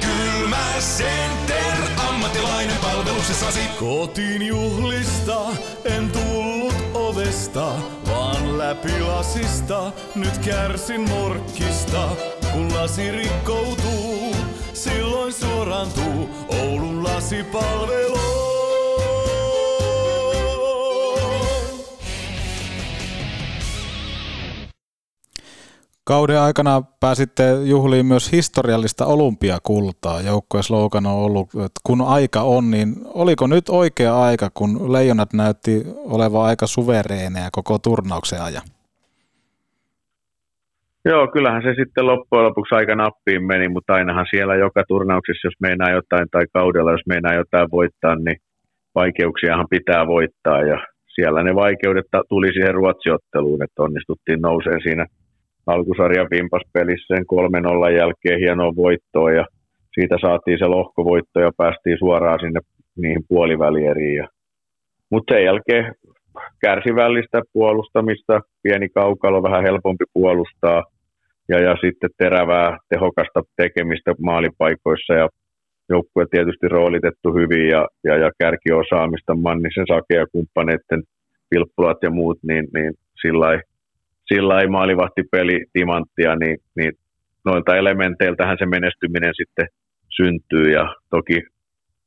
Kylmäcenter, 0.00 1.76
ammattilainen 2.08 2.76
palveluksessasi. 2.76 3.60
Kotiin 3.78 4.46
juhlista 4.46 5.40
en 5.84 6.10
tullut 6.10 6.74
ovesta, 6.94 7.72
vaan 8.08 8.58
läpi 8.58 9.00
lasista. 9.00 9.92
Nyt 10.14 10.38
kärsin 10.38 11.00
morkkista, 11.00 12.08
kun 12.52 12.74
lasi 12.74 13.10
rikkoutuu. 13.10 14.45
Silloin 14.76 15.32
suorantuu 15.32 16.28
Oulun 16.48 17.04
lasipalvelu. 17.04 18.16
Kauden 26.04 26.40
aikana 26.40 26.82
pääsitte 27.00 27.64
juhliin 27.64 28.06
myös 28.06 28.32
historiallista 28.32 29.06
olympiakultaa. 29.06 30.20
Joukkojen 30.20 30.64
slogan 30.64 31.06
on 31.06 31.14
ollut, 31.14 31.48
että 31.48 31.80
kun 31.84 32.00
aika 32.00 32.42
on, 32.42 32.70
niin 32.70 32.96
oliko 33.04 33.46
nyt 33.46 33.68
oikea 33.68 34.22
aika, 34.22 34.50
kun 34.54 34.92
Leijonat 34.92 35.32
näytti 35.32 35.86
olevan 35.96 36.42
aika 36.42 36.66
suvereeneja 36.66 37.48
koko 37.52 37.78
turnauksen 37.78 38.42
ajan? 38.42 38.62
Joo, 41.10 41.28
kyllähän 41.32 41.62
se 41.62 41.74
sitten 41.78 42.06
loppujen 42.06 42.44
lopuksi 42.44 42.74
aika 42.74 42.94
nappiin 42.94 43.44
meni, 43.46 43.68
mutta 43.68 43.94
ainahan 43.94 44.26
siellä 44.30 44.54
joka 44.54 44.82
turnauksessa, 44.88 45.46
jos 45.46 45.60
meinaa 45.60 45.90
jotain 45.90 46.26
tai 46.30 46.44
kaudella, 46.52 46.92
jos 46.92 47.06
meinaa 47.06 47.34
jotain 47.34 47.68
voittaa, 47.72 48.14
niin 48.14 48.36
vaikeuksiahan 48.94 49.66
pitää 49.70 50.06
voittaa 50.06 50.60
ja 50.62 50.78
siellä 51.14 51.42
ne 51.42 51.54
vaikeudet 51.54 52.06
tuli 52.28 52.52
siihen 52.52 52.74
ruotsiotteluun, 52.74 53.62
että 53.62 53.82
onnistuttiin 53.82 54.40
nouseen 54.40 54.80
siinä 54.82 55.06
alkusarjan 55.66 56.28
vimpaspelissä 56.30 57.14
sen 57.14 57.24
3-0 57.90 57.96
jälkeen 58.00 58.40
hienoa 58.40 58.76
voittoa 58.76 59.30
ja 59.30 59.44
siitä 59.94 60.16
saatiin 60.20 60.58
se 60.58 60.66
lohkovoitto 60.66 61.40
ja 61.40 61.50
päästiin 61.56 61.98
suoraan 61.98 62.40
sinne 62.40 62.60
niihin 62.96 63.24
puolivälieriin. 63.28 64.28
Mutta 65.10 65.34
sen 65.34 65.44
jälkeen 65.44 65.94
kärsivällistä 66.60 67.42
puolustamista, 67.52 68.40
pieni 68.62 68.88
kaukalo, 68.88 69.42
vähän 69.42 69.62
helpompi 69.62 70.04
puolustaa 70.12 70.82
ja, 71.48 71.58
ja 71.60 71.76
sitten 71.80 72.10
terävää, 72.18 72.78
tehokasta 72.88 73.42
tekemistä 73.56 74.14
maalipaikoissa. 74.22 75.14
Ja 75.14 75.28
joukkue 75.88 76.26
tietysti 76.30 76.68
roolitettu 76.68 77.32
hyvin 77.32 77.68
ja, 77.68 77.88
ja, 78.04 78.16
ja 78.16 78.30
kärkiosaamista, 78.38 79.34
Mannisen 79.34 79.86
Sake 79.88 80.14
ja 80.14 80.26
kumppaneiden 80.32 81.02
pilppulat 81.50 81.98
ja 82.02 82.10
muut, 82.10 82.38
niin, 82.42 82.64
niin 82.74 82.92
sillä 83.22 83.60
sillä 84.34 84.60
ei 84.60 84.66
maalivahtipeli 84.66 85.64
timanttia, 85.72 86.36
niin, 86.36 86.56
niin 86.76 86.92
noilta 87.44 87.76
elementeiltähän 87.76 88.56
se 88.58 88.66
menestyminen 88.66 89.32
sitten 89.34 89.66
syntyy. 90.16 90.72
Ja 90.72 90.94
toki, 91.10 91.42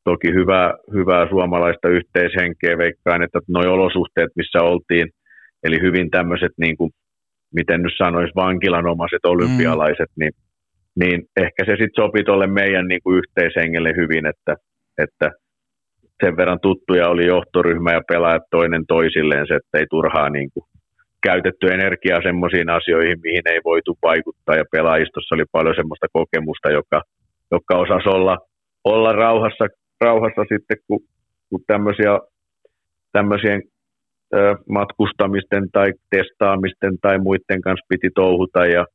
toki 0.03 0.33
hyvää, 0.33 0.73
hyvää 0.93 1.29
suomalaista 1.29 1.89
yhteishenkeä 1.89 2.77
veikkaan, 2.77 3.23
että 3.23 3.39
nuo 3.47 3.73
olosuhteet, 3.73 4.31
missä 4.35 4.61
oltiin, 4.61 5.07
eli 5.63 5.81
hyvin 5.81 6.09
tämmöiset, 6.09 6.51
niin 6.57 6.77
kuin, 6.77 6.91
miten 7.53 7.81
nyt 7.81 7.93
sanoisi, 7.97 8.35
vankilanomaiset 8.35 9.25
olympialaiset, 9.25 10.09
mm. 10.15 10.19
niin, 10.19 10.31
niin 10.99 11.23
ehkä 11.37 11.65
se 11.65 11.71
sitten 11.71 12.03
sopii 12.03 12.23
tuolle 12.23 12.47
meidän 12.47 12.87
niin 12.87 12.99
kuin 13.03 13.17
yhteishengelle 13.17 13.93
hyvin, 13.95 14.25
että, 14.25 14.55
että 14.97 15.31
sen 16.23 16.37
verran 16.37 16.59
tuttuja 16.61 17.09
oli 17.09 17.25
johtoryhmä 17.25 17.91
ja 17.91 18.01
pelaajat 18.07 18.43
toinen 18.51 18.83
toisilleen, 18.87 19.47
se, 19.47 19.55
että 19.55 19.77
ei 19.77 19.85
turhaa 19.89 20.29
niin 20.29 20.49
kuin 20.53 20.63
käytetty 21.23 21.67
energiaa 21.67 22.21
semmoisiin 22.21 22.69
asioihin, 22.69 23.19
mihin 23.23 23.41
ei 23.45 23.59
voitu 23.63 23.97
vaikuttaa 24.03 24.55
ja 24.55 24.63
pelaajistossa 24.71 25.35
oli 25.35 25.43
paljon 25.51 25.75
semmoista 25.75 26.07
kokemusta, 26.13 26.71
joka, 26.71 27.01
joka 27.51 27.77
osasi 27.77 28.09
olla, 28.09 28.37
olla 28.83 29.11
rauhassa, 29.11 29.65
rauhassa 30.01 30.41
sitten, 30.41 30.77
kun, 30.87 30.99
kun 31.49 31.61
tämmöisiä, 31.67 32.19
tämmöisien 33.11 33.61
matkustamisten 34.69 35.71
tai 35.71 35.93
testaamisten 36.09 36.97
tai 37.01 37.17
muiden 37.17 37.61
kanssa 37.61 37.85
piti 37.89 38.09
touhuta 38.15 38.65
ja, 38.65 38.85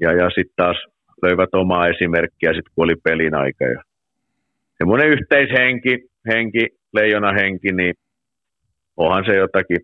ja, 0.00 0.12
ja 0.12 0.30
sitten 0.30 0.56
taas 0.56 0.76
löivät 1.22 1.54
omaa 1.54 1.88
esimerkkiä 1.88 2.50
sitten, 2.50 2.72
kun 2.74 2.84
oli 2.84 2.96
pelin 3.04 3.34
aika. 3.34 3.64
Ja 3.64 3.82
semmoinen 4.78 5.08
yhteishenki, 5.08 5.98
henki, 6.28 6.66
leijona 6.92 7.32
henki, 7.32 7.72
niin 7.72 7.94
onhan 8.96 9.24
se 9.26 9.36
jotakin 9.36 9.80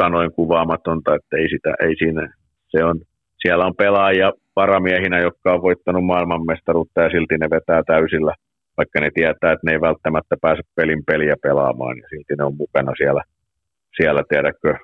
sanoin 0.00 0.32
kuvaamatonta, 0.32 1.14
että 1.14 1.36
ei, 1.36 1.48
sitä, 1.48 1.74
ei 1.82 1.94
siinä, 1.98 2.32
se 2.68 2.84
on, 2.84 3.00
siellä 3.42 3.66
on 3.66 3.76
pelaajia 3.76 4.32
paramiehinä, 4.54 5.18
jotka 5.18 5.52
on 5.54 5.62
voittanut 5.62 6.04
maailmanmestaruutta 6.04 7.00
ja 7.00 7.10
silti 7.10 7.38
ne 7.38 7.50
vetää 7.50 7.82
täysillä, 7.86 8.34
vaikka 8.76 9.00
ne 9.00 9.10
tietää, 9.14 9.52
että 9.52 9.66
ne 9.66 9.72
ei 9.72 9.80
välttämättä 9.80 10.36
pääse 10.40 10.62
pelin 10.74 11.02
peliä 11.06 11.34
pelaamaan 11.42 11.96
ja 11.98 12.08
silti 12.10 12.34
ne 12.38 12.44
on 12.44 12.56
mukana 12.56 12.92
siellä, 12.96 13.22
siellä 13.96 14.22
tiedäkö, 14.28 14.74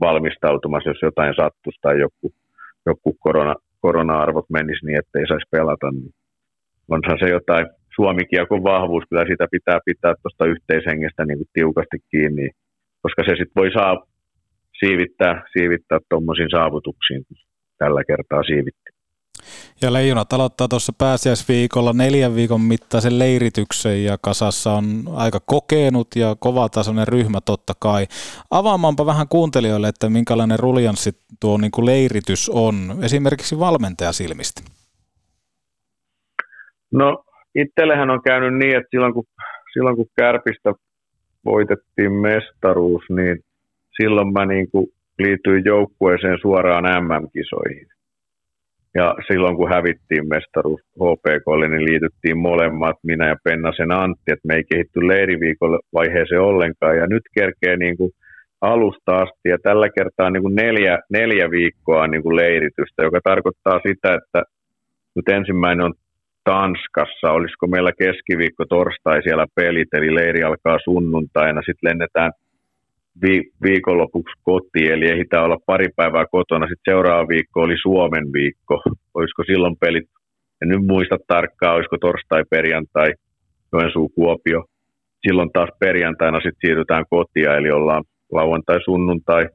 valmistautumassa, 0.00 0.90
jos 0.90 1.02
jotain 1.02 1.34
sattuisi 1.34 1.78
tai 1.82 2.00
joku, 2.00 2.34
joku 2.86 3.16
korona, 3.20 3.54
korona-arvot 3.80 4.50
menisi 4.50 4.86
niin, 4.86 4.98
että 4.98 5.18
ei 5.18 5.26
saisi 5.28 5.48
pelata, 5.50 5.90
niin 5.90 6.12
onhan 6.88 7.18
se 7.18 7.28
jotain 7.28 7.66
Suomikiekon 7.94 8.62
vahvuus, 8.62 9.04
kyllä 9.08 9.24
sitä 9.30 9.46
pitää 9.50 9.78
pitää 9.84 10.14
tuosta 10.22 10.44
yhteishengestä 10.46 11.24
niin 11.24 11.38
kuin 11.38 11.48
tiukasti 11.52 11.98
kiinni, 12.10 12.50
koska 13.02 13.22
se 13.22 13.30
sitten 13.30 13.60
voi 13.60 13.70
saa, 13.72 14.06
siivittää, 14.78 15.42
siivittää 15.52 15.98
tuommoisiin 16.08 16.50
saavutuksiin, 16.50 17.22
tällä 17.78 18.02
kertaa 18.04 18.42
siivitti. 18.42 18.97
Ja 19.82 19.92
Leijonat 19.92 20.32
aloittaa 20.32 20.68
tuossa 20.68 20.92
pääsiäisviikolla 20.98 21.92
neljän 21.92 22.34
viikon 22.34 22.60
mittaisen 22.60 23.18
leirityksen 23.18 24.04
ja 24.04 24.18
kasassa 24.22 24.72
on 24.72 24.84
aika 25.14 25.40
kokenut 25.46 26.08
ja 26.16 26.36
kovatasoinen 26.38 27.08
ryhmä 27.08 27.40
totta 27.40 27.72
kai. 27.78 28.06
Avaamaanpa 28.50 29.06
vähän 29.06 29.28
kuuntelijoille, 29.28 29.88
että 29.88 30.10
minkälainen 30.10 30.58
ruljanssi 30.58 31.10
tuo 31.40 31.58
niin 31.58 31.70
kuin 31.70 31.86
leiritys 31.86 32.50
on, 32.54 32.74
esimerkiksi 33.02 33.58
valmentajasilmistä. 33.58 34.62
No 36.92 37.24
itsellehän 37.54 38.10
on 38.10 38.22
käynyt 38.22 38.58
niin, 38.58 38.76
että 38.76 38.88
silloin 38.90 39.14
kun, 39.14 39.24
silloin 39.72 39.96
kun 39.96 40.06
Kärpistä 40.16 40.72
voitettiin 41.44 42.12
mestaruus, 42.12 43.02
niin 43.10 43.38
silloin 44.02 44.32
mä 44.32 44.46
niin 44.46 44.70
kuin 44.70 44.86
liityin 45.18 45.64
joukkueeseen 45.64 46.38
suoraan 46.42 46.84
MM-kisoihin. 46.84 47.86
Ja 48.98 49.14
silloin 49.28 49.56
kun 49.56 49.72
hävittiin 49.74 50.28
mestaruus 50.28 50.80
HPKlle, 51.00 51.68
niin 51.68 51.84
liityttiin 51.90 52.38
molemmat, 52.38 52.96
minä 53.02 53.28
ja 53.28 53.36
Pennasen 53.44 53.92
Antti, 53.92 54.28
että 54.32 54.48
me 54.48 54.54
ei 54.54 54.64
kehitty 54.70 55.08
leiriviikolle 55.08 55.78
vaiheeseen 55.94 56.48
ollenkaan. 56.50 56.96
Ja 56.96 57.06
nyt 57.06 57.22
kerkee 57.38 57.76
niin 57.76 57.96
kuin 57.96 58.10
alusta 58.60 59.12
asti 59.22 59.48
ja 59.48 59.58
tällä 59.62 59.88
kertaa 59.98 60.30
niin 60.30 60.42
kuin 60.42 60.54
neljä, 60.54 60.98
neljä 61.10 61.50
viikkoa 61.50 62.06
niin 62.06 62.22
kuin 62.22 62.36
leiritystä, 62.36 63.02
joka 63.02 63.20
tarkoittaa 63.24 63.78
sitä, 63.86 64.08
että 64.14 64.40
nyt 65.16 65.28
ensimmäinen 65.28 65.86
on 65.86 65.94
Tanskassa, 66.44 67.36
olisiko 67.38 67.66
meillä 67.66 67.92
keskiviikko, 68.02 68.64
torstai 68.64 69.22
siellä 69.22 69.46
pelit, 69.54 69.88
eli 69.92 70.14
leiri 70.14 70.42
alkaa 70.42 70.78
sunnuntaina, 70.84 71.60
sitten 71.66 71.88
lennetään– 71.88 72.32
vi- 73.22 73.50
viikonlopuksi 73.62 74.34
kotiin, 74.42 74.92
eli 74.92 75.10
ehditään 75.12 75.44
olla 75.44 75.58
pari 75.66 75.88
päivää 75.96 76.26
kotona. 76.30 76.66
Sitten 76.66 76.92
seuraava 76.92 77.28
viikko 77.28 77.60
oli 77.60 77.76
Suomen 77.82 78.32
viikko. 78.32 78.82
Olisiko 79.14 79.44
silloin 79.44 79.76
pelit, 79.80 80.08
en 80.62 80.68
nyt 80.68 80.86
muista 80.86 81.16
tarkkaan, 81.26 81.74
olisiko 81.74 81.96
torstai, 82.00 82.42
perjantai, 82.50 83.12
Joensuu, 83.72 84.08
Kuopio. 84.08 84.64
Silloin 85.26 85.50
taas 85.52 85.70
perjantaina 85.80 86.38
sitten 86.40 86.60
siirrytään 86.60 87.04
kotia, 87.10 87.56
eli 87.56 87.70
ollaan 87.70 88.04
lauantai, 88.32 88.78
sunnuntai 88.84 89.48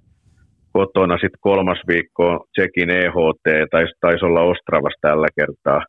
kotona. 0.73 1.15
Sitten 1.15 1.39
kolmas 1.41 1.81
viikko 1.87 2.45
Tsekin 2.51 2.89
EHT, 2.89 3.45
tai 3.71 3.85
taisi 4.01 4.25
olla 4.25 4.41
Ostravas 4.41 4.93
tällä 5.01 5.27
kertaa, 5.39 5.81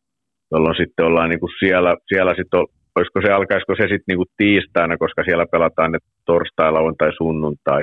jolloin 0.52 0.76
sitten 0.76 1.06
ollaan 1.06 1.30
niin 1.30 1.40
kuin 1.40 1.52
siellä, 1.58 1.96
siellä 2.08 2.34
sitten 2.34 2.60
olisiko 2.96 3.20
se, 3.20 3.32
alkaisiko 3.32 3.74
se 3.76 3.82
sitten 3.82 4.08
niinku 4.08 4.24
tiistaina, 4.36 4.96
koska 4.96 5.24
siellä 5.24 5.46
pelataan 5.52 5.92
ne 5.92 5.98
torstai, 6.24 6.72
lauantai, 6.72 7.10
sunnuntai. 7.16 7.82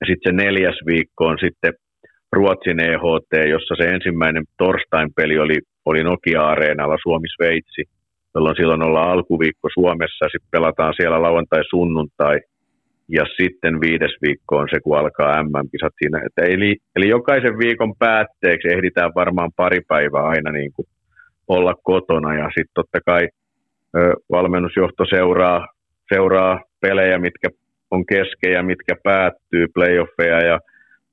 Ja 0.00 0.06
sitten 0.06 0.26
se 0.30 0.44
neljäs 0.44 0.78
viikko 0.86 1.26
on 1.26 1.38
sitten 1.44 1.72
Ruotsin 2.32 2.80
EHT, 2.80 3.32
jossa 3.50 3.74
se 3.76 3.84
ensimmäinen 3.88 4.44
torstain 4.58 5.08
peli 5.16 5.38
oli, 5.38 5.58
oli 5.84 6.02
Nokia-areenalla 6.02 6.96
Suomi-Sveitsi, 7.02 7.82
jolloin 8.34 8.56
silloin 8.56 8.82
ollaan 8.82 9.10
alkuviikko 9.10 9.68
Suomessa, 9.74 10.24
sitten 10.32 10.50
pelataan 10.50 10.94
siellä 10.96 11.22
lauantai, 11.22 11.62
sunnuntai, 11.70 12.40
ja 13.08 13.24
sitten 13.36 13.80
viides 13.80 14.14
viikko 14.22 14.56
on 14.56 14.68
se, 14.70 14.80
kun 14.80 14.98
alkaa 14.98 15.42
MM-kisat 15.42 15.92
siinä. 15.98 16.22
Eli, 16.36 16.76
eli 16.96 17.08
jokaisen 17.08 17.58
viikon 17.58 17.94
päätteeksi 17.98 18.68
ehditään 18.68 19.12
varmaan 19.14 19.50
pari 19.56 19.80
päivää 19.88 20.22
aina 20.22 20.50
niin 20.52 20.72
kuin 20.72 20.86
olla 21.48 21.74
kotona, 21.82 22.34
ja 22.34 22.44
sitten 22.44 22.74
totta 22.74 22.98
kai– 23.06 23.28
valmennusjohto 24.30 25.04
seuraa, 25.04 25.66
seuraa 26.14 26.60
pelejä, 26.80 27.18
mitkä 27.18 27.48
on 27.90 28.06
kesken 28.06 28.52
ja 28.52 28.62
mitkä 28.62 28.94
päättyy, 29.04 29.66
playoffeja 29.74 30.40
ja, 30.40 30.58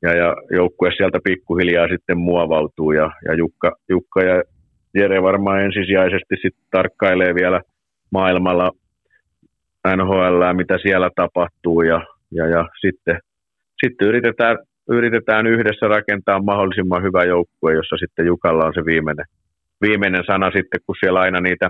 ja, 0.02 0.18
ja 0.18 0.36
joukkue 0.52 0.92
sieltä 0.98 1.20
pikkuhiljaa 1.24 1.88
sitten 1.88 2.18
muovautuu 2.18 2.92
ja, 2.92 3.12
ja 3.26 3.34
Jukka, 3.34 3.72
Jukka 3.90 4.22
ja 4.24 4.44
Jere 4.96 5.24
varmaan 5.24 5.62
ensisijaisesti 5.62 6.36
sitten 6.42 6.66
tarkkailee 6.72 7.36
vielä 7.36 7.62
maailmalla 8.12 8.72
NHL, 9.98 10.54
mitä 10.54 10.78
siellä 10.82 11.10
tapahtuu 11.16 11.82
ja, 11.82 12.02
ja, 12.32 12.48
ja 12.48 12.66
sitten, 12.82 13.20
sitten 13.86 14.08
yritetään, 14.08 14.58
yritetään 14.90 15.48
yhdessä 15.48 15.88
rakentaa 15.88 16.42
mahdollisimman 16.42 17.04
hyvä 17.04 17.24
joukkue, 17.24 17.74
jossa 17.74 17.98
sitten 17.98 18.26
Jukalla 18.26 18.66
on 18.66 18.74
se 18.74 18.86
viimeinen, 18.86 19.26
viimeinen 19.82 20.24
sana 20.28 20.52
sitten, 20.52 20.80
kun 20.86 20.96
siellä 21.00 21.20
aina 21.20 21.40
niitä 21.40 21.70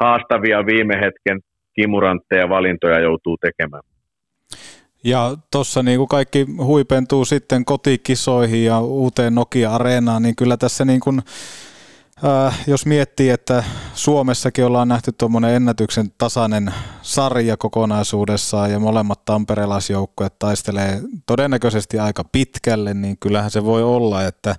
haastavia 0.00 0.66
viime 0.66 0.94
hetken 0.94 1.40
kimurantteja 1.74 2.48
valintoja 2.48 3.00
joutuu 3.00 3.36
tekemään. 3.36 3.82
Ja 5.04 5.36
tuossa 5.52 5.82
niin 5.82 5.98
kuin 5.98 6.08
kaikki 6.08 6.46
huipentuu 6.64 7.24
sitten 7.24 7.64
kotikisoihin 7.64 8.64
ja 8.64 8.80
uuteen 8.80 9.34
Nokia-areenaan, 9.34 10.22
niin 10.22 10.36
kyllä 10.36 10.56
tässä 10.56 10.84
niin 10.84 11.00
kuin, 11.00 11.22
äh, 12.24 12.64
jos 12.66 12.86
miettii, 12.86 13.30
että 13.30 13.64
Suomessakin 13.94 14.64
ollaan 14.64 14.88
nähty 14.88 15.12
tuommoinen 15.18 15.54
ennätyksen 15.54 16.06
tasainen 16.18 16.74
sarja 17.02 17.56
kokonaisuudessaan 17.56 18.70
ja 18.70 18.78
molemmat 18.78 19.24
tamperelaisjoukkueet 19.24 20.38
taistelee 20.38 21.00
todennäköisesti 21.26 21.98
aika 21.98 22.24
pitkälle, 22.32 22.94
niin 22.94 23.16
kyllähän 23.20 23.50
se 23.50 23.64
voi 23.64 23.82
olla, 23.82 24.24
että 24.24 24.56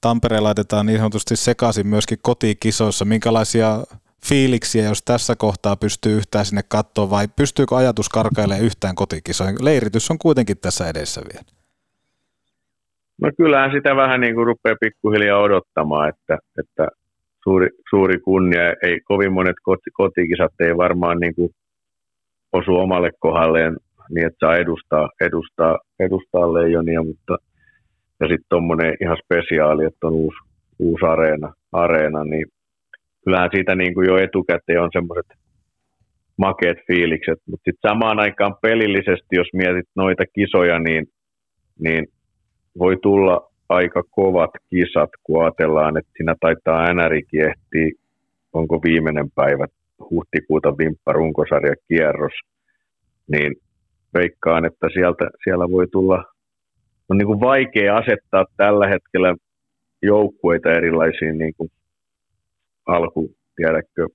Tampere 0.00 0.40
laitetaan 0.40 0.86
niin 0.86 0.98
sanotusti 0.98 1.36
sekaisin 1.36 1.86
myöskin 1.86 2.18
kotikisoissa. 2.22 3.04
Minkälaisia 3.04 3.84
fiiliksiä, 4.24 4.84
jos 4.84 5.02
tässä 5.02 5.34
kohtaa 5.38 5.76
pystyy 5.76 6.16
yhtään 6.16 6.44
sinne 6.44 6.62
katsoa 6.68 7.10
vai 7.10 7.26
pystyykö 7.36 7.76
ajatus 7.76 8.08
karkailemaan 8.08 8.64
yhtään 8.64 8.94
kotikisoihin? 8.94 9.56
Leiritys 9.60 10.10
on 10.10 10.18
kuitenkin 10.18 10.56
tässä 10.58 10.88
edessä 10.88 11.20
vielä. 11.32 11.46
No 13.22 13.30
kyllähän 13.36 13.70
sitä 13.70 13.96
vähän 13.96 14.20
niin 14.20 14.34
kuin 14.34 14.46
rupeaa 14.46 14.76
pikkuhiljaa 14.80 15.40
odottamaan, 15.40 16.08
että, 16.08 16.38
että 16.58 16.88
suuri, 17.44 17.68
suuri 17.90 18.18
kunnia, 18.18 18.74
ei 18.82 19.00
kovin 19.00 19.32
monet 19.32 19.56
kotikisat 19.92 20.52
ei 20.60 20.76
varmaan 20.76 21.20
niin 21.20 21.34
kuin 21.34 21.50
osu 22.52 22.76
omalle 22.76 23.10
kohdalleen 23.18 23.76
niin, 24.10 24.26
että 24.26 24.46
saa 24.46 24.56
edustaa, 24.56 25.08
edustaa, 25.20 25.78
edustaa 26.00 26.54
leijonia, 26.54 27.02
mutta 27.02 27.38
ja 28.20 28.26
sitten 28.28 28.46
tuommoinen 28.48 28.96
ihan 29.00 29.16
spesiaali, 29.24 29.84
että 29.84 30.06
on 30.06 30.12
uusi, 30.12 30.38
uusi 30.78 31.06
areena, 31.06 31.52
areena, 31.72 32.24
niin 32.24 32.46
kyllähän 33.26 33.50
siitä 33.54 33.74
niin 33.74 33.94
kuin 33.94 34.06
jo 34.08 34.16
etukäteen 34.16 34.82
on 34.82 34.90
semmoiset 34.92 35.26
makeat 36.36 36.78
fiilikset, 36.86 37.38
mutta 37.46 37.64
sitten 37.64 37.90
samaan 37.90 38.18
aikaan 38.20 38.54
pelillisesti, 38.62 39.36
jos 39.36 39.48
mietit 39.52 39.88
noita 39.94 40.24
kisoja, 40.34 40.78
niin, 40.78 41.06
niin 41.78 42.06
voi 42.78 42.96
tulla 43.02 43.52
aika 43.68 44.02
kovat 44.10 44.50
kisat, 44.70 45.10
kun 45.22 45.42
ajatellaan, 45.42 45.96
että 45.96 46.12
siinä 46.16 46.34
taitaa 46.40 46.92
NR 46.94 47.12
kiehtiä, 47.30 47.90
onko 48.52 48.80
viimeinen 48.82 49.30
päivä 49.34 49.66
huhtikuuta 50.10 50.78
vimppa 50.78 51.12
runkosarja 51.12 51.74
kierros, 51.88 52.32
niin 53.32 53.54
veikkaan, 54.14 54.64
että 54.64 54.86
sieltä, 54.92 55.30
siellä 55.44 55.70
voi 55.70 55.86
tulla, 55.92 56.24
on 57.08 57.18
niin 57.18 57.26
kuin 57.26 57.40
vaikea 57.40 57.96
asettaa 57.96 58.44
tällä 58.56 58.86
hetkellä 58.88 59.34
joukkueita 60.02 60.70
erilaisiin 60.70 61.38
niin 61.38 61.54
kuin 61.56 61.70
alku, 62.86 63.34
tiedätkö, 63.56 64.06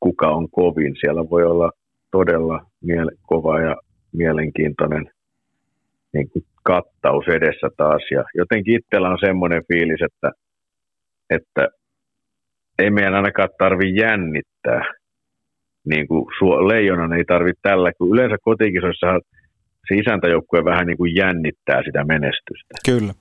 kuka 0.00 0.28
on 0.28 0.50
kovin. 0.50 0.96
Siellä 1.00 1.30
voi 1.30 1.44
olla 1.44 1.70
todella 2.10 2.66
miele- 2.84 3.16
kova 3.22 3.60
ja 3.60 3.76
mielenkiintoinen 4.12 5.10
niin 6.12 6.30
kuin 6.30 6.44
kattaus 6.62 7.24
edessä 7.28 7.68
taas. 7.76 8.02
Ja 8.10 8.24
jotenkin 8.34 8.74
itsellä 8.74 9.10
on 9.10 9.18
semmoinen 9.20 9.62
fiilis, 9.72 10.02
että, 10.02 10.30
että 11.30 11.68
ei 12.78 12.90
meidän 12.90 13.14
ainakaan 13.14 13.48
tarvi 13.58 13.96
jännittää. 14.00 14.82
Niin 15.84 16.08
kuin 16.08 16.26
leijonan 16.68 17.12
ei 17.12 17.24
tarvitse 17.24 17.60
tällä, 17.62 17.92
kun 17.98 18.14
yleensä 18.14 18.36
kotikisoissa 18.42 19.06
se 19.88 19.94
isäntäjoukkue 19.94 20.64
vähän 20.64 20.86
niin 20.86 20.96
kuin 20.96 21.16
jännittää 21.16 21.82
sitä 21.84 22.04
menestystä. 22.04 22.74
Kyllä. 22.86 23.12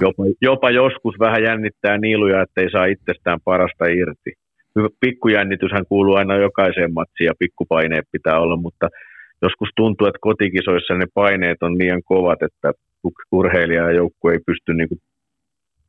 Jopa, 0.00 0.24
jopa 0.40 0.70
joskus 0.70 1.14
vähän 1.18 1.42
jännittää 1.42 1.98
niiluja, 1.98 2.42
että 2.42 2.60
ei 2.60 2.70
saa 2.70 2.84
itsestään 2.86 3.38
parasta 3.44 3.86
irti. 3.86 4.32
Pikkujännityshän 5.00 5.86
kuuluu 5.88 6.14
aina 6.14 6.36
jokaiseen 6.36 6.92
matsiin 6.92 7.26
ja 7.26 7.32
pikkupaineet 7.38 8.04
pitää 8.12 8.40
olla, 8.40 8.56
mutta 8.56 8.88
joskus 9.42 9.68
tuntuu, 9.76 10.06
että 10.06 10.18
kotikisoissa 10.20 10.94
ne 10.94 11.06
paineet 11.14 11.62
on 11.62 11.78
liian 11.78 12.02
kovat, 12.04 12.42
että 12.42 12.72
urheilija 13.32 13.82
ja 13.82 13.92
joukku 13.92 14.28
ei 14.28 14.38
pysty 14.46 14.74
niin 14.74 14.88
kuin 14.88 15.00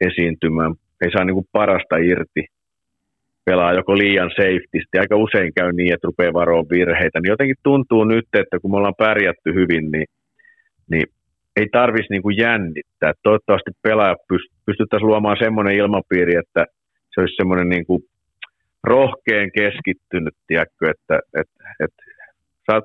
esiintymään, 0.02 0.74
ei 1.02 1.12
saa 1.12 1.26
niin 1.26 1.34
kuin 1.34 1.48
parasta 1.52 1.98
irti. 1.98 2.46
Pelaa 3.46 3.74
joko 3.74 3.98
liian 3.98 4.30
safetysti. 4.30 5.00
Aika 5.00 5.16
usein 5.16 5.54
käy 5.54 5.72
niin, 5.72 5.94
että 5.94 6.08
rupeaa 6.08 6.34
varoa 6.34 6.64
virheitä. 6.70 7.20
Niin 7.20 7.30
jotenkin 7.30 7.56
tuntuu 7.64 8.04
nyt, 8.04 8.28
että 8.34 8.60
kun 8.60 8.72
me 8.72 8.78
ollaan 8.78 8.96
pärjätty 8.98 9.54
hyvin, 9.54 9.92
niin, 9.92 10.06
niin 10.92 11.08
ei 11.60 11.68
tarvitsisi 11.72 12.14
niin 12.14 12.22
kuin 12.22 12.38
jännittää. 12.38 13.14
Toivottavasti 13.24 13.72
pelaaja 13.82 14.16
pystyttäisiin 14.66 15.08
luomaan 15.08 15.38
semmoinen 15.40 15.76
ilmapiiri, 15.76 16.34
että 16.36 16.66
se 17.12 17.22
olisi 17.22 17.36
semmoinen 17.36 17.70
niin 17.70 17.86
kuin 17.86 18.02
rohkeen 18.84 19.52
keskittynyt, 19.52 20.36
tiedätkö, 20.48 20.92
että, 20.94 21.20
että, 21.42 21.64
että 21.80 22.04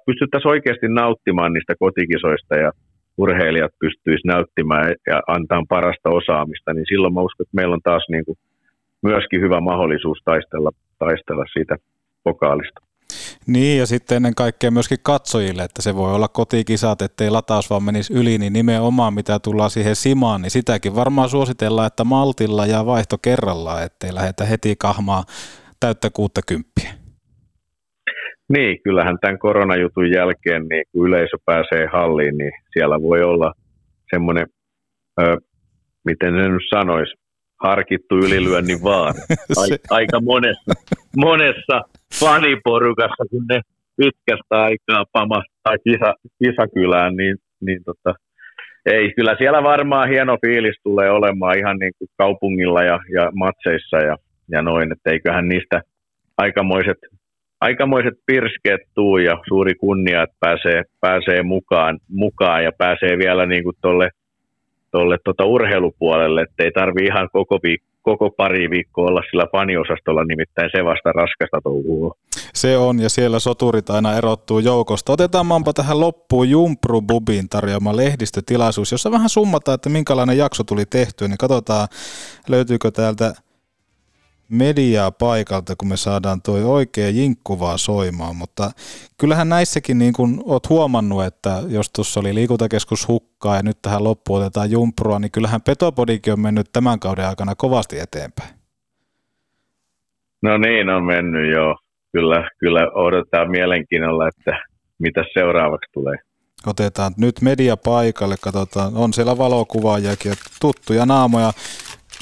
pystyttäisiin 0.07 0.51
oikeasti 0.51 0.89
nauttimaan 0.89 1.53
niistä 1.53 1.75
kotikisoista 1.79 2.55
ja 2.57 2.70
urheilijat 3.18 3.72
pystyisivät 3.81 4.33
näyttimään 4.35 4.95
ja 5.07 5.20
antaa 5.27 5.62
parasta 5.68 6.11
osaamista, 6.11 6.75
niin 6.75 6.87
silloin 6.89 7.14
mä 7.14 7.20
uskon, 7.20 7.45
että 7.45 7.57
meillä 7.57 7.75
on 7.75 7.89
taas 7.91 8.05
niin 8.11 8.25
kuin 8.25 8.39
myöskin 9.03 9.41
hyvä 9.41 9.61
mahdollisuus 9.61 10.18
taistella, 10.25 10.70
taistella 10.99 11.45
siitä 11.53 11.77
pokaalista. 12.25 12.81
Niin, 13.47 13.79
ja 13.79 13.87
sitten 13.87 14.17
ennen 14.17 14.35
kaikkea 14.35 14.71
myöskin 14.71 14.99
katsojille, 15.03 15.63
että 15.63 15.83
se 15.83 15.95
voi 15.97 16.15
olla 16.15 16.29
kotikisat, 16.29 17.03
ettei 17.03 17.31
lataus 17.31 17.71
vaan 17.71 17.83
menisi 17.83 18.15
yli, 18.15 18.39
niin 18.39 18.53
nimenomaan 18.53 19.15
mitä 19.15 19.39
tullaan 19.39 19.71
siihen 19.71 19.97
simaan, 19.97 20.43
niin 20.43 20.51
sitäkin 20.51 20.95
varmaan 20.95 21.29
suositellaan, 21.29 21.87
että 21.87 22.05
maltilla 22.05 22.67
ja 22.67 22.87
vaihto 22.87 23.19
kerrallaan, 23.19 23.83
ettei 23.83 24.15
lähdetä 24.15 24.45
heti 24.45 24.77
kahmaa 24.79 25.25
täyttä 25.81 26.11
kuutta 26.11 26.41
kymppiä. 26.49 26.91
Niin, 28.49 28.83
kyllähän 28.85 29.19
tämän 29.21 29.39
koronajutun 29.39 30.11
jälkeen, 30.11 30.69
niin 30.69 30.85
kun 30.93 31.09
yleisö 31.09 31.37
pääsee 31.45 31.87
halliin, 31.93 32.39
niin 32.39 32.53
siellä 32.73 33.03
voi 33.03 33.23
olla 33.23 33.53
semmoinen, 34.11 34.47
miten 36.05 36.35
se 36.35 36.49
nyt 36.49 36.63
sanoisi, 36.75 37.15
harkittu 37.69 38.15
ylilyönnin 38.17 38.83
vaan. 38.89 39.15
Aika 39.91 40.21
monessa, 40.21 40.73
monessa 41.17 41.77
faniporukassa, 42.21 43.25
kun 43.31 43.45
ne 43.49 43.61
pitkästä 43.97 44.62
aikaa 44.62 45.05
pamastaa 45.12 45.77
kisa, 45.85 46.15
kisakylään, 46.39 47.17
niin, 47.17 47.37
niin 47.61 47.81
tota, 47.85 48.15
ei, 48.87 49.12
kyllä 49.17 49.35
siellä 49.39 49.62
varmaan 49.62 50.09
hieno 50.09 50.37
fiilis 50.47 50.77
tulee 50.83 51.11
olemaan 51.11 51.59
ihan 51.59 51.77
niin 51.79 51.93
kuin 51.99 52.09
kaupungilla 52.17 52.83
ja, 52.83 52.99
ja 53.15 53.31
matseissa 53.35 53.97
ja, 53.97 54.17
ja 54.51 54.62
noin, 54.62 54.93
että 54.93 55.11
eiköhän 55.11 55.49
niistä 55.49 55.83
aikamoiset, 56.37 56.99
aikamoiset 57.61 58.15
pirskeet 58.27 58.81
tuu 58.95 59.19
ja 59.19 59.39
suuri 59.49 59.75
kunnia, 59.75 60.23
että 60.23 60.37
pääsee, 60.41 60.83
pääsee 61.01 61.43
mukaan, 61.43 61.99
mukaan 62.09 62.65
ja 62.65 62.73
pääsee 62.79 63.19
vielä 63.19 63.47
niin 63.47 63.65
kuin 63.65 63.77
tolle, 63.83 64.11
tolle 64.99 65.19
tota 65.25 65.45
urheilupuolelle, 65.45 66.43
että 66.43 66.65
ei 66.65 66.73
tarvi 66.73 67.05
ihan 67.05 67.29
koko 67.33 67.59
viikko 67.63 67.95
koko 68.05 68.31
pari 68.31 68.71
viikkoa 68.71 69.09
olla 69.09 69.23
sillä 69.31 69.47
faniosastolla, 69.53 70.25
nimittäin 70.25 70.71
se 70.77 70.85
vasta 70.85 71.13
raskasta 71.13 71.61
touhua. 71.63 72.15
Se 72.55 72.77
on, 72.77 73.01
ja 73.01 73.09
siellä 73.09 73.39
soturit 73.39 73.91
aina 73.91 74.17
erottuu 74.17 74.59
joukosta. 74.59 75.13
Otetaan 75.13 75.47
Mampa 75.47 75.73
tähän 75.73 76.01
loppuun 76.01 76.51
Jumpru 76.51 77.03
Bubin 77.03 77.49
tarjoama 77.49 77.97
lehdistötilaisuus, 77.97 78.93
jossa 78.93 79.11
vähän 79.11 79.29
summataan, 79.29 79.75
että 79.75 79.89
minkälainen 79.89 80.39
jakso 80.39 80.65
tuli 80.65 80.85
tehtyä, 80.87 81.29
niin 81.29 81.39
katsotaan 81.39 81.89
löytyykö 82.49 82.91
täältä 82.91 83.35
mediaa 84.49 85.11
paikalta, 85.11 85.77
kun 85.77 85.89
me 85.89 85.97
saadaan 85.97 86.43
toi 86.43 86.65
oikea 86.65 87.09
jinkkuvaa 87.11 87.77
soimaan, 87.77 88.37
mutta 88.37 88.71
kyllähän 89.19 89.49
näissäkin 89.49 89.99
niin 89.99 90.13
kuin 90.13 90.41
oot 90.45 90.69
huomannut, 90.69 91.25
että 91.25 91.63
jos 91.69 91.91
tuossa 91.91 92.21
oli 92.21 92.35
liikuntakeskus 92.35 93.09
hukkaa 93.09 93.57
ja 93.57 93.63
nyt 93.63 93.79
tähän 93.83 94.05
loppuun 94.05 94.41
otetaan 94.41 94.71
jumprua, 94.71 95.19
niin 95.19 95.31
kyllähän 95.31 95.63
Petopodikin 95.63 96.33
on 96.33 96.41
mennyt 96.41 96.73
tämän 96.73 97.01
kauden 97.01 97.27
aikana 97.27 97.55
kovasti 97.55 97.99
eteenpäin. 97.99 98.55
No 100.43 100.59
niin, 100.59 100.89
on 100.89 101.05
mennyt 101.05 101.53
joo. 101.53 101.77
Kyllä, 102.13 102.51
kyllä 102.59 102.81
odotetaan 102.95 103.51
mielenkiinnolla, 103.51 104.29
että 104.29 104.63
mitä 104.99 105.25
seuraavaksi 105.35 105.91
tulee. 105.93 106.17
Otetaan 106.67 107.13
nyt 107.17 107.41
media 107.41 107.77
paikalle, 107.77 108.35
katsotaan, 108.41 108.93
on 108.95 109.13
siellä 109.13 109.39
valokuvaajakin 109.39 110.31
ja 110.31 110.37
tuttuja 110.61 111.07
naamoja. 111.07 111.53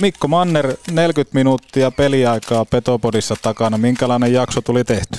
Mikko 0.01 0.29
Manner, 0.29 0.67
40 0.93 1.35
minuuttia 1.35 1.91
peliaikaa 1.91 2.65
Petopodissa 2.65 3.37
takana. 3.43 3.79
Minkälainen 3.79 4.33
jakso 4.33 4.61
tuli 4.61 4.85
tehty? 4.85 5.19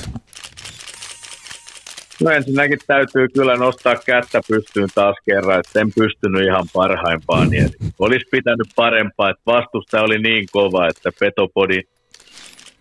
No 2.23 2.31
ensinnäkin 2.31 2.79
täytyy 2.87 3.27
kyllä 3.33 3.55
nostaa 3.55 3.95
kättä 3.95 4.41
pystyyn 4.47 4.89
taas 4.95 5.15
kerran, 5.25 5.59
että 5.59 5.79
en 5.81 5.91
pystynyt 5.95 6.43
ihan 6.43 6.65
parhaimpaan. 6.73 7.49
Niin 7.49 7.69
olisi 7.99 8.25
pitänyt 8.31 8.67
parempaa, 8.75 9.29
että 9.29 9.43
vastusta 9.45 10.01
oli 10.01 10.19
niin 10.19 10.47
kova, 10.51 10.87
että 10.87 11.09
Petopodi, 11.19 11.81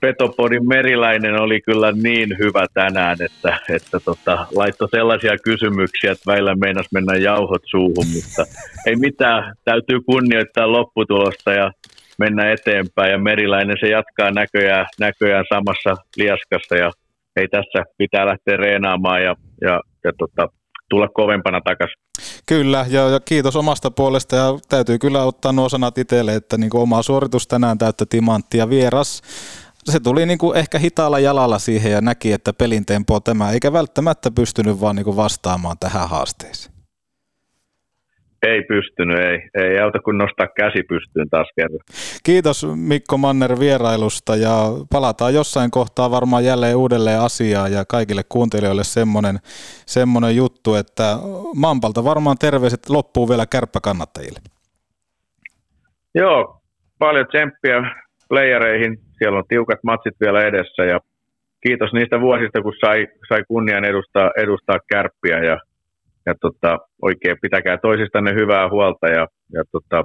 Petopodin 0.02 0.68
meriläinen 0.68 1.40
oli 1.40 1.60
kyllä 1.60 1.92
niin 1.92 2.38
hyvä 2.38 2.66
tänään, 2.74 3.16
että, 3.20 3.58
että 3.68 4.00
tota, 4.00 4.46
laittoi 4.54 4.88
sellaisia 4.90 5.36
kysymyksiä, 5.44 6.12
että 6.12 6.32
väillä 6.32 6.54
meinas 6.54 6.86
mennä 6.92 7.14
jauhot 7.14 7.62
suuhun, 7.70 8.06
mutta 8.14 8.44
ei 8.86 8.96
mitään, 8.96 9.54
täytyy 9.64 10.00
kunnioittaa 10.00 10.72
lopputulosta 10.72 11.52
ja 11.52 11.70
mennä 12.18 12.52
eteenpäin 12.52 13.10
ja 13.10 13.18
Meriläinen 13.18 13.76
se 13.80 13.88
jatkaa 13.88 14.30
näköjään, 14.30 14.86
näköjään 15.00 15.44
samassa 15.48 16.04
liaskassa 16.16 16.76
ja 16.76 16.90
ei 17.36 17.48
tässä 17.48 17.84
pitää 17.98 18.26
lähteä 18.26 18.56
reenaamaan 18.56 19.22
ja, 19.22 19.34
ja, 19.60 19.80
ja 20.04 20.12
tota, 20.18 20.48
tulla 20.90 21.08
kovempana 21.08 21.60
takaisin. 21.60 22.02
Kyllä, 22.46 22.86
ja, 22.88 23.08
ja 23.08 23.20
kiitos 23.20 23.56
omasta 23.56 23.90
puolesta 23.90 24.36
ja 24.36 24.58
täytyy 24.68 24.98
kyllä 24.98 25.22
ottaa 25.24 25.52
nuo 25.52 25.68
sanat 25.68 25.98
itselle, 25.98 26.34
että 26.34 26.58
niin 26.58 26.76
oma 26.76 27.02
suoritus 27.02 27.46
tänään 27.46 27.78
täyttä 27.78 28.06
timanttia 28.06 28.70
vieras. 28.70 29.22
Se 29.84 30.00
tuli 30.00 30.26
niin 30.26 30.38
kuin 30.38 30.56
ehkä 30.56 30.78
hitaalla 30.78 31.18
jalalla 31.18 31.58
siihen 31.58 31.92
ja 31.92 32.00
näki, 32.00 32.32
että 32.32 32.52
pelin 32.52 32.86
tempo 32.86 33.14
on 33.14 33.22
tämä, 33.22 33.50
eikä 33.50 33.72
välttämättä 33.72 34.30
pystynyt 34.30 34.80
vaan 34.80 34.96
niin 34.96 35.04
kuin 35.04 35.16
vastaamaan 35.16 35.76
tähän 35.80 36.08
haasteeseen. 36.08 36.74
Ei 38.46 38.62
pystynyt, 38.62 39.18
ei. 39.18 39.38
Ei 39.54 39.80
auta 39.80 39.98
kun 39.98 40.18
nostaa 40.18 40.46
käsi 40.56 40.82
pystyyn 40.88 41.30
taas 41.30 41.48
kerran. 41.56 41.80
Kiitos 42.22 42.66
Mikko 42.74 43.18
Manner 43.18 43.58
vierailusta 43.58 44.36
ja 44.36 44.68
palataan 44.90 45.34
jossain 45.34 45.70
kohtaa 45.70 46.10
varmaan 46.10 46.44
jälleen 46.44 46.76
uudelleen 46.76 47.20
asiaan 47.20 47.72
ja 47.72 47.84
kaikille 47.88 48.22
kuuntelijoille 48.28 48.84
semmoinen, 48.84 49.38
semmoinen 49.86 50.36
juttu, 50.36 50.74
että 50.74 51.18
Mampalta 51.56 52.04
varmaan 52.04 52.38
terveiset 52.38 52.88
loppuu 52.88 53.28
vielä 53.28 53.46
kärppäkannattajille. 53.46 54.38
Joo, 56.14 56.60
paljon 56.98 57.26
tsemppiä 57.26 57.76
playereihin. 58.28 58.98
Siellä 59.22 59.38
on 59.38 59.44
tiukat 59.48 59.78
matsit 59.82 60.14
vielä 60.20 60.40
edessä 60.40 60.84
ja 60.84 61.00
kiitos 61.66 61.92
niistä 61.92 62.20
vuosista, 62.20 62.62
kun 62.62 62.74
sai, 62.84 63.06
sai 63.28 63.42
kunnian 63.48 63.84
edustaa, 63.84 64.30
edustaa 64.36 64.78
kärppiä 64.90 65.38
ja 65.38 65.58
ja 66.26 66.34
tota, 66.40 66.78
oikein 67.02 67.36
pitäkää 67.42 67.78
toisistanne 67.78 68.34
hyvää 68.34 68.68
huolta 68.70 69.08
ja, 69.08 69.26
ja 69.52 69.64
tota, 69.72 70.04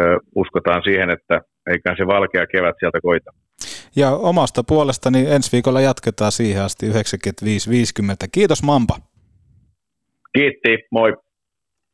ö, 0.00 0.18
uskotaan 0.34 0.82
siihen, 0.82 1.10
että 1.10 1.40
eikä 1.70 1.94
se 1.96 2.06
valkea 2.06 2.46
kevät 2.46 2.76
sieltä 2.78 2.98
koita. 3.02 3.30
Ja 3.96 4.10
omasta 4.10 4.64
puolestani 4.64 5.26
ensi 5.30 5.52
viikolla 5.52 5.80
jatketaan 5.80 6.32
siihen 6.32 6.62
asti 6.62 6.86
95.50. 6.88 6.92
Kiitos 8.32 8.62
Mampa. 8.62 8.94
Kiitti, 10.34 10.78
moi. 10.90 11.12